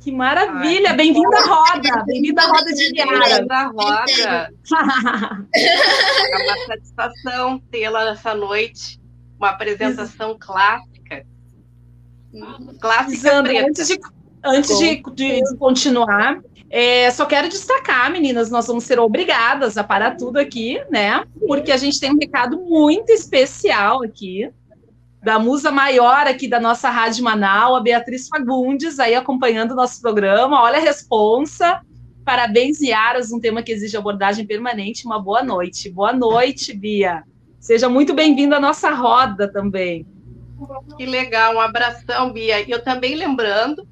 Que 0.09 0.13
maravilha! 0.13 0.95
Bem-vinda 0.95 1.37
à 1.37 1.43
roda! 1.43 2.05
Bem-vinda 2.07 2.41
à 2.41 2.47
roda 2.47 2.73
de 2.73 2.93
Viara! 2.95 3.19
Bem-vinda 3.19 3.55
à 3.55 3.67
roda! 3.67 4.55
é 5.55 6.37
uma 6.45 6.67
satisfação 6.67 7.59
tê-la 7.71 8.07
nessa 8.07 8.35
noite. 8.35 8.99
Uma 9.39 9.51
apresentação 9.51 10.35
clássica. 10.41 11.27
Clássica 12.81 13.21
Sandra, 13.21 13.67
antes 13.67 13.87
de, 13.87 14.01
antes 14.43 14.79
de, 14.79 15.03
de 15.15 15.57
continuar, 15.59 16.41
é, 16.71 17.11
só 17.11 17.27
quero 17.27 17.51
destacar, 17.51 18.11
meninas, 18.11 18.51
nós 18.51 18.67
vamos 18.67 18.85
ser 18.85 18.99
obrigadas 18.99 19.77
a 19.77 19.85
parar 19.85 20.17
tudo 20.17 20.39
aqui, 20.39 20.83
né? 20.91 21.23
Porque 21.47 21.71
a 21.71 21.77
gente 21.77 22.01
tem 22.01 22.11
um 22.11 22.19
recado 22.19 22.59
muito 22.59 23.13
especial 23.13 24.03
aqui 24.03 24.51
da 25.23 25.39
musa 25.39 25.71
maior 25.71 26.27
aqui 26.27 26.49
da 26.49 26.61
nossa 26.61 26.91
Rádio 26.91 27.25
Manaus, 27.25 27.79
a 27.79 27.81
Beatriz 27.81 28.29
Fagundes, 28.29 28.99
aí 28.99 29.15
acompanhando 29.15 29.73
o 29.73 29.77
nosso 29.77 30.01
programa. 30.01 30.63
Olha 30.63 30.79
a 30.79 30.83
responsa. 30.83 31.81
Parabéns, 32.25 32.81
Yaras, 32.81 33.33
um 33.33 33.41
tema 33.41 33.63
que 33.63 33.73
exige 33.73 33.97
abordagem 33.97 34.47
permanente. 34.47 35.07
Uma 35.07 35.21
boa 35.21 35.43
noite. 35.43 35.91
Boa 35.91 36.13
noite, 36.13 36.73
Bia. 36.73 37.25
Seja 37.59 37.89
muito 37.89 38.15
bem-vinda 38.15 38.57
à 38.57 38.61
nossa 38.61 38.91
roda 38.91 39.51
também. 39.51 40.07
Que 40.97 41.07
legal, 41.07 41.57
um 41.57 41.61
abração, 41.61 42.33
Bia. 42.33 42.61
E 42.61 42.71
eu 42.71 42.83
também 42.83 43.15
lembrando 43.15 43.87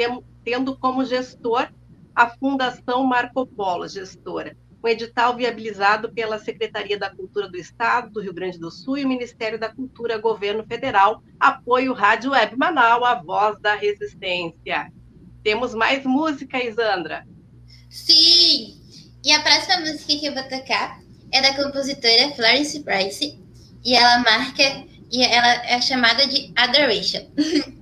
tendo 0.45 0.77
como 0.77 1.05
gestor 1.05 1.69
a 2.15 2.29
Fundação 2.29 3.03
Marco 3.05 3.45
Polo, 3.47 3.89
gestora. 3.89 4.57
Um 4.85 4.89
edital 4.89 5.35
viabilizado 5.35 6.13
pela 6.13 6.39
Secretaria 6.39 6.99
da 6.99 7.09
Cultura 7.11 7.49
do 7.49 7.57
Estado 7.57 8.11
do 8.11 8.21
Rio 8.21 8.35
Grande 8.35 8.59
do 8.59 8.71
Sul 8.71 8.99
e 8.99 9.05
o 9.05 9.09
Ministério 9.09 9.59
da 9.59 9.69
Cultura, 9.69 10.19
Governo 10.19 10.65
Federal, 10.65 11.23
apoio 11.41 11.95
Rádio 11.95 12.33
Web 12.33 12.57
Manaus, 12.57 13.03
a 13.03 13.15
voz 13.15 13.59
da 13.61 13.75
resistência. 13.75 14.93
Temos 15.43 15.75
mais 15.75 16.05
música, 16.05 16.63
Isandra? 16.63 17.27
Sim! 17.89 18.77
E 19.25 19.33
a 19.33 19.43
próxima 19.43 19.81
música 19.81 20.17
que 20.17 20.27
eu 20.27 20.35
vou 20.35 20.45
tocar 20.45 21.01
é 21.33 21.41
da 21.41 21.57
compositora 21.57 22.31
Florence 22.37 22.79
Price 22.81 23.39
e 23.85 23.95
ela 23.95 24.19
marca 24.19 24.85
e 25.11 25.23
ela 25.25 25.67
é 25.67 25.81
chamada 25.81 26.27
de 26.27 26.53
Adoration. 26.57 27.27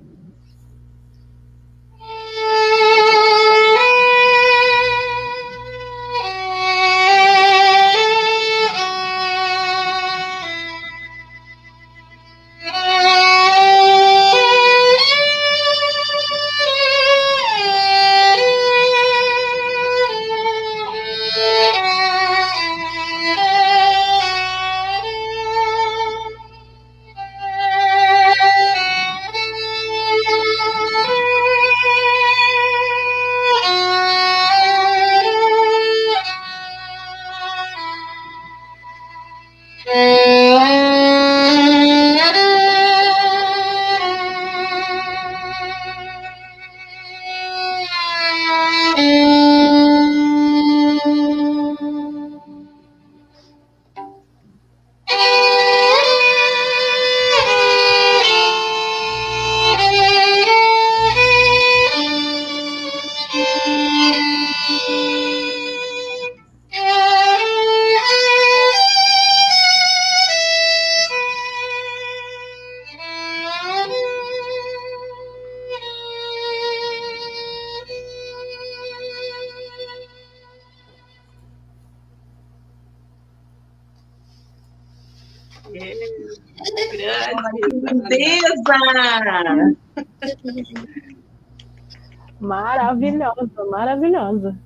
Maravilhosa, 92.87 93.65
maravilhosa. 93.69 94.57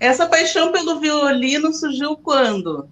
Essa 0.00 0.26
paixão 0.26 0.72
pelo 0.72 0.98
violino 0.98 1.72
surgiu 1.72 2.16
quando? 2.16 2.88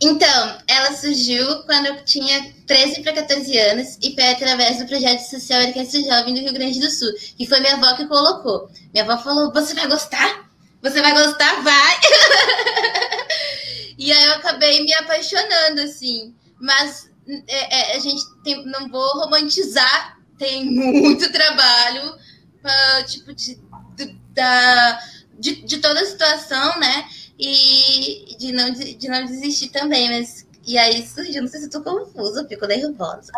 Então, 0.00 0.58
ela 0.66 0.92
surgiu 0.94 1.62
quando 1.64 1.86
eu 1.86 2.04
tinha 2.04 2.54
13 2.66 3.02
para 3.02 3.12
14 3.12 3.58
anos 3.58 3.98
e 4.02 4.14
foi 4.14 4.28
através 4.28 4.78
do 4.78 4.86
projeto 4.86 5.20
social 5.20 5.62
Orquestra 5.62 6.00
Jovem 6.00 6.34
do 6.34 6.40
Rio 6.40 6.52
Grande 6.52 6.80
do 6.80 6.90
Sul, 6.90 7.12
que 7.36 7.46
foi 7.46 7.60
minha 7.60 7.74
avó 7.74 7.94
que 7.94 8.06
colocou. 8.06 8.70
Minha 8.92 9.04
avó 9.04 9.22
falou: 9.22 9.52
Você 9.52 9.74
vai 9.74 9.86
gostar? 9.86 10.50
Você 10.82 11.00
vai 11.00 11.12
gostar? 11.12 11.62
Vai! 11.62 11.96
e 13.98 14.12
aí 14.12 14.24
eu 14.24 14.34
acabei 14.34 14.82
me 14.82 14.94
apaixonando, 14.94 15.82
assim. 15.82 16.34
Mas 16.60 17.10
é, 17.48 17.92
é, 17.92 17.96
a 17.96 17.98
gente 17.98 18.22
tem, 18.42 18.64
não 18.66 18.88
vou 18.88 19.20
romantizar, 19.20 20.18
tem 20.38 20.64
muito 20.64 21.30
trabalho, 21.30 22.14
tipo, 23.06 23.34
de, 23.34 23.58
de, 23.96 24.16
da, 24.30 25.00
de, 25.38 25.62
de, 25.62 25.78
toda 25.78 26.00
a 26.00 26.06
situação, 26.06 26.78
né? 26.78 27.08
E 27.38 28.36
de 28.38 28.52
não, 28.52 28.70
de 28.72 29.08
não 29.08 29.24
desistir 29.24 29.68
também, 29.70 30.08
mas 30.10 30.46
E 30.64 30.78
aí 30.78 31.04
surgiu, 31.04 31.42
não 31.42 31.48
sei 31.48 31.60
se 31.60 31.70
tô 31.70 31.82
confusa, 31.82 32.46
fico 32.46 32.66
nervosa. 32.66 33.32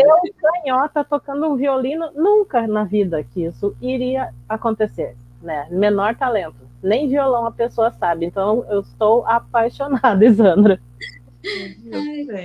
Eu, 0.00 0.18
canhota, 0.40 1.04
tocando 1.04 1.46
um 1.46 1.56
violino, 1.56 2.10
nunca 2.14 2.66
na 2.66 2.84
vida 2.84 3.22
que 3.22 3.44
isso 3.44 3.76
iria 3.80 4.34
acontecer, 4.48 5.16
né? 5.40 5.68
Menor 5.70 6.16
talento. 6.16 6.56
Nem 6.82 7.08
violão 7.08 7.46
a 7.46 7.52
pessoa 7.52 7.92
sabe. 7.92 8.26
Então, 8.26 8.66
eu 8.68 8.80
estou 8.80 9.24
apaixonada, 9.26 10.24
Isandra. 10.24 10.80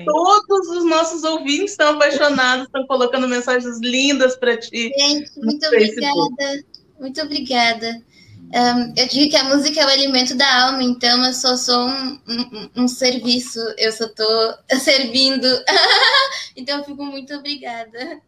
Todos 0.06 0.68
os 0.70 0.86
nossos 0.86 1.24
ouvintes 1.24 1.72
estão 1.72 1.96
apaixonados, 1.96 2.66
estão 2.66 2.86
colocando 2.86 3.28
mensagens 3.28 3.80
lindas 3.80 4.36
para 4.36 4.58
ti. 4.58 4.92
Gente, 4.98 5.32
muito 5.40 5.66
obrigada. 5.66 6.64
Muito 7.00 7.22
obrigada. 7.22 8.02
Um, 8.52 8.94
eu 8.98 9.08
digo 9.08 9.30
que 9.30 9.38
a 9.38 9.44
música 9.44 9.80
é 9.80 9.86
o 9.86 9.90
alimento 9.90 10.36
da 10.36 10.66
alma, 10.66 10.82
então 10.82 11.24
eu 11.24 11.34
só 11.34 11.56
sou 11.56 11.88
um, 11.88 12.20
um, 12.28 12.70
um 12.84 12.88
serviço, 12.88 13.60
eu 13.78 13.92
só 13.92 14.06
estou 14.06 14.54
servindo. 14.80 15.48
então 16.58 16.80
eu 16.80 16.84
fico 16.84 17.06
muito 17.06 17.34
obrigada. 17.36 18.20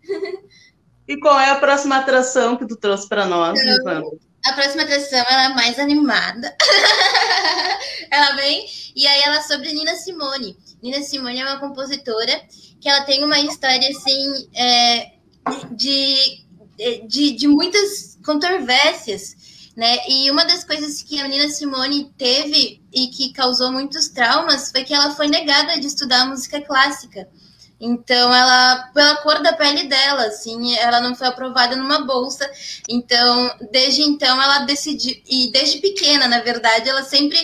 E 1.08 1.20
qual 1.20 1.40
é 1.40 1.50
a 1.50 1.56
próxima 1.56 1.98
atração 1.98 2.56
que 2.56 2.68
tu 2.68 2.76
trouxe 2.76 3.10
para 3.10 3.26
nós, 3.26 3.60
então, 3.60 4.12
A 4.46 4.54
próxima 4.54 4.84
atração 4.84 5.20
ela 5.20 5.46
é 5.46 5.50
mais 5.50 5.78
animada. 5.80 6.56
ela 8.10 8.36
vem 8.36 8.66
e 8.96 9.08
aí 9.08 9.22
ela 9.22 9.38
é 9.38 9.42
sobre 9.44 9.72
Nina 9.74 9.96
Simone. 9.96 10.58
Nina 10.82 11.02
Simone 11.02 11.40
é 11.40 11.46
uma 11.46 11.60
compositora 11.60 12.42
que 12.80 12.90
ela 12.90 13.02
tem 13.02 13.24
uma 13.24 13.40
história 13.40 13.90
assim 13.90 14.50
é, 14.56 15.12
de, 15.72 16.44
de, 17.08 17.32
de 17.32 17.48
muitas 17.48 18.18
controvérsias 18.26 19.36
né? 19.76 19.98
E 20.08 20.30
uma 20.30 20.44
das 20.44 20.64
coisas 20.64 21.02
que 21.02 21.20
a 21.20 21.24
menina 21.24 21.50
Simone 21.50 22.12
teve 22.18 22.82
e 22.94 23.08
que 23.08 23.32
causou 23.34 23.72
muitos 23.72 24.10
traumas 24.10 24.72
foi 24.72 24.84
que 24.84 24.94
ela 24.94 25.16
foi 25.16 25.28
negada 25.28 25.80
de 25.80 25.88
estudar 25.88 26.26
música 26.26 26.62
clássica. 26.62 27.28
Então, 27.84 28.32
ela, 28.32 28.92
pela 28.94 29.16
cor 29.18 29.42
da 29.42 29.54
pele 29.54 29.86
dela, 29.86 30.26
assim, 30.28 30.78
ela 30.78 31.02
não 31.02 31.16
foi 31.16 31.26
aprovada 31.26 31.76
numa 31.76 32.06
bolsa. 32.06 32.48
Então, 32.88 33.52
desde 33.72 34.04
então, 34.04 34.40
ela 34.40 34.60
decidiu, 34.60 35.20
e 35.28 35.52
desde 35.52 35.80
pequena, 35.80 36.28
na 36.28 36.42
verdade, 36.42 36.88
ela 36.88 37.02
sempre 37.02 37.40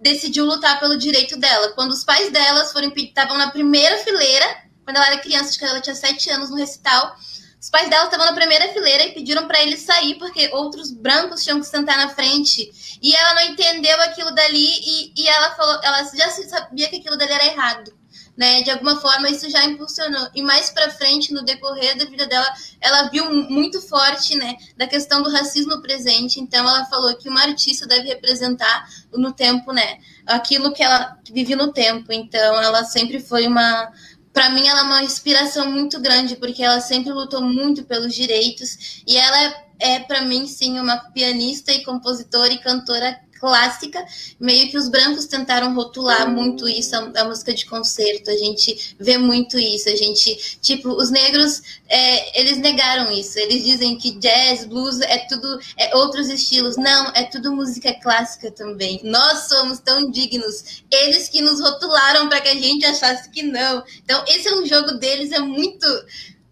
decidiu 0.00 0.46
lutar 0.46 0.80
pelo 0.80 0.96
direito 0.96 1.36
dela. 1.36 1.72
Quando 1.72 1.90
os 1.90 2.02
pais 2.02 2.32
delas 2.32 2.72
foram 2.72 2.90
estavam 2.96 3.36
na 3.36 3.50
primeira 3.50 3.98
fileira, 3.98 4.46
quando 4.84 4.96
ela 4.96 5.06
era 5.08 5.18
criança, 5.18 5.50
acho 5.50 5.58
que 5.58 5.64
ela 5.66 5.80
tinha 5.82 5.94
sete 5.94 6.30
anos 6.30 6.48
no 6.48 6.56
recital, 6.56 7.14
os 7.60 7.68
pais 7.68 7.90
dela 7.90 8.04
estavam 8.04 8.24
na 8.24 8.32
primeira 8.32 8.68
fileira 8.72 9.04
e 9.04 9.12
pediram 9.12 9.46
para 9.46 9.62
ele 9.62 9.76
sair 9.76 10.14
porque 10.14 10.48
outros 10.54 10.90
brancos 10.92 11.42
tinham 11.44 11.60
que 11.60 11.66
sentar 11.66 11.98
na 11.98 12.08
frente. 12.08 12.70
E 13.02 13.14
ela 13.14 13.34
não 13.34 13.52
entendeu 13.52 14.00
aquilo 14.00 14.34
dali 14.34 14.66
e, 14.82 15.12
e 15.14 15.28
ela 15.28 15.54
falou, 15.54 15.78
ela 15.82 16.04
já 16.04 16.30
sabia 16.30 16.88
que 16.88 16.96
aquilo 16.96 17.18
dali 17.18 17.32
era 17.32 17.46
errado. 17.46 18.03
Né? 18.36 18.62
De 18.62 18.70
alguma 18.70 19.00
forma 19.00 19.30
isso 19.30 19.48
já 19.48 19.64
impulsionou. 19.64 20.28
E 20.34 20.42
mais 20.42 20.70
para 20.70 20.90
frente, 20.90 21.32
no 21.32 21.44
decorrer 21.44 21.96
da 21.96 22.04
vida 22.04 22.26
dela, 22.26 22.46
ela 22.80 23.08
viu 23.08 23.32
muito 23.32 23.80
forte, 23.80 24.34
né, 24.34 24.56
da 24.76 24.88
questão 24.88 25.22
do 25.22 25.30
racismo 25.30 25.80
presente. 25.80 26.40
Então 26.40 26.68
ela 26.68 26.84
falou 26.86 27.14
que 27.16 27.28
uma 27.28 27.42
artista 27.42 27.86
deve 27.86 28.08
representar 28.08 28.88
no 29.12 29.32
tempo, 29.32 29.72
né, 29.72 29.98
aquilo 30.26 30.72
que 30.72 30.82
ela 30.82 31.16
vive 31.30 31.54
no 31.54 31.72
tempo. 31.72 32.12
Então 32.12 32.60
ela 32.60 32.84
sempre 32.84 33.20
foi 33.20 33.46
uma 33.46 33.92
para 34.34 34.50
mim 34.50 34.66
ela 34.66 34.80
é 34.80 34.82
uma 34.82 35.04
inspiração 35.04 35.70
muito 35.70 36.00
grande 36.00 36.34
porque 36.34 36.62
ela 36.62 36.80
sempre 36.80 37.12
lutou 37.12 37.40
muito 37.40 37.84
pelos 37.84 38.12
direitos 38.12 39.02
e 39.06 39.16
ela 39.16 39.44
é, 39.44 39.64
é 39.78 40.00
para 40.00 40.22
mim 40.22 40.48
sim 40.48 40.80
uma 40.80 40.98
pianista 41.12 41.72
e 41.72 41.84
compositora 41.84 42.52
e 42.52 42.58
cantora 42.58 43.16
clássica, 43.44 44.02
meio 44.40 44.70
que 44.70 44.78
os 44.78 44.88
brancos 44.88 45.26
tentaram 45.26 45.74
rotular 45.74 46.30
muito 46.30 46.66
isso, 46.66 46.96
a, 46.96 47.12
a, 47.20 47.24
música 47.26 47.52
de 47.52 47.66
concerto, 47.66 48.30
a 48.30 48.36
gente 48.38 48.96
vê 48.98 49.18
muito 49.18 49.58
isso, 49.58 49.86
a 49.90 49.94
gente, 49.94 50.58
tipo, 50.62 50.88
os 50.88 51.10
negros, 51.10 51.60
é, 51.86 52.40
eles 52.40 52.56
negaram 52.56 53.12
isso, 53.12 53.38
eles 53.38 53.62
dizem 53.62 53.98
que 53.98 54.12
jazz, 54.12 54.64
blues, 54.64 54.98
é 55.02 55.18
tudo, 55.28 55.60
é 55.76 55.94
outros 55.94 56.30
estilos, 56.30 56.78
não, 56.78 57.12
é 57.14 57.24
tudo 57.24 57.54
música 57.54 57.92
clássica 58.00 58.50
também, 58.50 58.98
nós 59.04 59.46
somos 59.46 59.78
tão 59.78 60.10
dignos, 60.10 60.82
eles 60.90 61.28
que 61.28 61.42
nos 61.42 61.60
rotularam 61.60 62.30
para 62.30 62.40
que 62.40 62.48
a 62.48 62.54
gente 62.54 62.86
achasse 62.86 63.30
que 63.30 63.42
não, 63.42 63.84
então 64.02 64.24
esse 64.26 64.48
é 64.48 64.54
um 64.54 64.64
jogo 64.64 64.92
deles, 64.92 65.32
é 65.32 65.38
muito... 65.38 65.86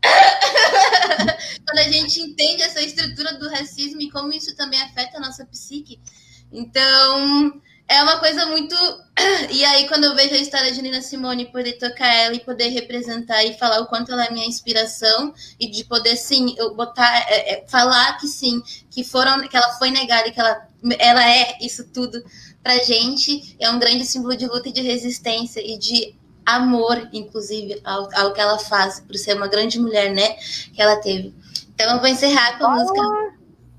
Quando 1.64 1.78
a 1.78 1.92
gente 1.92 2.20
entende 2.20 2.60
essa 2.60 2.82
estrutura 2.82 3.34
do 3.34 3.48
racismo 3.48 4.02
e 4.02 4.10
como 4.10 4.32
isso 4.32 4.56
também 4.56 4.82
afeta 4.82 5.16
a 5.16 5.20
nossa 5.20 5.46
psique, 5.46 6.00
então, 6.52 7.60
é 7.88 8.02
uma 8.02 8.18
coisa 8.18 8.46
muito. 8.46 8.74
E 9.50 9.62
aí, 9.64 9.86
quando 9.86 10.04
eu 10.04 10.14
vejo 10.14 10.34
a 10.34 10.38
história 10.38 10.72
de 10.72 10.80
Nina 10.80 11.02
Simone, 11.02 11.52
poder 11.52 11.74
tocar 11.74 12.12
ela 12.14 12.34
e 12.34 12.40
poder 12.40 12.68
representar 12.68 13.44
e 13.44 13.58
falar 13.58 13.80
o 13.80 13.86
quanto 13.86 14.10
ela 14.10 14.24
é 14.24 14.32
minha 14.32 14.46
inspiração, 14.46 15.34
e 15.60 15.68
de 15.70 15.84
poder, 15.84 16.16
sim, 16.16 16.54
eu 16.56 16.74
botar, 16.74 17.26
é, 17.28 17.52
é, 17.52 17.66
falar 17.68 18.16
que 18.18 18.26
sim, 18.26 18.62
que 18.90 19.04
foram, 19.04 19.46
que 19.46 19.56
ela 19.56 19.74
foi 19.74 19.90
negada 19.90 20.28
e 20.28 20.32
que 20.32 20.40
ela, 20.40 20.66
ela 20.98 21.30
é 21.30 21.58
isso 21.60 21.86
tudo 21.92 22.24
pra 22.62 22.78
gente, 22.78 23.54
é 23.60 23.70
um 23.70 23.78
grande 23.78 24.06
símbolo 24.06 24.34
de 24.34 24.46
luta 24.46 24.70
e 24.70 24.72
de 24.72 24.80
resistência 24.80 25.60
e 25.60 25.78
de 25.78 26.14
amor, 26.44 27.08
inclusive, 27.12 27.80
ao, 27.84 28.08
ao 28.14 28.32
que 28.32 28.40
ela 28.40 28.58
faz, 28.58 29.00
por 29.00 29.14
ser 29.16 29.36
uma 29.36 29.46
grande 29.46 29.78
mulher, 29.78 30.10
né, 30.10 30.36
que 30.74 30.80
ela 30.80 30.96
teve. 30.96 31.34
Então, 31.74 31.94
eu 31.94 32.00
vou 32.00 32.08
encerrar 32.08 32.58
com 32.58 32.66
a 32.66 32.70
música. 32.70 33.02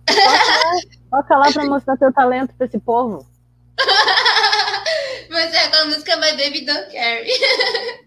Toca 1.14 1.38
lá 1.38 1.52
pra 1.52 1.66
mostrar 1.66 1.96
teu 1.96 2.12
talento 2.12 2.56
pra 2.56 2.66
esse 2.66 2.80
povo. 2.80 3.24
Mas 5.30 5.54
é 5.54 5.68
com 5.68 5.76
a 5.76 5.86
música 5.86 6.18
My 6.18 6.32
Baby 6.32 6.66
Don't 6.66 6.92
Carry. 6.92 7.30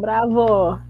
Bravo, 0.00 0.34
bravo. 0.34 0.86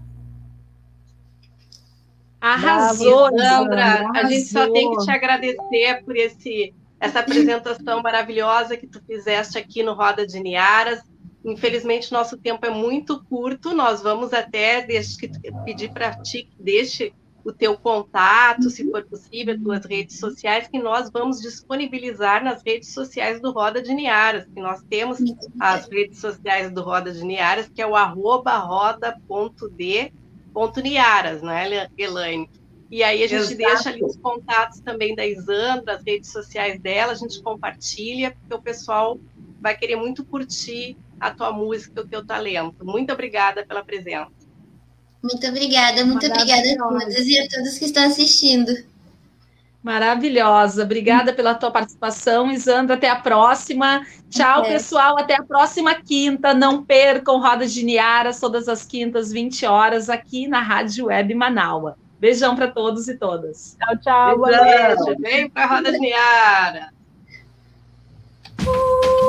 Arrasou, 2.39 3.29
Sandra. 3.37 4.09
A 4.13 4.23
gente 4.25 4.45
só 4.45 4.71
tem 4.71 4.91
que 4.91 5.03
te 5.03 5.11
agradecer 5.11 6.03
por 6.05 6.15
esse, 6.15 6.73
essa 6.99 7.19
apresentação 7.19 8.01
maravilhosa 8.01 8.77
que 8.77 8.87
tu 8.87 9.03
fizeste 9.03 9.57
aqui 9.57 9.83
no 9.83 9.93
Roda 9.93 10.25
de 10.25 10.39
Niaras. 10.39 11.01
Infelizmente, 11.43 12.11
nosso 12.11 12.37
tempo 12.37 12.65
é 12.65 12.69
muito 12.69 13.23
curto. 13.25 13.73
Nós 13.73 14.01
vamos 14.01 14.33
até 14.33 14.85
pedir 15.65 15.91
para 15.91 16.11
ti 16.21 16.43
que 16.43 16.61
deixe 16.61 17.13
o 17.47 17.53
teu 17.53 17.77
contato, 17.77 18.69
se 18.69 18.91
for 18.91 19.05
possível, 19.05 19.57
tuas 19.57 19.85
redes 19.85 20.19
sociais, 20.19 20.67
que 20.67 20.77
nós 20.77 21.09
vamos 21.09 21.41
disponibilizar 21.41 22.43
nas 22.43 22.61
redes 22.61 22.91
sociais 22.93 23.39
do 23.39 23.51
Roda 23.53 23.81
de 23.81 23.93
Niaras, 23.93 24.45
que 24.53 24.59
nós 24.59 24.83
temos 24.89 25.19
as 25.57 25.87
redes 25.87 26.19
sociais 26.19 26.69
do 26.69 26.81
Roda 26.81 27.09
de 27.09 27.23
Niaras, 27.23 27.69
que 27.73 27.81
é 27.81 27.87
o 27.87 27.95
arroba 27.95 28.57
roda.d 28.57 30.11
Niaras, 30.83 31.41
né, 31.41 31.87
Elaine? 31.97 32.49
E 32.91 33.01
aí 33.01 33.23
a 33.23 33.27
gente 33.27 33.53
Exato. 33.53 33.57
deixa 33.57 33.89
ali 33.91 34.03
os 34.03 34.17
contatos 34.17 34.81
também 34.81 35.15
da 35.15 35.25
Isandra, 35.25 35.93
as 35.93 36.03
redes 36.03 36.29
sociais 36.29 36.77
dela, 36.81 37.13
a 37.13 37.15
gente 37.15 37.41
compartilha, 37.41 38.31
porque 38.31 38.55
o 38.55 38.61
pessoal 38.61 39.17
vai 39.61 39.77
querer 39.77 39.95
muito 39.95 40.25
curtir 40.25 40.97
a 41.17 41.31
tua 41.31 41.53
música, 41.53 42.01
o 42.01 42.07
teu 42.07 42.25
talento. 42.25 42.85
Muito 42.85 43.13
obrigada 43.13 43.65
pela 43.65 43.83
presença. 43.85 44.36
Muito 45.21 45.47
obrigada, 45.47 46.05
muito 46.05 46.25
obrigada 46.25 46.71
a 46.71 46.77
todas 46.77 47.27
e 47.27 47.39
a 47.39 47.47
todos 47.47 47.77
que 47.77 47.85
estão 47.85 48.05
assistindo. 48.05 48.71
Maravilhosa. 49.83 50.83
Obrigada 50.83 51.31
pela 51.31 51.55
tua 51.55 51.71
participação, 51.71 52.51
Isandra. 52.51 52.95
Até 52.95 53.09
a 53.09 53.15
próxima. 53.15 54.05
Tchau, 54.29 54.59
Até. 54.59 54.73
pessoal. 54.73 55.17
Até 55.17 55.35
a 55.35 55.43
próxima 55.43 55.95
quinta. 55.95 56.53
Não 56.53 56.83
percam 56.83 57.39
Roda 57.39 57.65
de 57.65 57.83
Niaras, 57.83 58.39
todas 58.39 58.67
as 58.67 58.85
quintas, 58.85 59.31
20 59.31 59.65
horas, 59.65 60.09
aqui 60.09 60.47
na 60.47 60.59
Rádio 60.59 61.05
Web 61.05 61.33
Manaua. 61.35 61.97
Beijão 62.19 62.55
para 62.55 62.67
todos 62.67 63.07
e 63.07 63.15
todas. 63.15 63.77
Tchau, 63.79 63.97
tchau. 63.99 64.37
boa 64.37 64.49
Beijão. 64.49 65.05
noite. 65.05 65.21
Beijo, 65.21 65.21
vem 65.21 65.49
para 65.49 65.63
a 65.63 65.67
Roda 65.67 65.91
de 65.91 65.99
Niara. 65.99 66.89
Vem 68.57 69.26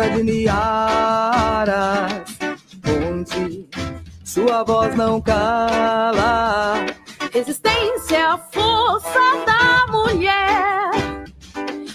roda 0.00 0.10
de 0.10 0.22
Niaras, 0.22 2.12
onde 2.86 3.68
sua 4.24 4.64
voz 4.64 4.94
não 4.96 5.20
cala. 5.20 6.86
Resistência 7.32 8.16
é 8.16 8.22
a 8.22 8.38
força 8.38 9.20
da 9.46 9.92
mulher 9.92 10.90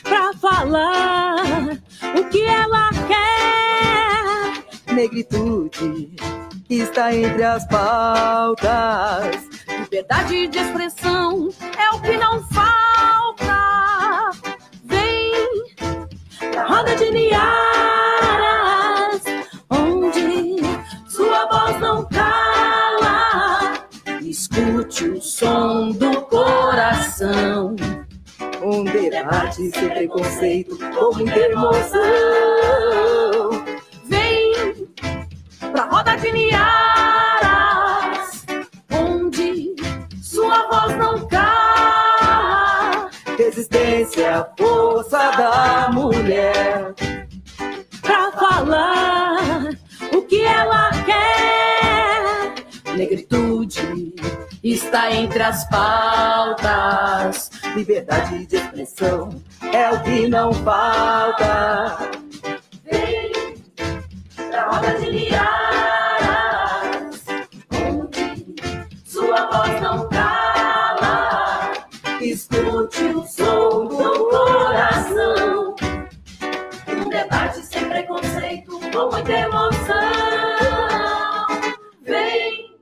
pra 0.04 0.32
falar 0.34 1.80
o 2.16 2.30
que 2.30 2.44
ela 2.44 2.90
quer. 3.08 4.94
Negritude 4.94 6.16
está 6.70 7.14
entre 7.14 7.44
as 7.44 7.68
pautas. 7.68 9.50
Liberdade 9.80 10.48
de 10.48 10.60
expressão 10.60 10.95